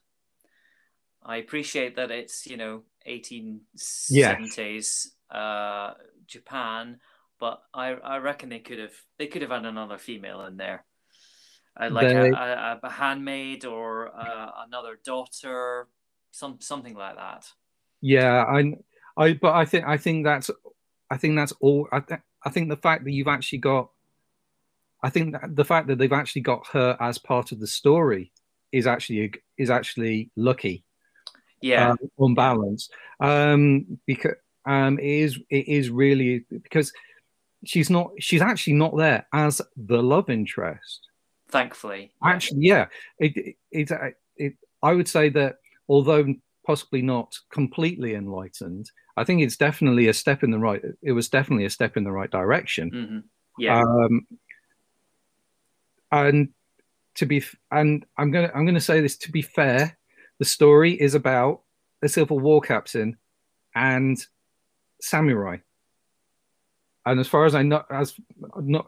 I 1.23 1.37
appreciate 1.37 1.97
that 1.97 2.11
it's, 2.11 2.47
you 2.47 2.57
know, 2.57 2.83
1870s 3.07 5.09
uh, 5.31 5.95
Japan, 6.27 6.99
but 7.39 7.63
I, 7.75 7.89
I 7.93 8.19
reckon 8.19 8.49
they 8.49 8.59
could 8.61 8.79
have 8.79 8.95
they 9.19 9.27
could 9.27 9.43
have 9.43 9.51
had 9.51 9.65
another 9.65 9.99
female 9.99 10.45
in 10.47 10.57
there. 10.57 10.85
Uh, 11.81 11.91
like 11.91 12.09
They- 12.09 12.31
a, 12.31 12.33
a, 12.33 12.81
a 12.83 12.91
handmaid 12.91 13.65
or 13.65 14.15
uh, 14.15 14.51
another 14.67 14.99
daughter, 15.05 15.89
some 16.31 16.59
something 16.61 16.95
like 16.95 17.17
that. 17.17 17.47
yeah. 18.01 18.45
I 18.45 18.75
I 19.17 19.33
but 19.35 19.55
I 19.55 19.65
think 19.65 19.87
I 19.87 19.97
think 19.97 20.25
that's 20.25 20.51
I 21.11 21.17
think 21.17 21.37
that's 21.37 21.53
all. 21.61 21.89
I, 21.93 22.01
th- 22.01 22.21
I 22.45 22.51
think 22.51 22.69
the 22.69 22.77
fact 22.77 23.05
that 23.05 23.11
you've 23.13 23.29
actually 23.29 23.59
got, 23.59 23.91
I 25.03 25.11
think 25.11 25.33
that 25.33 25.57
the 25.57 25.65
fact 25.65 25.89
that 25.89 25.99
they've 25.99 26.13
actually 26.13 26.43
got 26.43 26.67
her 26.69 26.97
as 27.01 27.19
part 27.19 27.53
of 27.53 27.61
the 27.61 27.67
story 27.67 28.33
is 28.73 28.87
actually 28.87 29.33
is 29.59 29.71
actually 29.71 30.31
lucky. 30.37 30.85
Yeah, 31.63 31.91
um, 31.91 31.99
on 32.17 32.35
balance 32.35 32.89
um 33.21 33.99
because 34.07 34.35
um 34.65 34.99
it 34.99 35.05
is 35.05 35.39
it 35.51 35.69
is 35.69 35.91
really 35.91 36.45
because 36.51 36.93
she's 37.65 37.91
not 37.91 38.11
she's 38.19 38.41
actually 38.41 38.73
not 38.75 38.97
there 38.97 39.27
as 39.33 39.61
the 39.77 40.03
love 40.03 40.31
interest 40.31 41.07
thankfully. 41.51 42.13
actually 42.25 42.61
yeah 42.61 42.87
it 43.19 43.37
it, 43.37 43.91
it, 43.91 44.17
it 44.37 44.55
i 44.83 44.93
would 44.93 45.09
say 45.09 45.29
that 45.29 45.57
although 45.91 46.25
possibly 46.67 47.03
not 47.03 47.29
completely 47.59 48.13
enlightened 48.15 48.87
i 49.17 49.25
think 49.25 49.43
it's 49.43 49.57
definitely 49.57 50.07
a 50.09 50.15
step 50.23 50.43
in 50.45 50.51
the 50.55 50.59
right 50.67 50.83
it 51.03 51.13
was 51.13 51.29
definitely 51.29 51.65
a 51.67 51.71
step 51.79 51.97
in 51.99 52.05
the 52.05 52.13
right 52.19 52.31
direction. 52.41 52.87
Hmm 52.97 53.19
Yeah. 53.65 53.81
um 53.83 54.15
and 56.13 56.49
to 57.17 57.27
be 57.27 57.43
and 57.71 58.05
i'm 58.17 58.31
gonna 58.31 58.51
i'm 58.55 58.67
gonna 58.67 58.81
say 58.91 59.01
this 59.01 59.17
to 59.19 59.31
be 59.33 59.43
fair 59.43 59.99
the 60.39 60.45
story 60.45 60.93
is 61.07 61.15
about 61.15 61.63
a 62.03 62.09
civil 62.09 62.39
war 62.41 62.61
captain 62.63 63.17
and 63.75 64.17
samurai. 65.03 65.57
And 67.07 67.21
as 67.21 67.29
far 67.29 67.45
as 67.47 67.55
i 67.55 67.63
know 67.63 67.83
as 67.91 68.15
not 68.77 68.87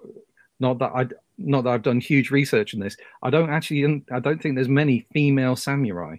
not 0.60 0.78
that 0.78 0.92
i 0.94 1.02
not 1.38 1.64
that 1.64 1.70
i've 1.70 1.82
done 1.90 2.00
huge 2.00 2.30
research 2.30 2.74
on 2.74 2.80
this 2.80 2.96
i 3.22 3.30
don't 3.30 3.50
actually 3.50 3.82
i 4.12 4.20
don't 4.20 4.40
think 4.40 4.54
there's 4.54 4.68
many 4.82 5.06
female 5.12 5.56
samurai 5.56 6.16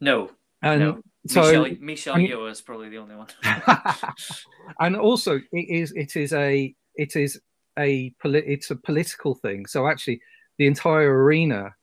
no. 0.00 0.30
and 0.62 0.80
no. 0.80 1.02
so 1.26 1.42
Michelle, 1.42 1.76
Michelle 1.80 2.14
Yeoh 2.16 2.50
is 2.50 2.60
probably 2.60 2.88
the 2.88 2.98
only 2.98 3.16
one. 3.16 3.28
and 4.80 4.96
also 4.96 5.36
it 5.52 5.68
is 5.68 5.92
it 5.92 6.16
is 6.16 6.32
a 6.32 6.74
it 6.94 7.16
is 7.16 7.40
a 7.78 8.12
it's 8.24 8.70
a 8.70 8.76
political 8.76 9.34
thing 9.34 9.66
so 9.66 9.86
actually 9.86 10.20
the 10.58 10.66
entire 10.66 11.22
arena 11.24 11.74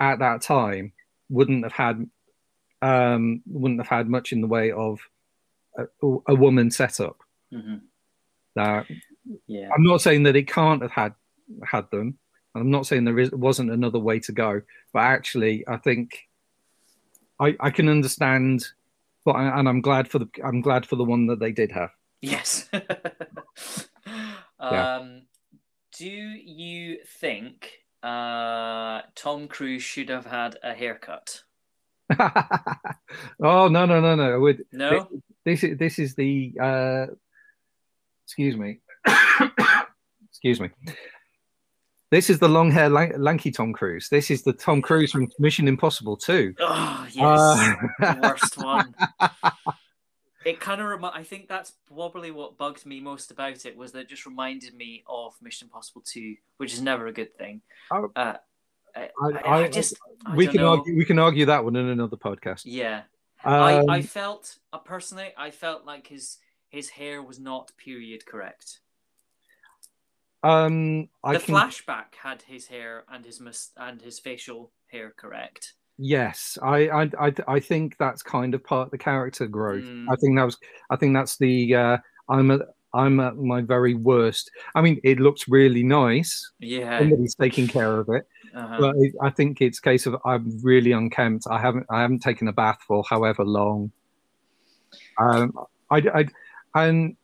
at 0.00 0.18
that 0.18 0.42
time 0.42 0.92
wouldn't 1.30 1.64
have 1.64 1.72
had 1.72 2.08
um 2.82 3.42
wouldn't 3.46 3.80
have 3.80 3.88
had 3.88 4.08
much 4.08 4.32
in 4.32 4.40
the 4.40 4.46
way 4.46 4.70
of 4.72 5.00
a, 5.78 5.84
a 6.28 6.34
woman 6.34 6.70
setup 6.70 7.16
Mhm. 7.54 7.80
now 8.56 8.84
Yeah. 9.46 9.70
i'm 9.74 9.84
not 9.84 10.00
saying 10.02 10.24
that 10.24 10.36
it 10.36 10.48
can't 10.48 10.82
have 10.82 10.90
had 10.90 11.14
had 11.64 11.90
them 11.90 12.18
i'm 12.54 12.70
not 12.70 12.86
saying 12.86 13.04
there 13.04 13.18
is, 13.18 13.30
wasn't 13.30 13.70
another 13.70 13.98
way 14.00 14.18
to 14.20 14.32
go 14.32 14.60
but 14.92 15.00
actually 15.00 15.64
i 15.68 15.76
think 15.76 16.18
i 17.40 17.54
i 17.60 17.70
can 17.70 17.88
understand 17.88 18.64
but 19.24 19.32
I, 19.32 19.58
and 19.58 19.68
i'm 19.68 19.80
glad 19.80 20.08
for 20.08 20.18
the 20.18 20.28
i'm 20.44 20.60
glad 20.60 20.86
for 20.86 20.96
the 20.96 21.04
one 21.04 21.26
that 21.26 21.40
they 21.40 21.52
did 21.52 21.72
have 21.72 21.90
Yes. 22.22 22.68
Yeah. 24.58 24.96
um, 24.96 25.22
do 25.98 26.06
you 26.08 26.98
think 27.20 27.72
uh, 28.02 29.02
Tom 29.14 29.48
Cruise 29.48 29.82
should 29.82 30.08
have 30.08 30.24
had 30.24 30.56
a 30.62 30.72
haircut? 30.72 31.42
oh 32.18 33.68
no 33.68 33.84
no 33.84 34.00
no 34.00 34.14
no! 34.14 34.40
Would 34.40 34.64
No. 34.72 35.08
this 35.44 35.62
is 35.62 35.76
this 35.76 35.98
is 35.98 36.14
the 36.14 36.54
uh, 36.60 37.06
excuse 38.24 38.56
me, 38.56 38.78
excuse 40.30 40.60
me. 40.60 40.70
This 42.10 42.30
is 42.30 42.38
the 42.38 42.48
long 42.48 42.70
hair 42.70 42.88
lan- 42.88 43.14
lanky 43.20 43.50
Tom 43.50 43.72
Cruise. 43.72 44.08
This 44.08 44.30
is 44.30 44.42
the 44.42 44.52
Tom 44.52 44.80
Cruise 44.80 45.10
from 45.10 45.28
Mission 45.40 45.66
Impossible 45.66 46.16
2. 46.16 46.54
Oh 46.60 47.06
yes, 47.10 47.16
Uh, 47.18 47.74
the 47.98 48.20
worst 48.22 48.56
one. 48.58 48.94
It 50.44 50.60
kind 50.60 50.80
of 50.80 50.86
remi- 50.86 51.10
I 51.12 51.24
think 51.24 51.48
that's 51.48 51.72
probably 51.92 52.30
what 52.30 52.56
bugged 52.56 52.86
me 52.86 53.00
most 53.00 53.32
about 53.32 53.66
it 53.66 53.76
was 53.76 53.90
that 53.92 54.00
it 54.02 54.08
just 54.08 54.24
reminded 54.26 54.74
me 54.74 55.02
of 55.08 55.34
Mission 55.42 55.66
Impossible 55.66 56.02
Two, 56.06 56.36
which 56.58 56.72
is 56.72 56.80
never 56.80 57.08
a 57.08 57.12
good 57.12 57.36
thing. 57.36 57.62
Oh. 57.90 58.10
Uh, 58.14 58.34
I, 58.94 59.10
I- 59.22 59.62
I, 59.64 59.68
just 59.68 59.94
I 60.24 60.36
we 60.36 60.46
can 60.46 60.60
know. 60.60 60.70
argue 60.76 60.96
we 60.96 61.04
can 61.04 61.18
argue 61.18 61.46
that 61.46 61.64
one 61.64 61.74
in 61.74 61.88
another 61.88 62.16
podcast. 62.16 62.62
Yeah, 62.64 63.02
Um, 63.44 63.52
I, 63.54 63.84
I 63.96 64.02
felt 64.02 64.58
uh, 64.72 64.78
personally, 64.78 65.30
I 65.36 65.50
felt 65.50 65.84
like 65.84 66.06
his 66.06 66.38
his 66.68 66.90
hair 66.90 67.20
was 67.20 67.40
not 67.40 67.72
period 67.76 68.24
correct. 68.24 68.78
Um, 70.46 71.08
I 71.24 71.34
the 71.34 71.40
can, 71.40 71.54
flashback 71.54 72.14
had 72.22 72.42
his 72.42 72.66
hair 72.66 73.04
and 73.10 73.24
his 73.24 73.40
mus- 73.40 73.72
and 73.76 74.00
his 74.00 74.18
facial 74.18 74.70
hair 74.88 75.12
correct. 75.16 75.74
Yes, 75.98 76.58
I, 76.62 76.88
I, 76.88 77.10
I, 77.18 77.32
I 77.48 77.60
think 77.60 77.96
that's 77.98 78.22
kind 78.22 78.54
of 78.54 78.62
part 78.62 78.86
of 78.86 78.90
the 78.90 78.98
character 78.98 79.46
growth. 79.46 79.84
Mm. 79.84 80.06
I 80.10 80.16
think 80.16 80.36
that 80.36 80.44
was, 80.44 80.58
I 80.90 80.96
think 80.96 81.14
that's 81.14 81.38
the, 81.38 81.74
uh, 81.74 81.96
I'm 82.28 82.50
at, 82.50 82.60
I'm 82.92 83.18
at 83.20 83.36
my 83.36 83.62
very 83.62 83.94
worst. 83.94 84.50
I 84.74 84.82
mean, 84.82 85.00
it 85.04 85.20
looks 85.20 85.48
really 85.48 85.82
nice. 85.82 86.50
Yeah, 86.60 86.98
Somebody's 86.98 87.34
taking 87.34 87.66
care 87.66 87.98
of 87.98 88.08
it, 88.10 88.26
uh-huh. 88.54 88.76
but 88.78 88.96
it, 88.96 89.14
I 89.22 89.30
think 89.30 89.60
it's 89.60 89.78
a 89.78 89.82
case 89.82 90.06
of 90.06 90.16
I'm 90.24 90.58
really 90.62 90.92
unkempt. 90.92 91.46
I 91.50 91.60
haven't, 91.60 91.86
I 91.90 92.02
haven't 92.02 92.20
taken 92.20 92.48
a 92.48 92.52
bath 92.52 92.78
for 92.86 93.02
however 93.08 93.44
long. 93.44 93.90
Um, 95.18 95.52
I, 95.90 95.98
I, 95.98 96.26
and 96.74 97.16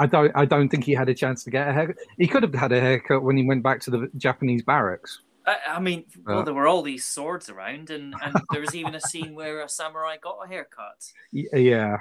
I 0.00 0.06
don't, 0.06 0.32
I 0.34 0.44
don't 0.46 0.68
think 0.68 0.84
he 0.84 0.92
had 0.94 1.08
a 1.08 1.14
chance 1.14 1.44
to 1.44 1.50
get 1.50 1.68
a 1.68 1.72
haircut. 1.72 1.96
He 2.18 2.26
could 2.26 2.42
have 2.42 2.54
had 2.54 2.72
a 2.72 2.80
haircut 2.80 3.22
when 3.22 3.36
he 3.36 3.44
went 3.46 3.62
back 3.62 3.80
to 3.82 3.90
the 3.90 4.10
Japanese 4.16 4.62
barracks. 4.62 5.20
I, 5.46 5.56
I 5.76 5.80
mean, 5.80 6.04
well, 6.26 6.40
Uh. 6.40 6.42
there 6.42 6.54
were 6.54 6.66
all 6.66 6.82
these 6.82 7.04
swords 7.04 7.48
around, 7.50 7.90
and, 7.90 8.14
and 8.22 8.34
there 8.50 8.60
was 8.60 8.74
even 8.74 8.94
a 8.94 9.00
scene 9.00 9.34
where 9.34 9.60
a 9.62 9.68
samurai 9.68 10.16
got 10.20 10.38
a 10.44 10.48
haircut. 10.48 11.12
Yeah, 11.32 11.98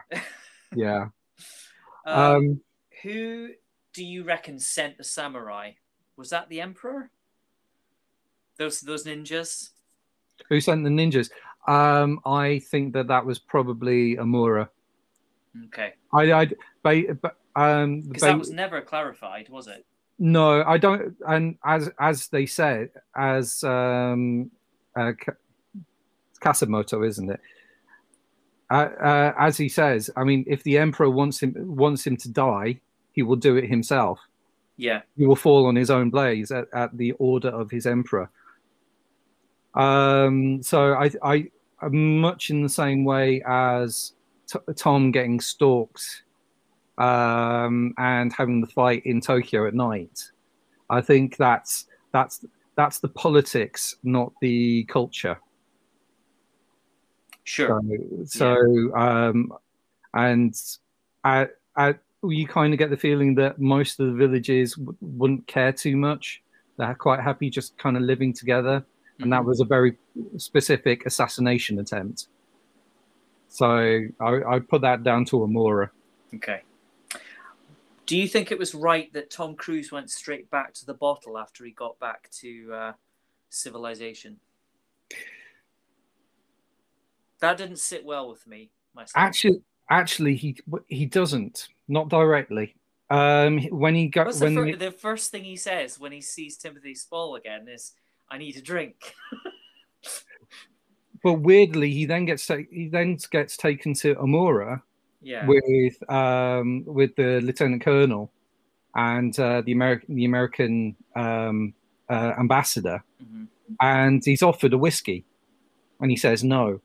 yeah. 0.75 1.05
Um, 1.05 1.11
Um, 2.05 2.61
who 3.03 3.49
do 3.93 4.03
you 4.03 4.23
reckon 4.23 4.59
sent 4.59 4.97
the 4.97 5.03
samurai? 5.03 5.71
Was 6.17 6.29
that 6.31 6.49
the 6.49 6.61
emperor? 6.61 7.11
Those 8.57 8.81
those 8.81 9.05
ninjas? 9.05 9.69
Who 10.49 10.59
sent 10.59 10.83
the 10.83 10.89
ninjas? 10.89 11.29
Um, 11.67 12.19
I 12.25 12.59
think 12.59 12.93
that 12.93 13.07
that 13.07 13.25
was 13.25 13.39
probably 13.39 14.15
Omura. 14.15 14.69
Okay. 15.65 15.93
I, 16.13 16.31
I, 16.31 16.45
ba- 16.83 17.13
ba- 17.21 17.35
um, 17.59 18.01
Because 18.01 18.21
that 18.21 18.37
was 18.37 18.51
never 18.51 18.81
clarified, 18.81 19.49
was 19.49 19.67
it? 19.67 19.85
no, 20.17 20.63
I 20.63 20.77
don't. 20.77 21.15
And 21.27 21.57
as 21.63 21.89
as 21.99 22.27
they 22.27 22.45
said, 22.45 22.89
as 23.15 23.63
um, 23.63 24.51
uh, 24.95 25.13
Ka- 25.19 25.33
Katsumoto, 26.41 27.07
isn't 27.07 27.29
it? 27.29 27.39
Uh, 28.69 28.89
uh, 29.01 29.33
as 29.39 29.57
he 29.57 29.67
says, 29.69 30.09
I 30.15 30.23
mean, 30.23 30.43
if 30.47 30.61
the 30.63 30.77
emperor 30.77 31.09
wants 31.09 31.41
him 31.41 31.53
wants 31.57 32.05
him 32.05 32.17
to 32.17 32.29
die, 32.29 32.79
he 33.13 33.23
will 33.23 33.35
do 33.35 33.55
it 33.55 33.67
himself. 33.67 34.19
Yeah. 34.77 35.01
He 35.17 35.25
will 35.25 35.35
fall 35.35 35.65
on 35.65 35.75
his 35.75 35.89
own 35.89 36.09
blaze 36.09 36.51
at, 36.51 36.65
at 36.73 36.95
the 36.95 37.11
order 37.13 37.49
of 37.49 37.69
his 37.69 37.85
emperor. 37.85 38.29
Um, 39.75 40.63
so 40.63 40.93
I, 40.93 41.11
I, 41.21 41.51
much 41.89 42.49
in 42.49 42.63
the 42.63 42.69
same 42.69 43.03
way 43.03 43.41
as 43.45 44.13
T- 44.47 44.73
Tom 44.75 45.11
getting 45.11 45.41
stalked 45.41 46.23
um, 46.99 47.93
and 47.97 48.31
having 48.33 48.61
the 48.61 48.67
fight 48.67 49.05
in 49.05 49.21
Tokyo 49.21 49.67
at 49.67 49.73
night. 49.73 50.31
I 50.89 51.01
think 51.01 51.37
that's 51.37 51.85
that's 52.11 52.45
that's 52.75 52.99
the 52.99 53.09
politics, 53.09 53.95
not 54.03 54.31
the 54.41 54.83
culture. 54.85 55.39
Sure. 57.43 57.81
So, 58.25 58.25
so 58.25 58.95
um, 58.95 59.51
and 60.13 60.53
I, 61.23 61.47
I, 61.75 61.95
you 62.23 62.47
kind 62.47 62.73
of 62.73 62.79
get 62.79 62.89
the 62.89 62.97
feeling 62.97 63.35
that 63.35 63.59
most 63.59 63.99
of 63.99 64.07
the 64.07 64.13
villages 64.13 64.75
w- 64.75 64.95
wouldn't 65.01 65.47
care 65.47 65.71
too 65.71 65.97
much. 65.97 66.41
They're 66.77 66.95
quite 66.95 67.21
happy 67.21 67.49
just 67.49 67.77
kind 67.77 67.97
of 67.97 68.03
living 68.03 68.33
together, 68.33 68.85
and 69.19 69.31
that 69.33 69.41
Mhm. 69.41 69.45
was 69.45 69.59
a 69.61 69.65
very 69.65 69.97
specific 70.37 71.05
assassination 71.05 71.79
attempt. 71.79 72.27
So 73.49 73.67
I, 74.19 74.41
I 74.47 74.59
put 74.59 74.81
that 74.81 75.03
down 75.03 75.25
to 75.25 75.37
Omura. 75.37 75.89
Okay. 76.35 76.61
Do 78.09 78.17
you 78.17 78.27
think 78.27 78.51
it 78.51 78.57
was 78.57 78.73
right 78.73 79.13
that 79.13 79.29
Tom 79.29 79.55
Cruise 79.55 79.91
went 79.91 80.09
straight 80.09 80.49
back 80.49 80.73
to 80.73 80.85
the 80.87 80.95
bottle 80.95 81.37
after 81.37 81.63
he 81.63 81.69
got 81.69 81.99
back 81.99 82.27
to 82.39 82.73
uh, 82.73 82.93
civilization? 83.51 84.37
That 87.39 87.57
didn't 87.57 87.77
sit 87.77 88.03
well 88.03 88.27
with 88.27 88.47
me 88.47 88.71
myself. 88.95 89.13
Actually, 89.15 89.61
actually, 89.91 90.35
he 90.35 90.57
he 90.87 91.05
doesn't, 91.05 91.67
not 91.87 92.09
directly. 92.09 92.75
Um, 93.11 93.59
when 93.65 93.93
he 93.93 94.07
got 94.07 94.25
What's 94.25 94.39
the, 94.39 94.45
when 94.45 94.55
fir- 94.55 94.65
he- 94.65 94.73
the 94.73 94.91
first 94.91 95.29
thing 95.29 95.43
he 95.43 95.55
says 95.55 95.99
when 95.99 96.11
he 96.11 96.21
sees 96.21 96.57
Timothy 96.57 96.95
Spall 96.95 97.35
again 97.35 97.67
is, 97.67 97.93
"I 98.27 98.39
need 98.39 98.57
a 98.57 98.61
drink." 98.61 98.95
but 101.23 101.33
weirdly, 101.33 101.91
he 101.91 102.07
then 102.07 102.25
gets 102.25 102.47
ta- 102.47 102.65
he 102.71 102.87
then 102.87 103.19
gets 103.29 103.55
taken 103.55 103.93
to 103.93 104.15
Omura 104.15 104.81
yeah. 105.21 105.45
with 105.47 106.09
um 106.09 106.83
with 106.85 107.15
the 107.15 107.41
lieutenant 107.41 107.83
colonel 107.83 108.31
and 108.95 109.37
uh, 109.39 109.61
the 109.61 109.71
American 109.71 110.15
the 110.15 110.25
American 110.25 110.95
um, 111.15 111.73
uh, 112.09 112.33
ambassador, 112.39 113.03
Mhm. 113.23 113.47
and 113.81 114.21
he's 114.25 114.41
offered 114.41 114.73
a 114.73 114.77
whiskey, 114.77 115.25
and 115.99 116.09
he 116.09 116.17
says 116.17 116.43
no. 116.43 116.81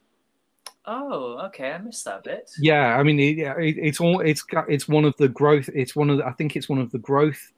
Oh, 0.86 1.38
okay. 1.46 1.72
I 1.72 1.78
missed 1.78 2.04
that 2.04 2.24
bit. 2.24 2.50
Yeah, 2.60 2.98
I 2.98 3.02
mean, 3.02 3.18
it, 3.18 3.38
yeah, 3.38 3.56
it, 3.56 3.76
it's 3.78 4.00
all 4.00 4.20
it's 4.20 4.44
it's 4.68 4.86
one 4.86 5.06
of 5.06 5.16
the 5.16 5.28
growth. 5.28 5.70
It's 5.74 5.96
one 5.96 6.10
of 6.10 6.18
the, 6.18 6.26
I 6.26 6.32
think 6.32 6.56
it's 6.56 6.68
one 6.68 6.78
of 6.78 6.90
the 6.90 6.98
growth 6.98 7.52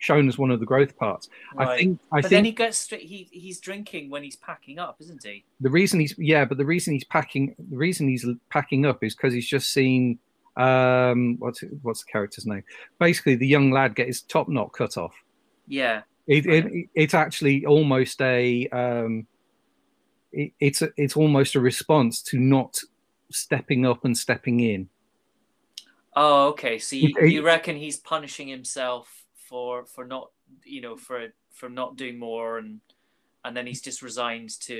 shown 0.00 0.26
as 0.28 0.36
one 0.38 0.50
of 0.50 0.58
the 0.58 0.66
growth 0.66 0.96
parts. 0.96 1.28
I 1.56 1.76
think 1.76 2.00
I 2.10 2.16
but 2.16 2.22
think 2.24 2.30
then 2.30 2.44
he 2.46 2.52
gets 2.52 2.76
straight. 2.78 3.02
He 3.02 3.28
he's 3.30 3.60
drinking 3.60 4.10
when 4.10 4.22
he's 4.24 4.36
packing 4.36 4.78
up, 4.80 4.96
isn't 5.00 5.22
he? 5.22 5.44
the 5.60 5.70
reason 5.70 6.00
he's 6.00 6.14
yeah, 6.18 6.44
but 6.44 6.58
the 6.58 6.64
reason 6.64 6.92
he's 6.94 7.04
packing 7.04 7.54
the 7.70 7.76
reason 7.76 8.08
he's 8.08 8.26
packing 8.48 8.84
up 8.86 9.04
is 9.04 9.14
because 9.14 9.32
he's 9.32 9.46
just 9.46 9.72
seen 9.72 10.18
um 10.56 11.36
what's 11.38 11.62
it- 11.62 11.70
what's 11.82 12.02
the 12.04 12.10
character's 12.10 12.46
name? 12.46 12.64
Basically, 12.98 13.36
the 13.36 13.46
young 13.46 13.70
lad 13.70 13.94
get 13.94 14.08
his 14.08 14.22
top 14.22 14.48
knot 14.48 14.72
cut 14.72 14.96
off. 14.96 15.14
Yeah. 15.68 16.02
It, 16.26 16.46
it 16.46 16.88
it's 16.94 17.14
actually 17.14 17.66
almost 17.66 18.20
a 18.22 18.66
um 18.68 19.26
it, 20.32 20.52
it's 20.60 20.80
a, 20.82 20.90
it's 20.96 21.16
almost 21.16 21.54
a 21.56 21.60
response 21.60 22.22
to 22.22 22.38
not 22.38 22.80
stepping 23.30 23.84
up 23.84 24.04
and 24.04 24.16
stepping 24.16 24.60
in. 24.60 24.88
Oh, 26.16 26.48
okay. 26.48 26.78
So 26.78 26.96
you, 26.96 27.14
He- 27.20 27.34
you 27.34 27.42
reckon 27.44 27.76
he's 27.76 27.96
punishing 27.96 28.48
himself 28.48 29.19
for 29.50 29.84
for 29.94 30.04
not 30.06 30.30
you 30.64 30.80
know 30.80 30.96
for 30.96 31.18
for 31.52 31.68
not 31.68 31.96
doing 31.96 32.18
more 32.18 32.58
and 32.58 32.80
and 33.44 33.56
then 33.56 33.66
he's 33.66 33.82
just 33.82 34.00
resigned 34.02 34.50
to 34.60 34.76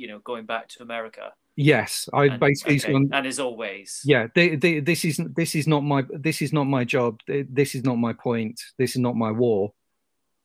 you 0.00 0.06
know 0.08 0.20
going 0.20 0.46
back 0.46 0.68
to 0.68 0.82
America. 0.82 1.32
Yes, 1.54 2.08
I 2.14 2.24
And, 2.26 2.40
basically 2.40 2.76
okay, 2.80 2.92
gone- 2.92 3.10
and 3.12 3.26
as 3.26 3.38
always. 3.38 4.00
yeah 4.06 4.28
they, 4.34 4.56
they, 4.56 4.80
this 4.80 5.04
isn't 5.04 5.36
this 5.36 5.54
is 5.54 5.66
not 5.66 5.82
my 5.92 6.02
this 6.28 6.40
is 6.40 6.50
not 6.52 6.64
my 6.64 6.84
job 6.84 7.20
this 7.60 7.74
is 7.74 7.82
not 7.84 7.96
my 8.06 8.14
point 8.14 8.58
this 8.78 8.92
is 8.92 9.00
not 9.06 9.16
my 9.16 9.30
war 9.30 9.72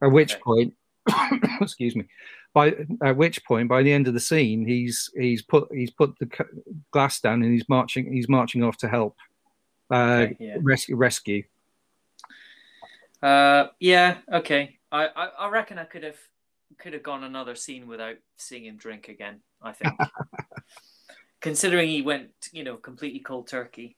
at 0.03 0.11
which 0.11 0.33
Okay. 0.33 0.41
point 0.49 0.73
excuse 1.61 1.95
me 1.95 2.05
by 2.53 2.75
at 3.03 3.15
which 3.15 3.37
point 3.45 3.69
by 3.69 3.81
the 3.83 3.93
end 3.93 4.07
of 4.09 4.13
the 4.13 4.19
scene 4.19 4.65
he's 4.67 5.09
he's 5.15 5.41
put 5.41 5.67
he's 5.71 5.91
put 5.91 6.11
the 6.19 6.27
glass 6.91 7.21
down 7.21 7.41
and 7.43 7.53
he's 7.53 7.69
marching 7.69 8.11
he's 8.11 8.27
marching 8.27 8.61
off 8.63 8.75
to 8.77 8.89
help 8.89 9.15
uh 9.91 10.25
Okay, 10.27 10.37
yeah. 10.39 10.57
rescue 10.61 10.95
rescue 10.97 11.43
Uh, 13.21 13.67
yeah. 13.79 14.17
Okay. 14.31 14.79
I, 14.91 15.07
I 15.07 15.25
I 15.39 15.49
reckon 15.49 15.77
I 15.79 15.83
could 15.85 16.03
have 16.03 16.19
could 16.77 16.93
have 16.93 17.03
gone 17.03 17.23
another 17.23 17.55
scene 17.55 17.87
without 17.87 18.17
seeing 18.37 18.65
him 18.65 18.77
drink 18.77 19.07
again. 19.07 19.41
I 19.61 19.73
think. 19.73 19.93
Considering 21.41 21.89
he 21.89 22.01
went, 22.01 22.31
you 22.51 22.63
know, 22.63 22.77
completely 22.77 23.19
cold 23.19 23.47
turkey. 23.47 23.97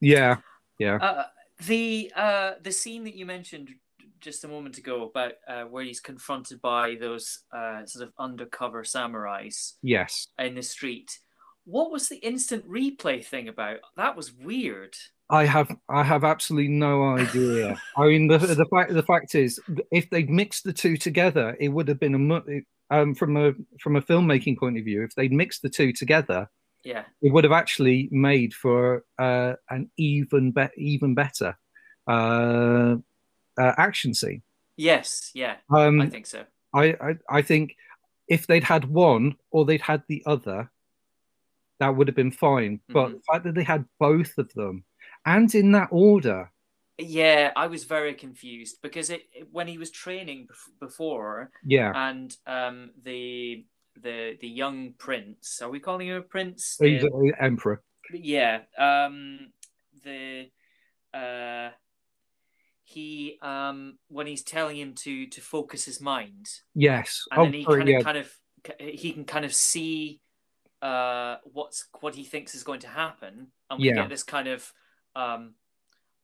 yeah 0.00 0.36
yeah 0.78 0.96
Uh, 0.96 1.24
the 1.66 2.12
uh, 2.16 2.52
the 2.62 2.72
scene 2.72 3.04
that 3.04 3.14
you 3.14 3.26
mentioned 3.26 3.70
just 4.20 4.44
a 4.44 4.48
moment 4.48 4.78
ago 4.78 5.04
about 5.04 5.32
uh, 5.46 5.64
where 5.64 5.84
he's 5.84 6.00
confronted 6.00 6.60
by 6.60 6.96
those 6.98 7.40
uh, 7.52 7.84
sort 7.84 8.06
of 8.06 8.12
undercover 8.18 8.82
samurais 8.82 9.74
yes 9.82 10.28
in 10.38 10.54
the 10.54 10.62
street. 10.62 11.18
What 11.64 11.90
was 11.90 12.08
the 12.08 12.16
instant 12.16 12.66
replay 12.68 13.24
thing 13.24 13.48
about? 13.48 13.80
That 13.96 14.16
was 14.16 14.32
weird. 14.32 14.94
I 15.28 15.44
have 15.44 15.74
I 15.88 16.04
have 16.04 16.22
absolutely 16.24 16.72
no 16.72 17.04
idea. 17.16 17.76
I 17.96 18.06
mean 18.06 18.28
the 18.28 18.38
the 18.38 18.66
fact 18.66 18.92
the 18.92 19.02
fact 19.02 19.34
is 19.34 19.60
if 19.90 20.08
they'd 20.10 20.30
mixed 20.30 20.64
the 20.64 20.72
two 20.72 20.96
together, 20.96 21.56
it 21.58 21.68
would 21.68 21.88
have 21.88 21.98
been 21.98 22.14
a 22.14 22.18
mu- 22.18 22.60
um, 22.90 23.14
from 23.14 23.36
a 23.36 23.52
from 23.80 23.96
a 23.96 24.02
filmmaking 24.02 24.56
point 24.58 24.78
of 24.78 24.84
view. 24.84 25.02
If 25.02 25.14
they'd 25.16 25.32
mixed 25.32 25.62
the 25.62 25.68
two 25.68 25.92
together, 25.92 26.48
Yeah. 26.84 27.04
it 27.22 27.32
would 27.32 27.42
have 27.42 27.52
actually 27.52 28.08
made 28.12 28.54
for 28.54 29.04
uh, 29.18 29.54
an 29.68 29.90
even 29.96 30.52
be- 30.52 30.68
even 30.76 31.14
better 31.14 31.58
uh, 32.06 32.96
uh, 33.58 33.72
action 33.78 34.14
scene. 34.14 34.42
Yes. 34.76 35.30
Yeah. 35.34 35.56
Um, 35.74 36.00
I 36.00 36.08
think 36.08 36.26
so. 36.26 36.44
I, 36.72 36.84
I 37.00 37.16
I 37.38 37.42
think 37.42 37.74
if 38.28 38.46
they'd 38.46 38.62
had 38.64 38.84
one 38.84 39.34
or 39.50 39.64
they'd 39.64 39.80
had 39.80 40.02
the 40.08 40.22
other, 40.26 40.70
that 41.80 41.96
would 41.96 42.06
have 42.08 42.14
been 42.16 42.30
fine. 42.30 42.80
But 42.88 43.08
Mhm. 43.08 43.12
the 43.14 43.20
fact 43.32 43.44
that 43.44 43.54
they 43.54 43.64
had 43.64 43.84
both 43.98 44.36
of 44.38 44.52
them 44.54 44.84
and 45.26 45.54
in 45.54 45.72
that 45.72 45.88
order, 45.90 46.50
Yeah, 46.98 47.52
I 47.56 47.66
was 47.66 47.84
very 47.84 48.14
confused 48.14 48.78
because 48.82 49.10
it, 49.10 49.22
it- 49.34 49.48
when 49.52 49.66
he 49.68 49.76
was 49.76 49.90
training 49.90 50.48
before, 50.80 51.50
yeah, 51.62 51.92
and 51.94 52.34
um, 52.46 52.90
the 53.02 53.66
the 54.02 54.36
the 54.40 54.48
young 54.48 54.94
prince. 54.98 55.60
Are 55.62 55.68
we 55.70 55.80
calling 55.80 56.08
him 56.08 56.16
a 56.16 56.22
prince? 56.22 56.76
he's 56.80 57.02
The- 57.02 57.12
an 57.12 57.32
emperor. 57.40 57.82
yeah 58.12 58.60
um 58.78 59.50
the 60.04 60.48
uh 61.12 61.70
he 62.84 63.36
um 63.42 63.98
when 64.08 64.26
he's 64.28 64.44
telling 64.44 64.76
him 64.76 64.94
to 64.94 65.26
to 65.26 65.40
focus 65.40 65.84
his 65.84 66.00
mind 66.00 66.46
Yes. 66.74 67.22
and 67.30 67.40
oh, 67.40 67.44
then 67.44 67.52
he 67.54 67.64
sorry, 67.64 67.82
kind 67.82 67.96
of 67.96 68.04
kind 68.04 68.18
of 68.18 68.28
he 68.78 69.12
can 69.12 69.24
kind 69.24 69.44
of 69.44 69.52
see 69.52 70.20
uh 70.82 71.36
what's 71.44 71.88
what 72.00 72.14
he 72.14 72.22
thinks 72.24 72.54
is 72.54 72.62
going 72.62 72.80
to 72.80 72.88
happen 72.88 73.48
and 73.70 73.80
we 73.80 73.88
Yeah. 73.88 73.94
get 73.94 74.08
this 74.08 74.22
kind 74.22 74.46
of 74.48 74.72
um 75.16 75.54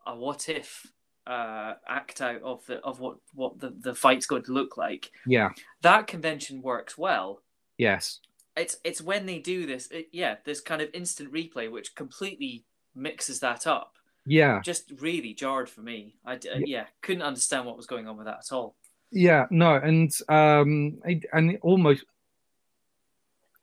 a 0.06 0.14
what 0.16 0.48
if 0.48 0.86
uh 1.26 1.74
act 1.88 2.20
out 2.20 2.42
of 2.42 2.64
the 2.66 2.78
of 2.80 3.00
what 3.00 3.16
what 3.34 3.58
the 3.60 3.70
the 3.80 3.94
fight's 3.94 4.26
going 4.26 4.42
to 4.42 4.52
look 4.52 4.76
like 4.76 5.10
yeah. 5.26 5.50
that 5.80 6.06
convention 6.06 6.62
works 6.62 6.98
well 6.98 7.42
Yes. 7.78 8.20
it's 8.56 8.76
it's 8.84 9.00
when 9.00 9.26
they 9.26 9.38
do 9.38 9.64
this 9.66 9.86
it, 9.90 10.08
yeah 10.12 10.36
this 10.44 10.60
kind 10.60 10.82
of 10.82 10.88
instant 10.92 11.32
replay 11.32 11.70
which 11.70 11.94
completely 11.94 12.64
mixes 12.94 13.38
that 13.40 13.66
up 13.66 13.94
Yeah. 14.26 14.60
just 14.64 14.92
really 15.00 15.32
jarred 15.32 15.70
for 15.70 15.80
me 15.80 16.16
i 16.26 16.36
d- 16.36 16.48
yeah 16.66 16.86
couldn't 17.00 17.22
understand 17.22 17.66
what 17.66 17.76
was 17.76 17.86
going 17.86 18.06
on 18.08 18.16
with 18.16 18.26
that 18.26 18.38
at 18.44 18.52
all 18.52 18.74
Yeah. 19.12 19.46
No, 19.50 19.74
and 19.76 20.10
um, 20.28 20.98
and 21.32 21.58
almost. 21.62 22.04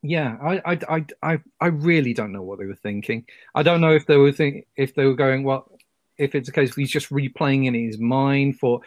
Yeah, 0.01 0.37
I, 0.41 0.61
I, 0.65 0.79
I, 0.89 1.05
I, 1.21 1.39
I 1.59 1.67
really 1.67 2.13
don't 2.13 2.31
know 2.31 2.41
what 2.41 2.59
they 2.59 2.65
were 2.65 2.75
thinking. 2.75 3.25
I 3.53 3.63
don't 3.63 3.81
know 3.81 3.91
if 3.93 4.05
they 4.05 4.15
were 4.15 4.31
think 4.31 4.65
if 4.77 4.95
they 4.95 5.05
were 5.05 5.15
going 5.15 5.43
well. 5.43 5.69
If 6.17 6.35
it's 6.35 6.49
a 6.49 6.51
case 6.51 6.75
he's 6.75 6.91
just 6.91 7.09
replaying 7.09 7.65
in 7.65 7.73
his 7.73 7.97
mind 7.97 8.59
for, 8.59 8.81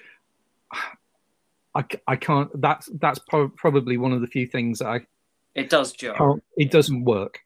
I, 1.75 1.85
I 2.07 2.17
can't. 2.17 2.49
That's 2.61 2.89
that's 3.01 3.19
pro- 3.19 3.49
probably 3.49 3.97
one 3.99 4.13
of 4.13 4.21
the 4.21 4.27
few 4.27 4.47
things 4.47 4.81
I 4.83 5.07
it 5.55 5.69
does 5.69 5.93
can't. 5.93 6.43
It 6.57 6.71
doesn't 6.71 7.05
work. 7.05 7.41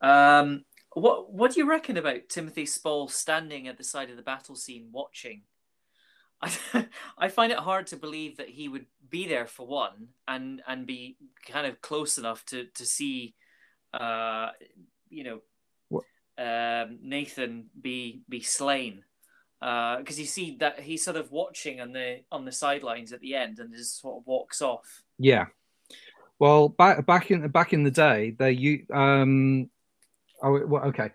um 0.00 0.64
What 0.94 1.32
What 1.32 1.52
do 1.52 1.60
you 1.60 1.68
reckon 1.68 1.96
about 1.96 2.28
Timothy 2.28 2.66
Spall 2.66 3.08
standing 3.08 3.68
at 3.68 3.78
the 3.78 3.84
side 3.84 4.10
of 4.10 4.16
the 4.16 4.22
battle 4.22 4.56
scene 4.56 4.88
watching? 4.90 5.42
I, 6.42 6.50
I 7.22 7.28
find 7.28 7.52
it 7.52 7.58
hard 7.58 7.86
to 7.86 7.96
believe 7.96 8.38
that 8.38 8.48
he 8.48 8.68
would 8.68 8.86
be 9.08 9.28
there 9.28 9.46
for 9.46 9.64
one 9.64 10.08
and 10.26 10.60
and 10.66 10.84
be 10.84 11.16
kind 11.46 11.68
of 11.68 11.80
close 11.80 12.18
enough 12.18 12.44
to 12.46 12.66
to 12.74 12.84
see, 12.84 13.36
uh, 13.94 14.48
you 15.08 15.22
know, 15.22 16.02
um, 16.36 16.98
Nathan 17.00 17.66
be 17.80 18.22
be 18.28 18.40
slain. 18.40 19.04
Because 19.60 20.18
you 20.18 20.24
see 20.24 20.56
that 20.58 20.80
he's 20.80 21.04
sort 21.04 21.16
of 21.16 21.30
watching 21.30 21.80
on 21.80 21.92
the 21.92 22.22
on 22.32 22.44
the 22.44 22.50
sidelines 22.50 23.12
at 23.12 23.20
the 23.20 23.36
end 23.36 23.60
and 23.60 23.72
just 23.72 24.00
sort 24.00 24.16
of 24.18 24.26
walks 24.26 24.60
off. 24.60 25.04
Yeah. 25.20 25.46
Well, 26.40 26.70
back 26.70 27.06
back 27.06 27.30
in 27.30 27.46
back 27.50 27.72
in 27.72 27.84
the 27.84 27.92
day, 27.92 28.34
they 28.36 28.50
you 28.50 28.84
um, 28.92 29.70
oh, 30.42 30.66
well, 30.66 30.82
okay, 30.86 31.10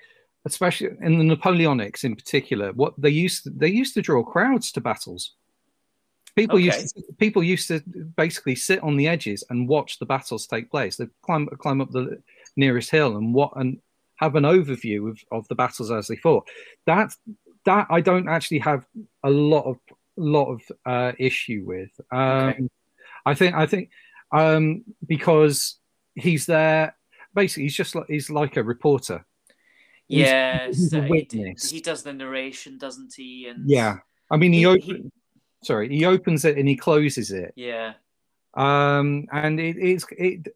especially 0.45 0.91
in 1.01 1.19
the 1.19 1.35
Napoleonics 1.35 2.05
in 2.05 2.15
particular, 2.15 2.71
what 2.71 2.93
they 2.97 3.09
used 3.09 3.43
to, 3.43 3.49
they 3.49 3.67
used 3.67 3.93
to 3.95 4.01
draw 4.01 4.23
crowds 4.23 4.71
to 4.71 4.79
battles. 4.79 5.33
People 6.37 6.59
used 6.59 6.95
to, 6.95 7.01
people 7.17 7.43
used 7.43 7.67
to 7.69 7.79
basically 8.15 8.55
sit 8.55 8.81
on 8.83 8.95
the 8.95 9.07
edges 9.07 9.43
and 9.49 9.67
watch 9.67 9.99
the 9.99 10.05
battles 10.05 10.45
take 10.47 10.69
place. 10.71 10.95
They 10.95 11.07
climb 11.23 11.47
climb 11.57 11.81
up 11.81 11.91
the 11.91 12.21
nearest 12.55 12.89
hill 12.91 13.17
and 13.17 13.33
what 13.33 13.51
and 13.55 13.79
have 14.17 14.35
an 14.35 14.43
overview 14.43 15.09
of, 15.09 15.19
of 15.31 15.47
the 15.47 15.55
battles 15.55 15.91
as 15.91 16.07
they 16.07 16.15
fought. 16.15 16.47
That 16.85 17.11
that 17.65 17.87
I 17.89 18.01
don't 18.01 18.29
actually 18.29 18.59
have 18.59 18.85
a 19.23 19.29
lot 19.29 19.65
of 19.65 19.77
lot 20.15 20.45
of 20.51 20.61
uh, 20.85 21.11
issue 21.19 21.63
with. 21.65 21.91
Um, 22.11 22.49
Okay. 22.49 22.67
I 23.25 23.33
think 23.33 23.55
I 23.55 23.65
think 23.65 23.89
um, 24.31 24.83
because 25.05 25.77
he's 26.15 26.45
there. 26.45 26.95
Basically, 27.33 27.63
he's 27.63 27.75
just 27.75 27.93
like 27.95 28.05
he's 28.07 28.29
like 28.29 28.57
a 28.57 28.63
reporter. 28.63 29.25
He's- 30.07 30.27
Yes, 30.29 30.77
he's 30.77 30.93
a 30.93 30.99
uh, 30.99 31.07
he, 31.31 31.55
he 31.69 31.81
does 31.81 32.03
the 32.03 32.13
narration, 32.13 32.77
doesn't 32.77 33.13
he? 33.15 33.47
And 33.47 33.69
Yeah, 33.69 33.97
I 34.31 34.37
mean 34.37 34.53
he, 34.53 34.61
He- 34.61 34.79
he- 34.79 35.11
sorry 35.67 35.89
he 35.89 36.05
opens 36.05 36.45
it 36.45 36.57
and 36.57 36.67
he 36.67 36.75
closes 36.75 37.31
it. 37.31 37.53
yeah, 37.55 37.93
Um, 38.55 39.27
and 39.31 39.59
it, 39.59 39.75
it's 39.77 40.05
it 40.17 40.47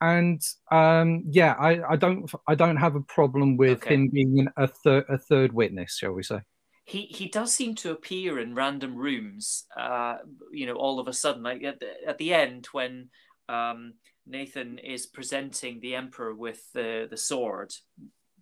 and 0.00 0.40
um, 0.70 1.24
yeah, 1.30 1.54
I, 1.58 1.92
I 1.92 1.96
don't 1.96 2.30
I 2.46 2.54
don't 2.54 2.76
have 2.76 2.94
a 2.94 3.00
problem 3.00 3.56
with 3.56 3.82
Okay. 3.82 3.94
him 3.94 4.08
being 4.08 4.46
a 4.56 4.66
third 4.68 5.04
a 5.08 5.18
third 5.18 5.52
witness, 5.52 5.96
shall 5.98 6.12
we 6.12 6.22
say? 6.22 6.40
he 6.84 7.02
he 7.18 7.28
does 7.28 7.52
seem 7.52 7.74
to 7.76 7.90
appear 7.90 8.38
in 8.38 8.54
random 8.54 8.96
rooms. 8.96 9.66
Uh, 9.76 10.16
you 10.52 10.66
know, 10.66 10.74
all 10.74 11.00
of 11.00 11.08
a 11.08 11.12
sudden, 11.12 11.42
like 11.42 11.62
at 11.62 11.80
the, 11.80 11.90
at 12.06 12.16
the 12.18 12.32
end 12.32 12.66
when 12.72 13.10
um, 13.48 13.94
Nathan 14.26 14.78
is 14.78 15.06
presenting 15.06 15.80
the 15.80 15.94
emperor 15.96 16.34
with 16.34 16.60
the 16.72 17.06
the 17.10 17.16
sword, 17.16 17.74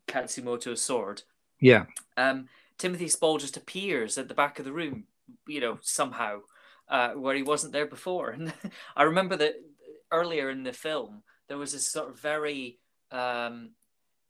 Katsumoto's 0.07 0.81
sword. 0.83 1.23
Yeah, 1.61 1.87
Um, 2.17 2.49
Timothy 2.79 3.09
Spall 3.09 3.39
just 3.39 3.57
appears 3.57 4.19
at 4.19 4.29
the 4.29 4.35
back 4.35 4.59
of 4.59 4.65
the 4.65 4.73
room, 4.73 5.05
you 5.47 5.61
know, 5.61 5.79
somehow, 5.83 6.41
uh, 6.89 7.11
where 7.13 7.35
he 7.35 7.43
wasn't 7.43 7.73
there 7.73 7.87
before. 7.87 8.31
And 8.39 8.53
I 8.97 9.05
remember 9.05 9.37
that 9.37 9.55
earlier 10.13 10.51
in 10.51 10.63
the 10.63 10.73
film, 10.73 11.23
there 11.49 11.59
was 11.59 11.73
this 11.73 11.89
sort 11.89 12.11
of 12.11 12.21
very 12.21 12.79
um, 13.11 13.71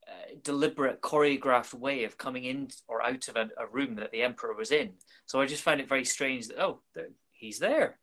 uh, 0.07 0.34
deliberate, 0.42 1.01
choreographed 1.01 1.74
way 1.74 2.05
of 2.05 2.18
coming 2.18 2.44
in 2.44 2.68
or 2.88 3.03
out 3.03 3.28
of 3.28 3.36
a, 3.36 3.49
a 3.59 3.66
room 3.70 3.97
that 3.97 4.12
the 4.12 4.22
emperor 4.22 4.55
was 4.55 4.70
in. 4.70 4.92
So 5.26 5.40
I 5.40 5.47
just 5.47 5.62
found 5.62 5.80
it 5.80 5.88
very 5.88 6.05
strange 6.05 6.49
that, 6.49 6.59
oh, 6.59 6.82
there, 6.94 7.09
he's 7.32 7.59
there. 7.59 7.99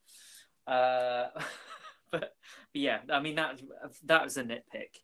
Uh, 0.67 1.27
but, 2.11 2.21
but 2.21 2.33
yeah, 2.73 2.99
I 3.11 3.19
mean, 3.19 3.35
that, 3.35 3.61
that 4.05 4.23
was 4.23 4.37
a 4.37 4.43
nitpick. 4.43 4.99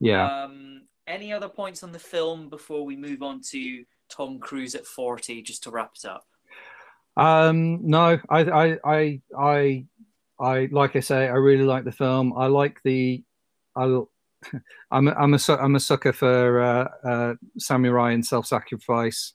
yeah. 0.00 0.44
Um, 0.44 0.82
any 1.06 1.32
other 1.32 1.48
points 1.48 1.82
on 1.82 1.92
the 1.92 1.98
film 1.98 2.48
before 2.48 2.84
we 2.84 2.96
move 2.96 3.22
on 3.22 3.40
to 3.50 3.84
Tom 4.08 4.38
Cruise 4.38 4.74
at 4.74 4.86
40, 4.86 5.42
just 5.42 5.64
to 5.64 5.70
wrap 5.70 5.92
it 5.96 6.08
up? 6.08 6.24
Um, 7.16 7.88
no, 7.88 8.18
I, 8.28 8.38
I, 8.40 8.78
I, 8.84 9.20
I, 9.38 9.84
I, 10.40 10.68
like 10.72 10.96
I 10.96 11.00
say, 11.00 11.24
I 11.28 11.34
really 11.34 11.64
like 11.64 11.84
the 11.84 11.92
film. 11.92 12.32
I 12.36 12.46
like 12.46 12.80
the, 12.84 13.22
I, 13.76 13.84
I'm, 14.90 15.08
a, 15.08 15.12
I'm 15.12 15.34
a, 15.34 15.38
I'm 15.60 15.74
a 15.76 15.80
sucker 15.80 16.12
for 16.12 16.60
uh, 16.60 16.88
uh, 17.08 17.34
samurai 17.58 18.12
and 18.12 18.24
self-sacrifice, 18.26 19.32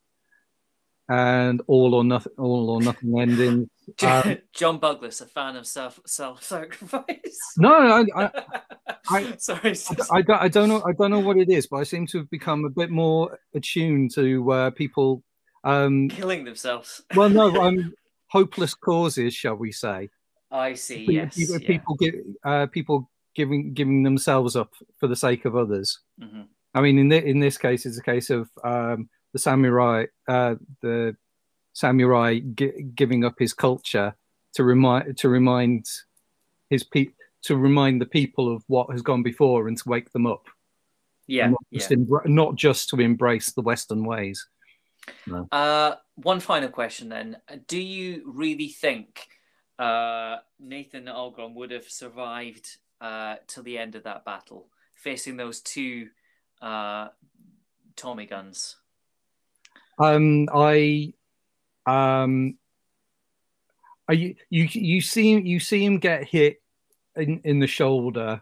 and 1.11 1.61
all 1.67 1.95
or 1.95 2.03
nothing, 2.03 2.33
all 2.37 2.69
or 2.69 2.81
nothing 2.81 3.19
endings. 3.19 3.67
Um, 4.03 4.37
John 4.53 4.79
Buglas, 4.79 5.19
a 5.19 5.25
fan 5.25 5.55
of 5.55 5.65
self 5.65 5.99
self 6.05 6.43
sacrifice. 6.43 7.39
no, 7.57 7.73
I, 7.73 8.05
I, 8.15 8.29
I- 9.09 9.35
Sorry, 9.37 9.71
it's 9.71 9.89
just- 9.89 10.13
I, 10.13 10.21
don't, 10.21 10.39
I 10.39 10.47
don't 10.47 10.69
know, 10.69 10.83
I 10.87 10.91
don't 10.91 11.09
know 11.09 11.19
what 11.21 11.37
it 11.37 11.49
is, 11.49 11.65
but 11.65 11.77
I 11.77 11.83
seem 11.83 12.05
to 12.07 12.19
have 12.19 12.29
become 12.29 12.65
a 12.65 12.69
bit 12.69 12.91
more 12.91 13.39
attuned 13.55 14.13
to 14.13 14.51
uh, 14.51 14.69
people. 14.69 15.23
Um, 15.63 16.07
killing 16.09 16.43
themselves. 16.45 17.01
well, 17.15 17.29
no, 17.29 17.55
um, 17.61 17.93
hopeless 18.27 18.73
causes, 18.73 19.33
shall 19.33 19.55
we 19.55 19.71
say? 19.71 20.09
I 20.51 20.73
see. 20.73 21.05
Pe- 21.05 21.13
Yes. 21.13 21.35
people, 21.35 21.59
yeah. 21.59 21.67
people 21.67 21.95
give 21.95 22.15
uh, 22.43 22.65
people 22.67 23.09
giving 23.35 23.73
giving 23.73 24.03
themselves 24.03 24.55
up 24.55 24.71
for 24.99 25.07
the 25.07 25.15
sake 25.15 25.45
of 25.45 25.55
others. 25.55 25.99
Mhm. 26.21 26.45
I 26.73 26.81
mean, 26.81 26.97
in 26.99 27.09
the, 27.09 27.23
in 27.23 27.39
this 27.39 27.57
case, 27.57 27.85
it's 27.85 27.97
a 27.97 28.03
case 28.03 28.29
of 28.29 28.49
um, 28.63 29.09
the 29.33 29.39
samurai, 29.39 30.05
uh, 30.27 30.55
the 30.81 31.15
samurai 31.73 32.39
gi- 32.39 32.91
giving 32.95 33.23
up 33.25 33.35
his 33.39 33.53
culture 33.53 34.15
to 34.53 34.63
remind 34.63 35.17
to 35.17 35.29
remind 35.29 35.85
his 36.69 36.83
pe- 36.83 37.13
to 37.43 37.55
remind 37.57 38.01
the 38.01 38.05
people 38.05 38.53
of 38.53 38.63
what 38.67 38.89
has 38.91 39.01
gone 39.01 39.23
before 39.23 39.67
and 39.67 39.77
to 39.77 39.89
wake 39.89 40.11
them 40.11 40.25
up, 40.27 40.45
Yeah. 41.27 41.49
not, 41.49 41.59
yeah. 41.71 41.79
just 41.79 41.91
not 42.25 42.55
just 42.55 42.89
to 42.89 42.97
embrace 43.01 43.51
the 43.51 43.61
Western 43.61 44.03
ways. 44.03 44.47
Uh, 45.51 45.95
one 46.15 46.39
final 46.39 46.69
question 46.69 47.09
then. 47.09 47.37
Do 47.67 47.79
you 47.79 48.23
really 48.25 48.69
think 48.69 49.27
uh, 49.77 50.37
Nathan 50.59 51.05
Algren 51.05 51.53
would 51.55 51.71
have 51.71 51.89
survived 51.89 52.77
uh, 53.01 53.35
till 53.47 53.63
the 53.63 53.77
end 53.77 53.95
of 53.95 54.03
that 54.03 54.25
battle, 54.25 54.67
facing 54.93 55.37
those 55.37 55.61
two 55.61 56.09
uh, 56.61 57.09
Tommy 57.95 58.25
guns? 58.25 58.75
Um, 59.97 60.47
I, 60.53 61.13
um, 61.85 62.57
I, 64.07 64.13
you 64.49 64.67
you 64.71 65.01
see 65.01 65.33
him 65.33 65.45
you 65.45 65.59
see 65.59 65.83
him 65.83 65.99
get 65.99 66.23
hit 66.23 66.61
in 67.15 67.41
in 67.43 67.59
the 67.59 67.67
shoulder, 67.67 68.41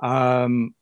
um, 0.00 0.74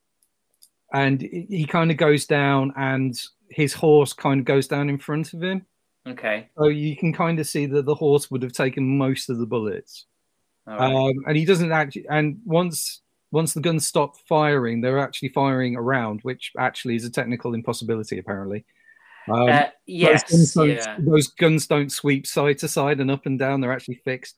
and 0.93 1.21
he 1.21 1.67
kind 1.67 1.91
of 1.91 1.97
goes 1.97 2.27
down, 2.27 2.73
and 2.77 3.21
his 3.51 3.73
horse 3.75 4.13
kind 4.13 4.41
of 4.41 4.47
goes 4.47 4.67
down 4.69 4.89
in 4.89 4.99
front 4.99 5.33
of 5.35 5.43
him. 5.43 5.67
Okay. 6.09 6.49
So 6.57 6.69
you 6.69 6.97
can 6.97 7.13
kind 7.13 7.39
of 7.39 7.47
see 7.47 7.67
that 7.67 7.85
the 7.85 7.95
horse 7.95 8.31
would 8.31 8.43
have 8.43 8.53
taken 8.53 8.97
most 8.97 9.29
of 9.29 9.39
the 9.39 9.47
bullets, 9.47 10.07
right. 10.67 10.81
um, 10.81 11.13
and 11.27 11.37
he 11.37 11.45
doesn't 11.45 11.73
actually. 11.73 12.07
And 12.09 12.41
once 12.45 13.03
once 13.33 13.53
the 13.53 13.61
guns 13.61 13.87
stop 13.87 14.17
firing, 14.29 14.81
they're 14.81 14.99
actually 14.99 15.29
firing 15.29 15.77
around, 15.77 16.21
which 16.23 16.53
actually 16.59 16.97
is 16.97 17.05
a 17.05 17.11
technical 17.11 17.55
impossibility 17.55 18.19
apparently. 18.19 18.65
Um, 19.29 19.49
Uh, 19.49 19.67
yes. 19.87 20.25
those 20.31 20.55
guns, 20.55 20.87
Yeah. 20.87 20.97
those 20.99 21.29
guns 21.29 21.67
don't 21.67 21.93
sweep 21.93 22.27
side 22.27 22.59
to 22.59 22.69
side 22.69 23.01
and 23.01 23.11
up 23.11 23.27
and 23.27 23.39
down. 23.39 23.61
They're 23.61 23.73
actually 23.73 24.01
fixed. 24.05 24.37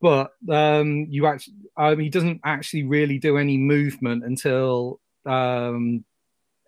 But 0.00 0.32
um, 0.48 1.06
you 1.08 1.26
actually, 1.26 1.54
um, 1.76 1.98
he 1.98 2.08
doesn't 2.08 2.40
actually 2.44 2.82
really 2.82 3.18
do 3.18 3.38
any 3.38 3.56
movement 3.56 4.24
until 4.24 5.00
um, 5.24 6.04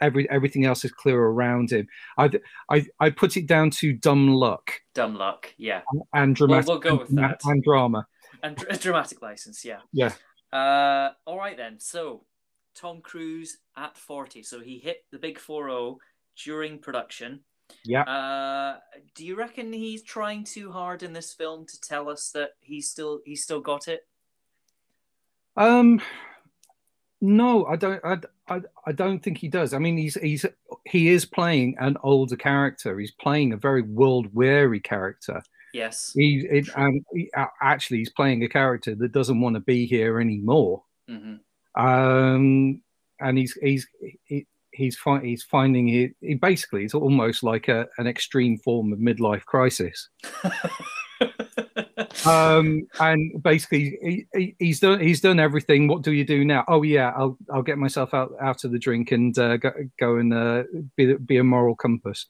every 0.01 0.29
everything 0.31 0.65
else 0.65 0.85
is 0.85 0.93
clear 0.93 1.19
around 1.21 1.71
him. 1.73 1.87
I, 2.19 2.31
I 2.71 2.87
I 3.01 3.11
put 3.11 3.37
it 3.37 3.47
down 3.47 3.71
to 3.71 3.93
dumb 3.93 4.29
luck 4.29 4.73
Dumb 4.95 5.17
luck. 5.17 5.53
Yeah. 5.57 5.83
and 6.13 6.37
dramatic 6.37 6.69
we'll 6.69 6.79
go 6.79 6.97
with 6.97 7.09
and, 7.11 7.19
that. 7.19 7.41
and 7.45 7.63
drama. 7.63 8.07
And 8.43 8.57
dr- 8.57 8.81
dramatic 8.81 9.23
license. 9.23 9.65
Yeah. 9.65 9.81
Yeah. 9.93 10.13
Uh, 10.53 11.11
all 11.27 11.37
right 11.37 11.57
then. 11.57 11.81
So 11.81 12.25
Tom 12.75 13.01
Cruise 13.01 13.59
at 13.77 13.97
40. 13.97 14.43
So 14.43 14.61
he 14.61 14.79
hit 14.79 15.05
the 15.11 15.19
big 15.19 15.39
4 15.39 15.97
during 16.45 16.79
production. 16.79 17.41
Yeah. 17.85 18.03
Uh, 18.03 18.79
do 19.15 19.25
you 19.25 19.37
reckon 19.37 19.73
he's 19.73 20.03
trying 20.03 20.45
too 20.45 20.71
hard 20.71 21.03
in 21.03 21.13
this 21.13 21.33
film 21.33 21.67
to 21.67 21.81
tell 21.81 22.09
us 22.09 22.31
that 22.35 22.51
he's 22.61 22.89
still 22.89 23.21
he's 23.25 23.43
still 23.43 23.61
got 23.61 23.89
it? 23.89 24.07
Um, 25.57 26.01
no, 27.21 27.65
I 27.65 27.77
don't. 27.77 28.05
I, 28.05 28.19
I, 28.49 28.61
I 28.87 28.93
don't 28.93 29.23
think 29.23 29.39
he 29.39 29.49
does. 29.49 29.73
I 29.73 29.79
mean, 29.79 29.97
he's 29.97 30.15
he's 30.15 30.45
he 30.85 31.09
is 31.09 31.25
playing 31.25 31.77
an 31.79 31.97
older 32.03 32.37
character. 32.37 32.99
He's 32.99 33.11
playing 33.13 33.53
a 33.53 33.57
very 33.57 33.83
world 33.83 34.29
weary 34.33 34.81
character. 34.81 35.43
Yes. 35.73 36.13
He, 36.15 36.47
it, 36.49 36.69
and 36.77 37.05
he, 37.13 37.31
actually, 37.61 37.99
he's 37.99 38.11
playing 38.11 38.45
a 38.45 38.49
character 38.49 38.95
that 38.95 39.13
doesn't 39.13 39.41
want 39.41 39.55
to 39.55 39.61
be 39.61 39.87
here 39.87 40.21
anymore. 40.21 40.85
hmm 41.09 41.35
Um, 41.75 42.81
and 43.21 43.39
he's 43.39 43.59
he's 43.61 43.87
he, 44.25 44.47
he's 44.73 44.97
fi- 44.97 45.25
he's 45.25 45.43
finding 45.43 45.89
it. 45.89 46.15
He 46.21 46.35
basically, 46.35 46.85
it's 46.85 46.95
almost 46.95 47.43
like 47.43 47.69
a, 47.69 47.89
an 47.99 48.07
extreme 48.07 48.59
form 48.59 48.93
of 48.93 48.99
midlife 48.99 49.45
crisis. 49.47 50.09
um, 52.27 52.87
and 53.01 53.43
basically 53.43 53.99
he, 54.03 54.27
he, 54.35 54.57
he's 54.59 54.81
done 54.81 55.01
he's 55.01 55.21
done 55.21 55.41
everything. 55.41 55.89
What 55.89 56.03
do 56.03 56.13
you 56.13 56.25
do 56.25 56.45
now? 56.45 56.65
Oh 56.69 56.83
yeah, 56.83 57.13
I'll 57.17 57.37
I'll 57.53 57.63
get 57.63 57.79
myself 57.79 58.15
out 58.15 58.33
out 58.41 58.65
of 58.65 58.73
the 58.73 58.79
drink 58.79 59.13
and 59.13 59.37
uh, 59.39 59.57
go, 59.57 59.73
go 59.99 60.17
and 60.17 60.33
uh, 60.33 60.65
be 60.97 61.15
be 61.15 61.37
a 61.39 61.45
moral 61.45 61.75
compass. 61.75 62.27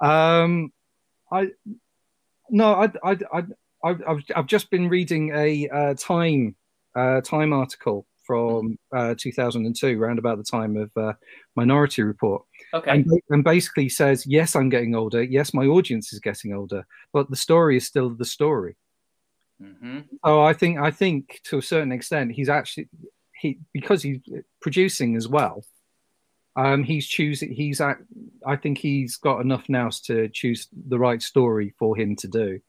Um, 0.00 0.72
I 1.30 1.50
no, 2.50 2.74
I 2.74 2.92
I 3.02 3.18
I 3.32 3.42
I've 3.82 4.24
I've 4.34 4.46
just 4.46 4.70
been 4.70 4.88
reading 4.88 5.34
a 5.34 5.68
uh, 5.68 5.94
Time 5.94 6.54
uh, 6.94 7.20
Time 7.20 7.52
article 7.52 8.06
from 8.24 8.78
uh, 8.90 9.14
2002, 9.18 10.00
around 10.00 10.18
about 10.18 10.38
the 10.38 10.44
time 10.44 10.76
of 10.76 10.90
uh, 10.96 11.12
Minority 11.56 12.02
Report. 12.02 12.42
Okay. 12.72 12.90
And, 12.90 13.06
and 13.30 13.44
basically 13.44 13.88
says, 13.88 14.26
yes, 14.26 14.56
I'm 14.56 14.70
getting 14.70 14.94
older. 14.94 15.22
Yes, 15.22 15.54
my 15.54 15.66
audience 15.66 16.12
is 16.12 16.20
getting 16.20 16.54
older, 16.54 16.86
but 17.12 17.30
the 17.30 17.36
story 17.36 17.76
is 17.76 17.86
still 17.86 18.10
the 18.10 18.24
story. 18.24 18.76
Hmm 19.60 20.00
Oh, 20.22 20.40
I 20.40 20.52
think 20.52 20.78
I 20.78 20.90
think 20.90 21.40
to 21.44 21.58
a 21.58 21.62
certain 21.62 21.92
extent 21.92 22.32
he's 22.32 22.48
actually 22.48 22.88
he 23.34 23.58
because 23.72 24.02
he's 24.02 24.20
producing 24.60 25.16
as 25.16 25.28
well. 25.28 25.64
Um, 26.56 26.84
he's 26.84 27.06
choosing. 27.06 27.52
He's 27.52 27.80
at. 27.80 27.98
I 28.46 28.56
think 28.56 28.78
he's 28.78 29.16
got 29.16 29.40
enough 29.40 29.68
now 29.68 29.90
to 30.04 30.28
choose 30.28 30.68
the 30.72 30.98
right 30.98 31.20
story 31.20 31.74
for 31.78 31.96
him 31.96 32.16
to 32.16 32.28
do. 32.28 32.60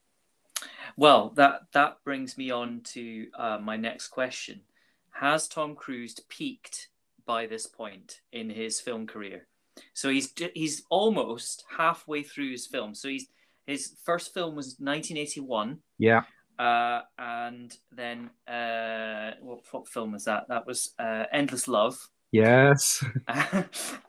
Well, 0.96 1.32
that 1.36 1.62
that 1.72 1.98
brings 2.04 2.36
me 2.36 2.50
on 2.50 2.80
to 2.94 3.26
uh, 3.38 3.58
my 3.62 3.76
next 3.76 4.08
question: 4.08 4.62
Has 5.10 5.46
Tom 5.46 5.74
Cruise 5.74 6.18
peaked 6.28 6.88
by 7.26 7.46
this 7.46 7.66
point 7.66 8.20
in 8.32 8.50
his 8.50 8.80
film 8.80 9.06
career? 9.06 9.46
So 9.94 10.08
he's 10.08 10.32
he's 10.54 10.82
almost 10.90 11.64
halfway 11.76 12.22
through 12.22 12.50
his 12.50 12.66
film. 12.66 12.94
So 12.94 13.08
he's 13.08 13.28
his 13.66 13.96
first 14.04 14.32
film 14.32 14.54
was 14.56 14.76
1981. 14.78 15.78
Yeah. 15.98 16.22
Uh, 16.58 17.02
and 17.18 17.76
then 17.92 18.30
uh, 18.48 19.32
what, 19.40 19.60
what 19.70 19.88
film 19.88 20.12
was 20.12 20.24
that? 20.24 20.48
That 20.48 20.66
was 20.66 20.94
uh, 20.98 21.24
Endless 21.32 21.68
Love. 21.68 22.08
Yes. 22.32 23.04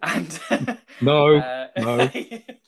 and 0.04 0.40
No, 1.02 1.38
uh, 1.38 1.68
no. 1.78 2.10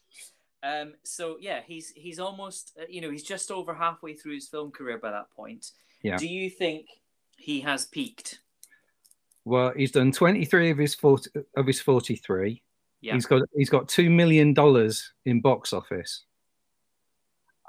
um, 0.63 0.93
so 1.03 1.37
yeah, 1.39 1.61
he's 1.65 1.91
he's 1.95 2.19
almost 2.19 2.77
uh, 2.79 2.85
you 2.89 3.01
know 3.01 3.09
he's 3.09 3.23
just 3.23 3.51
over 3.51 3.73
halfway 3.73 4.13
through 4.13 4.35
his 4.35 4.47
film 4.47 4.71
career 4.71 4.97
by 4.97 5.11
that 5.11 5.31
point. 5.31 5.71
Yeah. 6.03 6.17
Do 6.17 6.27
you 6.27 6.49
think 6.49 6.87
he 7.37 7.61
has 7.61 7.85
peaked? 7.85 8.39
Well, 9.45 9.73
he's 9.75 9.91
done 9.91 10.11
23 10.11 10.69
of 10.69 10.77
his 10.77 10.93
40, 10.93 11.31
of 11.55 11.65
his 11.65 11.81
43. 11.81 12.61
Yeah. 13.01 13.13
He's 13.13 13.25
got 13.25 13.41
he's 13.55 13.69
got 13.69 13.87
two 13.87 14.09
million 14.09 14.53
dollars 14.53 15.13
in 15.25 15.41
box 15.41 15.73
office. 15.73 16.25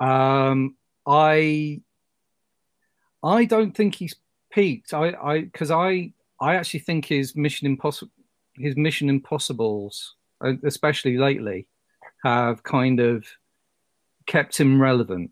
Um, 0.00 0.76
I 1.06 1.80
I 3.22 3.44
don't 3.44 3.72
think 3.76 3.94
he's 3.94 4.16
peaked. 4.50 4.94
I 4.94 5.10
I 5.12 5.40
because 5.42 5.70
I 5.70 6.12
I 6.40 6.56
actually 6.56 6.80
think 6.80 7.06
his 7.06 7.36
Mission 7.36 7.66
Impossible 7.66 8.12
his 8.56 8.76
Mission 8.76 9.08
Impossibles, 9.08 10.16
uh, 10.44 10.54
especially 10.64 11.16
lately, 11.16 11.66
have 12.24 12.62
kind 12.62 13.00
of 13.00 13.24
kept 14.26 14.58
him 14.58 14.80
relevant. 14.80 15.30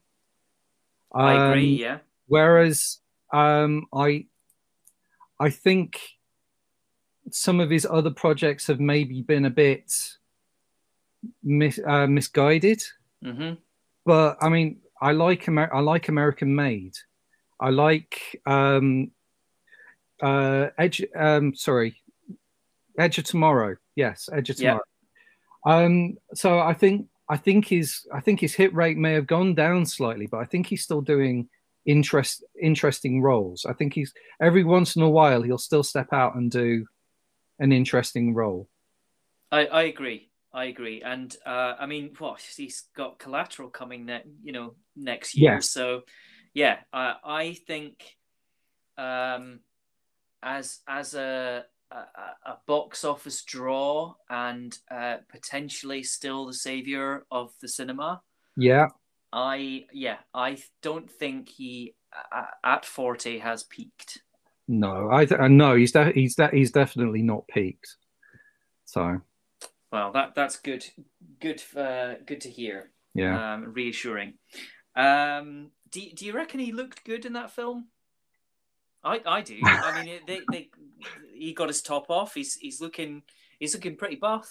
I 1.12 1.50
agree. 1.50 1.74
Um, 1.74 1.78
Yeah. 1.80 1.98
Whereas 2.26 2.98
um, 3.32 3.86
I, 3.92 4.26
I 5.40 5.50
think 5.50 5.98
some 7.30 7.60
of 7.60 7.70
his 7.70 7.86
other 7.86 8.10
projects 8.10 8.66
have 8.66 8.80
maybe 8.80 9.22
been 9.22 9.44
a 9.46 9.50
bit 9.50 9.92
mis- 11.42 11.80
uh, 11.86 12.06
misguided. 12.06 12.82
hmm 13.22 13.52
But 14.04 14.36
I 14.40 14.48
mean, 14.48 14.80
I 15.00 15.12
like 15.12 15.48
Amer- 15.48 15.74
I 15.74 15.80
like 15.80 16.08
American 16.08 16.54
Made. 16.54 16.96
I 17.60 17.70
like 17.70 18.40
um, 18.46 19.10
uh, 20.22 20.68
Edge. 20.78 21.04
Um, 21.14 21.54
sorry, 21.54 22.00
Edge 22.98 23.18
of 23.18 23.24
Tomorrow. 23.24 23.76
Yes, 23.94 24.28
Edge 24.32 24.50
of. 24.50 24.56
Tomorrow. 24.56 24.82
Um, 25.66 26.16
so 26.34 26.58
I 26.58 26.74
think 26.74 27.08
I 27.28 27.36
think 27.36 27.66
his 27.66 28.06
I 28.12 28.20
think 28.20 28.40
his 28.40 28.54
hit 28.54 28.74
rate 28.74 28.96
may 28.96 29.12
have 29.12 29.26
gone 29.26 29.54
down 29.54 29.86
slightly, 29.86 30.26
but 30.26 30.38
I 30.38 30.44
think 30.44 30.66
he's 30.66 30.82
still 30.82 31.00
doing 31.00 31.48
interest 31.84 32.44
interesting 32.60 33.22
roles. 33.22 33.66
I 33.66 33.72
think 33.72 33.94
he's 33.94 34.12
every 34.40 34.64
once 34.64 34.96
in 34.96 35.02
a 35.02 35.10
while 35.10 35.42
he'll 35.42 35.58
still 35.58 35.82
step 35.82 36.12
out 36.12 36.36
and 36.36 36.50
do 36.50 36.86
an 37.58 37.72
interesting 37.72 38.34
role. 38.34 38.68
I, 39.50 39.66
I 39.66 39.82
agree. 39.84 40.30
I 40.52 40.64
agree. 40.66 41.02
And 41.02 41.34
uh, 41.44 41.74
I 41.78 41.86
mean, 41.86 42.14
what 42.18 42.40
he's 42.40 42.84
got 42.96 43.18
collateral 43.18 43.70
coming 43.70 44.06
ne- 44.06 44.24
you 44.42 44.52
know, 44.52 44.74
next 44.96 45.36
year. 45.36 45.54
Yes. 45.54 45.70
So 45.70 46.02
yeah, 46.54 46.78
I 46.92 47.14
I 47.24 47.52
think 47.54 48.16
um 48.96 49.60
as 50.42 50.80
as 50.88 51.14
a 51.14 51.64
a, 51.90 51.96
a 52.50 52.58
box 52.66 53.04
office 53.04 53.42
draw 53.44 54.14
and 54.28 54.76
uh, 54.90 55.16
potentially 55.30 56.02
still 56.02 56.46
the 56.46 56.52
savior 56.52 57.24
of 57.30 57.52
the 57.62 57.68
cinema. 57.68 58.20
Yeah, 58.56 58.88
I 59.32 59.86
yeah, 59.92 60.18
I 60.34 60.58
don't 60.82 61.10
think 61.10 61.48
he 61.48 61.94
uh, 62.32 62.44
at 62.64 62.84
40 62.84 63.38
has 63.38 63.62
peaked. 63.62 64.22
no, 64.66 65.10
I 65.10 65.24
th- 65.24 65.40
uh, 65.40 65.48
no, 65.48 65.76
he's 65.76 65.92
de- 65.92 66.12
he's 66.12 66.34
de- 66.34 66.50
he's 66.50 66.72
definitely 66.72 67.22
not 67.22 67.46
peaked. 67.48 67.96
So 68.84 69.20
Well, 69.92 70.12
that 70.12 70.34
that's 70.34 70.56
good 70.56 70.84
good 71.40 71.62
uh, 71.76 72.14
good 72.26 72.42
to 72.42 72.50
hear. 72.50 72.90
yeah, 73.14 73.54
um, 73.54 73.72
reassuring. 73.72 74.34
Um, 74.94 75.70
do, 75.90 76.10
do 76.12 76.26
you 76.26 76.32
reckon 76.32 76.60
he 76.60 76.72
looked 76.72 77.04
good 77.04 77.24
in 77.24 77.34
that 77.34 77.50
film? 77.50 77.88
I, 79.04 79.20
I 79.24 79.40
do. 79.42 79.56
I 79.84 79.92
mean, 79.94 80.20
they, 80.26 80.40
they, 80.50 80.70
he 81.34 81.52
got 81.52 81.68
his 81.68 81.82
top 81.82 82.10
off. 82.10 82.34
He's 82.34 82.54
he's 82.54 82.80
looking 82.80 83.22
he's 83.58 83.74
looking 83.74 83.96
pretty 83.96 84.16
buff. 84.16 84.50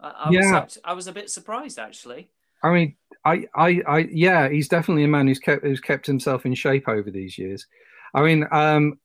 I, 0.00 0.10
I 0.10 0.28
was 0.28 0.36
Yeah. 0.36 0.56
act- 0.58 0.78
I 0.84 0.92
was 0.92 1.06
a 1.06 1.12
bit 1.12 1.30
surprised 1.30 1.78
actually. 1.78 2.30
I 2.62 2.72
mean, 2.72 2.96
I, 3.24 3.46
I, 3.54 3.82
I, 3.86 3.98
yeah, 4.10 4.48
he's 4.48 4.68
definitely 4.68 5.04
a 5.04 5.08
man 5.08 5.28
who's 5.28 5.38
kept 5.38 5.64
who's 5.64 5.80
kept 5.80 6.06
himself 6.06 6.44
in 6.44 6.54
shape 6.54 6.88
over 6.88 7.10
these 7.10 7.38
years. 7.38 7.66
I 8.14 8.22
mean, 8.22 8.46
um, 8.50 8.98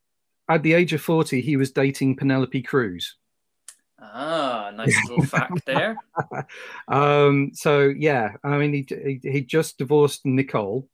at 0.49 0.63
the 0.63 0.73
age 0.73 0.93
of 0.93 1.01
forty, 1.01 1.41
he 1.41 1.57
was 1.57 1.71
dating 1.71 2.15
Penelope 2.15 2.61
Cruz. 2.63 3.15
Ah, 3.99 4.71
nice 4.75 5.07
little 5.07 5.23
fact 5.25 5.65
there. 5.65 5.97
Um, 6.87 7.51
so 7.53 7.93
yeah, 7.95 8.33
I 8.43 8.57
mean, 8.57 8.73
he, 8.73 8.87
he 8.89 9.31
he 9.31 9.41
just 9.41 9.77
divorced 9.77 10.25
Nicole 10.25 10.87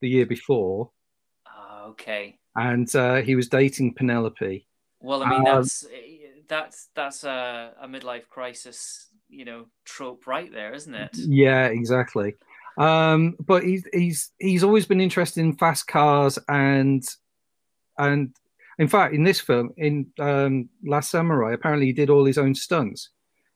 the 0.00 0.08
year 0.08 0.26
before, 0.26 0.90
Ah, 1.46 1.84
okay. 1.86 2.38
and 2.56 2.94
uh, 2.94 3.16
he 3.22 3.34
was 3.34 3.48
dating 3.48 3.94
Penelope. 3.94 4.66
Well, 5.00 5.22
I 5.22 5.30
mean 5.30 5.40
Um, 5.40 5.44
that's 5.44 5.86
that's 6.48 6.88
that's 6.94 7.24
a, 7.24 7.72
a 7.80 7.88
midlife 7.88 8.28
crisis, 8.28 9.08
you 9.28 9.44
know, 9.44 9.66
trope 9.84 10.26
right 10.26 10.50
there, 10.52 10.74
isn't 10.74 10.94
it? 10.94 11.16
Yeah, 11.16 11.66
exactly. 11.66 12.34
Um, 12.76 13.36
but 13.38 13.62
he's 13.62 13.84
he's 13.92 14.30
he's 14.38 14.64
always 14.64 14.86
been 14.86 15.00
interested 15.00 15.40
in 15.40 15.56
fast 15.56 15.86
cars 15.86 16.38
and 16.48 17.02
and 17.98 18.34
in 18.78 18.88
fact 18.88 19.14
in 19.14 19.22
this 19.22 19.40
film 19.40 19.70
in 19.76 20.06
um, 20.18 20.68
Last 20.84 21.10
Samurai 21.10 21.52
apparently 21.52 21.86
he 21.86 21.92
did 21.92 22.10
all 22.10 22.24
his 22.24 22.38
own 22.38 22.54
stunts. 22.54 23.10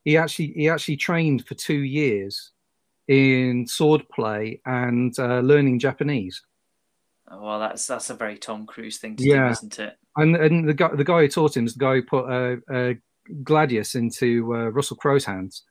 He 0.05 0.15
actually 0.17 0.53
he 0.55 0.69
actually 0.69 0.95
trained 0.97 1.45
for 1.45 1.55
two 1.55 1.79
years 1.79 2.51
in 3.09 3.65
swordplay 3.65 4.61
and 4.65 5.17
uh, 5.17 5.39
learning 5.39 5.79
Japanese. 5.79 6.41
Well, 7.29 7.59
that's 7.59 7.85
that's 7.87 8.09
a 8.11 8.13
very 8.13 8.37
Tom 8.37 8.65
Cruise 8.67 8.97
thing 8.99 9.15
to 9.17 9.23
Yeah. 9.23 9.47
do, 9.47 9.51
isn't 9.51 9.79
it? 9.79 9.97
And 10.15 10.35
and 10.35 10.69
the 10.69 10.73
guy 10.73 10.95
the 10.95 11.03
guy 11.03 11.21
who 11.21 11.27
taught 11.27 11.57
him 11.57 11.65
is 11.65 11.73
the 11.73 11.79
guy 11.79 11.95
who 11.95 12.03
put 12.03 12.25
uh, 12.25 12.55
uh, 12.71 12.93
Gladius 13.43 13.95
into 13.95 14.53
uh, 14.55 14.69
Russell 14.69 14.97
Crowe's 14.97 15.25
hands. 15.25 15.63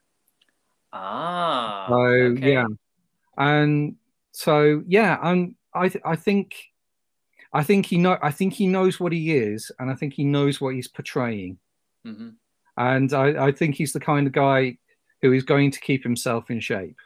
Ah, 0.93 1.85
So 1.89 1.95
okay. 1.95 2.53
yeah, 2.53 2.65
and 3.37 3.95
so 4.31 4.83
yeah, 4.87 5.17
I'm. 5.21 5.55
I 5.73 5.87
th- 5.87 6.03
I 6.03 6.15
think, 6.15 6.55
I 7.53 7.63
think 7.63 7.85
he 7.85 7.97
know. 7.99 8.17
I 8.23 8.31
think 8.31 8.53
he 8.53 8.65
knows 8.67 8.99
what 8.99 9.11
he 9.13 9.35
is, 9.37 9.71
and 9.79 9.91
I 9.91 9.95
think 9.95 10.13
he 10.13 10.23
knows 10.23 10.59
what 10.59 10.73
he's 10.73 10.87
portraying. 10.87 11.59
Mhm. 12.07 12.35
And 12.77 13.13
I, 13.13 13.47
I 13.47 13.51
think 13.51 13.75
he's 13.75 13.93
the 13.93 13.99
kind 13.99 14.25
of 14.25 14.33
guy 14.33 14.77
who 15.21 15.33
is 15.33 15.43
going 15.43 15.69
to 15.71 15.79
keep 15.81 16.01
himself 16.01 16.49
in 16.49 16.59
shape. 16.61 16.97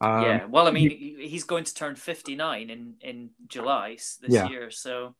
Um, 0.00 0.22
yeah. 0.22 0.44
Well, 0.46 0.66
I 0.66 0.70
mean, 0.70 0.90
he- 0.90 1.28
he's 1.28 1.44
going 1.44 1.64
to 1.64 1.74
turn 1.74 1.96
fifty 1.96 2.34
nine 2.34 2.70
in 2.70 2.94
in 3.00 3.30
July 3.46 3.94
this 3.94 4.18
Yeah. 4.28 4.48
year, 4.48 4.70
so 4.70 5.14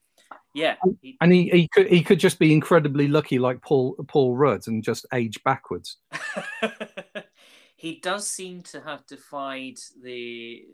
yeah. 0.55 0.77
He, 1.01 1.17
and 1.21 1.33
he, 1.33 1.49
he 1.49 1.69
could 1.69 1.87
he 1.89 2.03
could 2.03 2.19
just 2.19 2.39
be 2.39 2.53
incredibly 2.53 3.09
lucky, 3.09 3.39
like 3.39 3.63
Paul 3.63 3.95
Paul 4.09 4.37
Rudd, 4.37 4.67
and 4.67 4.83
just 4.83 5.07
age 5.13 5.43
backwards. 5.45 5.99
he 7.77 7.97
does 8.01 8.29
seem 8.29 8.63
to 8.63 8.81
have 8.81 9.07
defied 9.07 9.79
the 10.03 10.65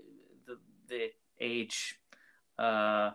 the, 0.47 0.59
the 0.89 1.11
age 1.41 1.99
uh, 2.59 3.11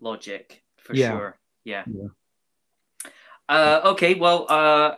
logic 0.00 0.62
for 0.78 0.94
Yeah. 0.94 1.10
sure. 1.10 1.38
Yeah. 1.64 1.84
Yeah. 1.86 3.10
Uh, 3.48 3.80
okay. 3.92 4.14
Well, 4.14 4.46
uh, 4.48 4.96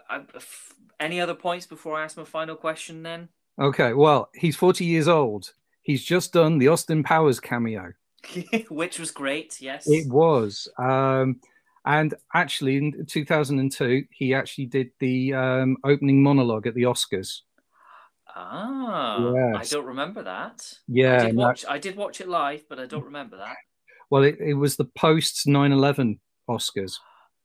any 0.98 1.20
other 1.20 1.34
points 1.34 1.66
before 1.66 1.96
I 1.98 2.04
ask 2.04 2.16
my 2.16 2.24
final 2.24 2.56
question? 2.56 3.02
Then. 3.02 3.28
Okay, 3.61 3.92
well, 3.92 4.30
he's 4.34 4.56
forty 4.56 4.84
years 4.84 5.08
old. 5.08 5.52
He's 5.82 6.02
just 6.04 6.32
done 6.32 6.58
the 6.58 6.68
Austin 6.68 7.02
Powers 7.02 7.40
cameo. 7.40 7.92
which 8.68 8.98
was 8.98 9.11
great. 9.11 9.61
Yes, 9.61 9.88
It 9.88 10.06
was. 10.12 10.68
Um, 10.78 11.40
and 11.86 12.14
actually, 12.34 12.76
in 12.76 13.06
2002, 13.06 14.04
he 14.11 14.34
actually 14.34 14.66
did 14.66 14.90
the 14.98 15.32
um, 15.32 15.76
opening 15.84 16.22
monologue 16.22 16.66
at 16.66 16.74
the 16.74 16.82
Oscars. 16.82 17.40
Ah, 18.36 19.32
Yes. 19.34 19.72
I 19.72 19.74
don't 19.74 19.86
remember 19.86 20.22
that. 20.22 20.72
Yeah, 20.86 21.22
I 21.22 21.26
did 21.26 21.36
watch. 21.36 21.64
I 21.68 21.78
did 21.78 21.96
watch 21.96 22.20
it 22.20 22.28
live, 22.28 22.64
but 22.68 22.78
I 22.78 22.86
don't 22.86 23.04
remember 23.06 23.38
that. 23.38 23.56
Well, 24.11 24.22
it, 24.24 24.36
it 24.38 24.54
was 24.54 24.76
the 24.76 24.84
post 24.84 25.46
9 25.46 25.72
11 25.72 26.20
Oscars. 26.48 26.98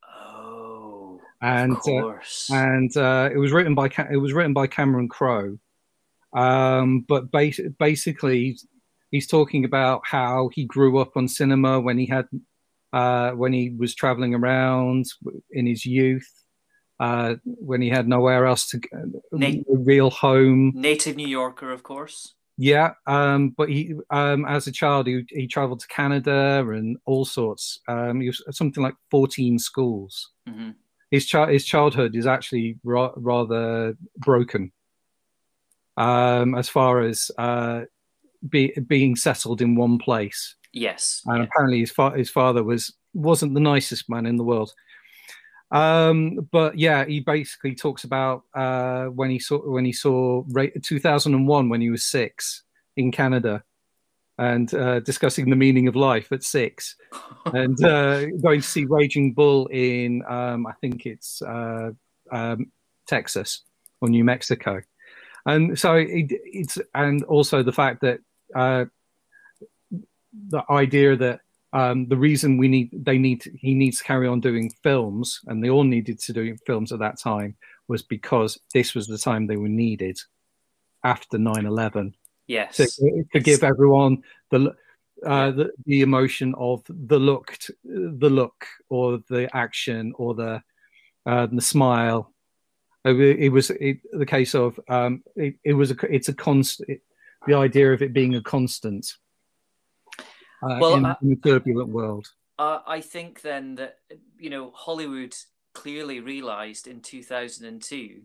Oh, 0.08 1.20
And 1.42 1.78
uh, 1.88 2.14
and 2.52 2.96
uh, 2.98 3.30
it 3.34 3.38
was 3.38 3.52
written 3.52 3.76
by 3.76 3.90
Ca- 3.90 4.08
it 4.12 4.18
was 4.18 4.34
written 4.34 4.54
by 4.54 4.68
Cameron 4.68 5.08
Crowe. 5.08 5.58
Um, 6.36 7.06
but 7.08 7.32
bas- 7.32 7.62
basically, 7.80 8.58
he's, 9.12 9.28
talking 9.28 9.64
about 9.64 10.02
how 10.04 10.50
he 10.54 10.66
grew 10.66 11.00
up 11.00 11.16
on 11.16 11.28
cinema 11.28 11.80
when 11.80 11.98
he 11.98 12.06
had 12.06 12.28
uh, 12.94 13.32
when 13.32 13.54
he 13.54 13.74
was 13.78 13.96
traveling 13.96 14.34
around 14.36 15.06
in 15.52 15.66
his 15.66 15.86
youth, 15.86 16.30
uh, 17.00 17.36
when 17.44 17.82
he 17.82 17.90
had 17.90 18.08
nowhere 18.08 18.46
else 18.46 18.68
to 18.70 18.78
go, 18.80 19.22
Nate- 19.32 19.66
a 19.74 19.78
real 19.78 20.10
home. 20.10 20.72
Native 20.76 21.16
New 21.16 21.28
Yorker, 21.28 21.72
of 21.72 21.84
course. 21.84 22.34
Yeah, 22.58 22.92
um, 23.06 23.50
but 23.50 23.68
he, 23.70 23.96
um, 24.12 24.46
as 24.46 24.68
a 24.68 24.72
child, 24.72 25.08
he, 25.08 25.26
he 25.30 25.46
traveled 25.46 25.82
to 25.82 25.88
Canada 25.88 26.66
and 26.70 26.98
all 27.06 27.26
sorts. 27.26 27.82
Um, 27.90 28.22
he 28.22 28.28
was 28.28 28.42
something 28.52 28.82
like 28.82 28.96
fourteen 29.12 29.60
schools. 29.60 30.32
hmm 30.48 30.72
His 31.12 31.26
child, 31.26 31.50
his 31.50 31.66
childhood 31.66 32.16
is 32.16 32.26
actually 32.28 32.78
ra- 32.84 33.12
rather 33.18 33.98
broken, 34.18 34.72
um, 35.98 36.56
as 36.56 36.70
far 36.70 37.02
as 37.02 37.32
uh, 37.38 37.82
be, 38.48 38.74
being 38.88 39.16
settled 39.16 39.62
in 39.62 39.76
one 39.76 39.98
place. 39.98 40.56
Yes. 40.74 41.22
And 41.26 41.40
yeah. 41.40 41.44
apparently, 41.44 41.80
his, 41.80 41.92
fa- 41.92 42.18
his 42.18 42.30
father 42.30 42.64
was 42.64 42.94
wasn't 43.14 43.54
the 43.54 43.62
nicest 43.62 44.10
man 44.10 44.26
in 44.26 44.36
the 44.36 44.44
world. 44.44 44.74
Um, 45.72 46.48
but 46.52 46.78
yeah, 46.78 47.06
he 47.06 47.22
basically 47.22 47.76
talks 47.76 48.04
about 48.04 48.44
uh, 48.54 49.06
when 49.06 49.30
he 49.30 49.40
saw 49.40 49.58
when 49.60 49.86
he 49.86 49.94
saw 49.94 50.44
Ra- 50.50 50.68
2001 50.84 51.70
when 51.70 51.82
he 51.82 51.90
was 51.90 52.06
six 52.06 52.64
in 52.98 53.12
Canada, 53.12 53.64
and 54.38 54.74
uh, 54.74 55.00
discussing 55.00 55.50
the 55.50 55.56
meaning 55.56 55.88
of 55.88 55.96
life 55.96 56.32
at 56.32 56.44
six, 56.44 56.96
and 57.46 57.84
uh, 57.84 58.26
going 58.42 58.62
to 58.62 58.68
see 58.68 58.86
Raging 58.86 59.34
Bull 59.34 59.68
in 59.68 60.24
um, 60.28 60.68
I 60.68 60.74
think 60.82 61.06
it's 61.06 61.42
uh, 61.42 61.92
um, 62.32 62.72
Texas 63.08 63.62
or 64.02 64.10
New 64.10 64.24
Mexico, 64.24 64.82
and 65.46 65.78
so 65.78 65.96
it, 65.96 66.28
it's 66.30 66.78
and 66.94 67.24
also 67.24 67.64
the 67.64 67.72
fact 67.72 68.02
that 68.02 68.20
uh, 68.56 68.86
the 70.50 70.64
idea 70.70 71.16
that 71.16 71.42
um, 71.74 72.08
the 72.08 72.18
reason 72.18 72.58
we 72.58 72.68
need 72.68 72.90
they 72.94 73.18
need 73.18 73.44
he 73.60 73.74
needs 73.74 73.98
to 73.98 74.04
carry 74.04 74.28
on 74.28 74.40
doing 74.40 74.72
films 74.82 75.42
and 75.48 75.64
they 75.64 75.70
all 75.70 75.84
needed 75.84 76.20
to 76.20 76.34
do 76.34 76.56
films 76.66 76.92
at 76.92 77.00
that 77.00 77.20
time 77.20 77.56
was 77.88 78.02
because 78.02 78.58
this 78.74 78.96
was 78.96 79.08
the 79.08 79.18
time 79.18 79.46
they 79.46 79.58
were 79.58 79.68
needed 79.68 80.18
after 81.04 81.38
9-11 81.38 82.14
yes. 82.48 82.78
to, 82.78 83.26
to 83.34 83.40
give 83.40 83.64
everyone 83.64 84.24
the 84.50 84.74
uh, 85.26 85.52
the, 85.52 85.72
the 85.86 86.02
emotion 86.02 86.54
of 86.58 86.84
the 86.90 87.18
look 87.18 87.58
the 87.84 88.30
look 88.30 88.66
or 88.90 89.20
the 89.30 89.50
action 89.56 90.14
or 90.18 90.34
the 90.34 90.62
uh, 91.26 91.48
the 91.48 91.62
smile 91.62 92.34
it, 93.06 93.40
it 93.40 93.50
was 93.50 93.70
it, 93.70 94.00
the 94.14 94.26
case 94.26 94.56
of 94.56 94.80
um, 94.90 95.24
it, 95.36 95.56
it 95.64 95.74
was 95.74 95.92
a 95.92 95.96
it's 96.14 96.30
a 96.30 96.34
constant 96.34 97.00
the 97.48 97.54
idea 97.54 97.94
of 97.94 98.02
it 98.02 98.14
being 98.14 98.36
a 98.36 98.42
constant 98.42 99.14
uh, 100.64 100.78
Well, 100.80 100.96
in, 100.96 101.06
I- 101.06 101.16
in 101.22 101.32
a 101.34 101.36
turbulent 101.36 101.90
world 101.90 102.28
Uh, 102.58 102.80
I 102.88 103.02
think 103.02 103.42
then 103.42 103.76
that 103.76 104.00
you 104.40 104.50
know 104.50 104.72
Hollywood 104.72 105.36
clearly 105.74 106.22
realized 106.22 106.88
in 106.88 107.02
2002 107.02 108.22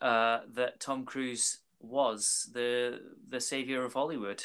uh, 0.00 0.38
that 0.54 0.78
Tom 0.80 1.04
Cruise 1.04 1.58
was 1.80 2.48
the 2.54 3.00
the 3.28 3.40
savior 3.40 3.84
of 3.84 3.92
Hollywood. 3.94 4.42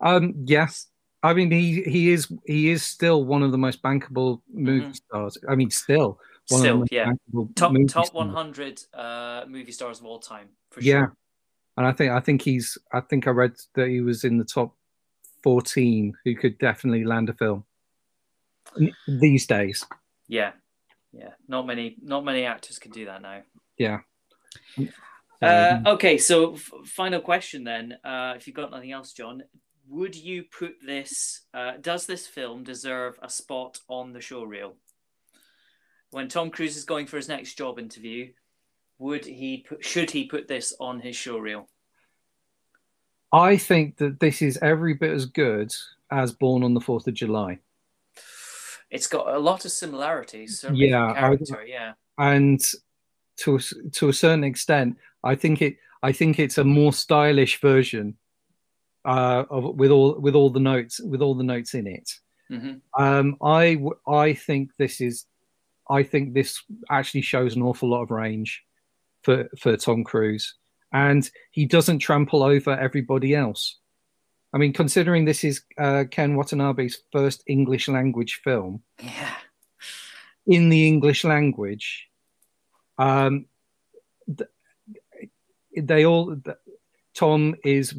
Um, 0.00 0.34
yes, 0.44 0.86
I 1.22 1.34
mean 1.34 1.50
he 1.50 1.82
he 1.82 2.12
is 2.12 2.28
he 2.46 2.70
is 2.70 2.82
still 2.82 3.24
one 3.24 3.42
of 3.42 3.52
the 3.52 3.58
most 3.58 3.82
bankable 3.82 4.42
movie 4.52 4.86
Mhm. 4.86 4.94
stars. 4.96 5.38
I 5.48 5.54
mean, 5.56 5.70
still 5.70 6.20
Still, 6.50 6.84
yeah. 6.90 7.12
Top 7.54 7.74
top 7.88 8.14
100 8.14 8.82
uh, 8.94 9.44
movie 9.46 9.72
stars 9.72 10.00
of 10.00 10.06
all 10.06 10.18
time 10.18 10.48
for 10.70 10.80
Yeah, 10.80 11.08
and 11.76 11.86
I 11.86 11.92
think 11.92 12.12
I 12.12 12.20
think 12.20 12.42
he's 12.42 12.78
I 12.92 13.00
think 13.00 13.26
I 13.26 13.30
read 13.30 13.52
that 13.74 13.88
he 13.88 14.00
was 14.00 14.24
in 14.24 14.38
the 14.38 14.44
top 14.44 14.74
fourteen 15.42 16.14
who 16.24 16.34
could 16.34 16.58
definitely 16.58 17.04
land 17.04 17.28
a 17.28 17.34
film 17.34 17.64
these 19.06 19.46
days. 19.46 19.84
Yeah, 20.26 20.52
yeah. 21.12 21.32
Not 21.48 21.66
many 21.66 21.96
not 22.02 22.24
many 22.24 22.44
actors 22.44 22.78
can 22.78 22.92
do 22.92 23.04
that 23.04 23.20
now. 23.20 23.42
Yeah. 23.76 23.98
Uh, 25.40 25.82
okay, 25.86 26.18
so 26.18 26.54
f- 26.54 26.72
final 26.84 27.20
question 27.20 27.62
then. 27.62 27.96
Uh, 28.02 28.34
if 28.36 28.46
you've 28.46 28.56
got 28.56 28.70
nothing 28.70 28.90
else, 28.90 29.12
John, 29.12 29.44
would 29.88 30.16
you 30.16 30.44
put 30.44 30.74
this? 30.84 31.42
Uh, 31.54 31.74
does 31.80 32.06
this 32.06 32.26
film 32.26 32.64
deserve 32.64 33.18
a 33.22 33.30
spot 33.30 33.78
on 33.88 34.12
the 34.12 34.20
show 34.20 34.42
reel? 34.42 34.74
When 36.10 36.28
Tom 36.28 36.50
Cruise 36.50 36.76
is 36.76 36.84
going 36.84 37.06
for 37.06 37.16
his 37.16 37.28
next 37.28 37.54
job 37.54 37.78
interview, 37.78 38.32
would 38.98 39.24
he 39.24 39.64
put, 39.68 39.84
should 39.84 40.10
he 40.10 40.24
put 40.26 40.48
this 40.48 40.74
on 40.80 41.00
his 41.00 41.16
show 41.16 41.38
reel? 41.38 41.68
I 43.32 43.56
think 43.58 43.98
that 43.98 44.20
this 44.20 44.40
is 44.40 44.58
every 44.62 44.94
bit 44.94 45.12
as 45.12 45.26
good 45.26 45.74
as 46.10 46.32
Born 46.32 46.62
on 46.64 46.72
the 46.74 46.80
Fourth 46.80 47.06
of 47.06 47.14
July. 47.14 47.58
It's 48.90 49.06
got 49.06 49.28
a 49.34 49.38
lot 49.38 49.66
of 49.66 49.70
similarities. 49.70 50.64
Yeah, 50.72 51.12
I- 51.12 51.62
yeah, 51.66 51.92
and 52.16 52.60
to 53.38 53.58
to 53.92 54.08
a 54.08 54.12
certain 54.12 54.44
extent, 54.44 54.96
I 55.22 55.34
think 55.34 55.60
it 55.60 55.76
I 56.02 56.12
think 56.12 56.38
it's 56.38 56.56
a 56.56 56.64
more 56.64 56.94
stylish 56.94 57.60
version 57.60 58.16
uh, 59.04 59.44
of 59.50 59.76
with 59.76 59.90
all 59.90 60.18
with 60.18 60.34
all 60.34 60.48
the 60.48 60.60
notes 60.60 61.00
with 61.00 61.20
all 61.20 61.34
the 61.34 61.44
notes 61.44 61.74
in 61.74 61.86
it. 61.86 62.10
hmm 62.48 62.76
Um, 62.98 63.36
I 63.42 63.78
I 64.06 64.32
think 64.32 64.70
this 64.78 65.02
is 65.02 65.26
I 65.90 66.02
think 66.02 66.34
this 66.34 66.62
actually 66.90 67.22
shows 67.22 67.56
an 67.56 67.62
awful 67.62 67.88
lot 67.88 68.02
of 68.02 68.10
range 68.10 68.62
for 69.22 69.48
for 69.58 69.76
Tom 69.76 70.04
Cruise, 70.04 70.54
and 70.92 71.28
he 71.50 71.66
doesn't 71.66 72.00
trample 72.00 72.42
over 72.42 72.70
everybody 72.70 73.34
else. 73.34 73.78
I 74.52 74.58
mean, 74.58 74.72
considering 74.72 75.24
this 75.24 75.44
is 75.44 75.62
uh, 75.78 76.04
Ken 76.10 76.34
Watanabe's 76.34 77.02
first 77.12 77.42
English 77.46 77.88
language 77.88 78.40
film, 78.42 78.82
yeah. 79.02 79.34
in 80.46 80.70
the 80.70 80.88
English 80.88 81.24
language, 81.24 82.08
um, 82.96 83.46
they 85.76 86.06
all. 86.06 86.36
Tom 87.14 87.56
is. 87.64 87.94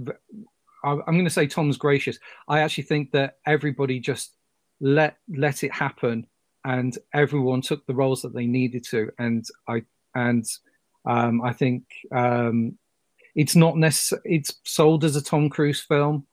I'm 0.83 1.01
going 1.05 1.25
to 1.25 1.29
say 1.29 1.45
Tom's 1.45 1.77
gracious. 1.77 2.19
I 2.47 2.61
actually 2.61 2.85
think 2.85 3.11
that 3.11 3.37
everybody 3.45 3.99
just 3.99 4.35
let 4.79 5.17
let 5.27 5.63
it 5.63 5.73
happen, 5.73 6.25
and 6.65 6.97
everyone 7.13 7.61
took 7.61 7.85
the 7.85 7.95
roles 7.95 8.21
that 8.21 8.33
they 8.33 8.45
needed 8.45 8.85
to, 8.85 9.11
and 9.17 9.45
I 9.67 9.83
and 10.15 10.45
um, 11.05 11.41
I 11.41 11.53
think 11.53 11.83
um, 12.11 12.77
it's 13.35 13.55
not 13.55 13.77
necessary. 13.77 14.21
It's 14.25 14.55
sold 14.63 15.03
as 15.03 15.15
a 15.15 15.23
Tom 15.23 15.49
Cruise 15.49 15.81
film, 15.81 16.25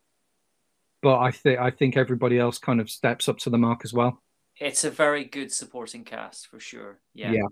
but 1.02 1.18
I 1.18 1.30
think 1.30 1.58
I 1.58 1.70
think 1.70 1.96
everybody 1.96 2.38
else 2.38 2.58
kind 2.58 2.80
of 2.80 2.90
steps 2.90 3.28
up 3.28 3.38
to 3.38 3.50
the 3.50 3.58
mark 3.58 3.82
as 3.84 3.92
well. 3.92 4.22
It's 4.58 4.84
a 4.84 4.90
very 4.90 5.24
good 5.24 5.52
supporting 5.52 6.04
cast 6.04 6.46
for 6.48 6.58
sure. 6.58 6.98
Yeah. 7.14 7.32
Yeah. 7.32 7.46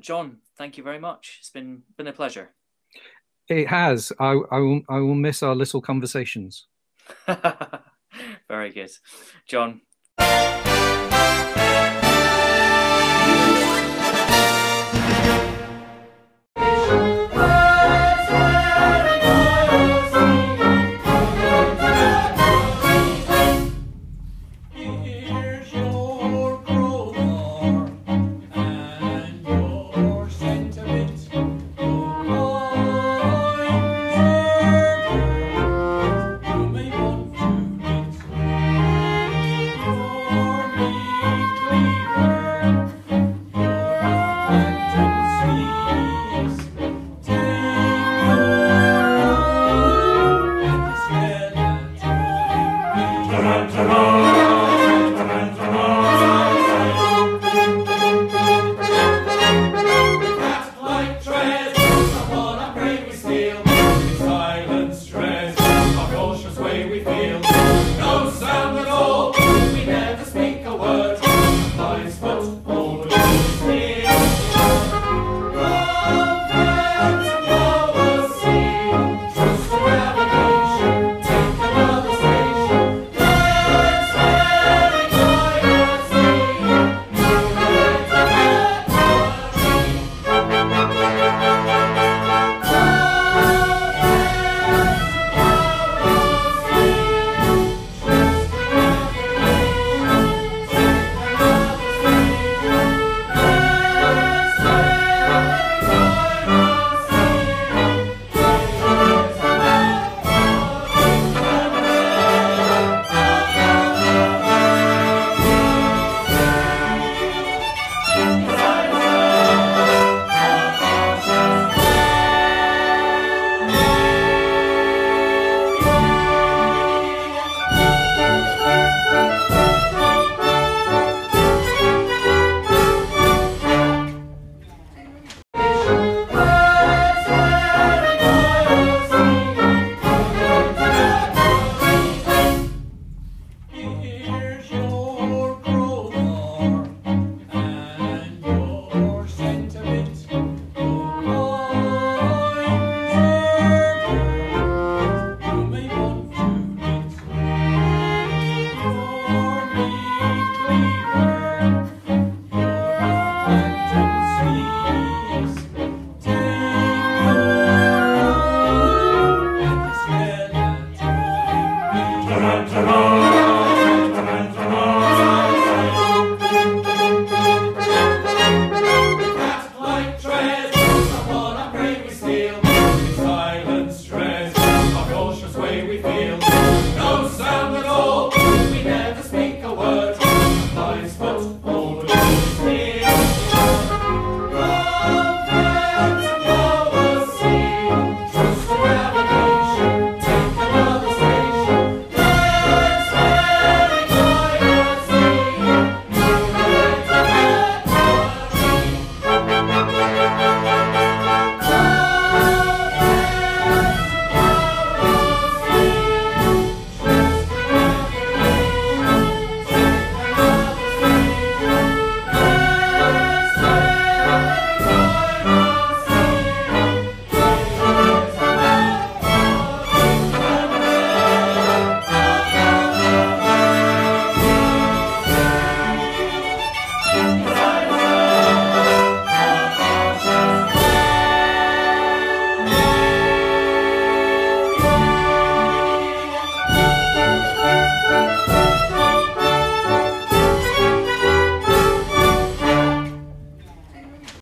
John, 0.00 0.38
thank 0.58 0.76
you 0.76 0.84
very 0.84 0.98
much. 0.98 1.38
It's 1.40 1.50
been 1.50 1.82
been 1.96 2.08
a 2.08 2.12
pleasure. 2.12 2.50
It 3.48 3.68
has. 3.68 4.12
I, 4.18 4.38
I 4.50 4.58
will. 4.58 4.82
I 4.88 4.98
will 4.98 5.14
miss 5.14 5.42
our 5.42 5.54
little 5.54 5.80
conversations. 5.80 6.66
very 8.48 8.70
good. 8.70 8.90
John. 9.46 9.80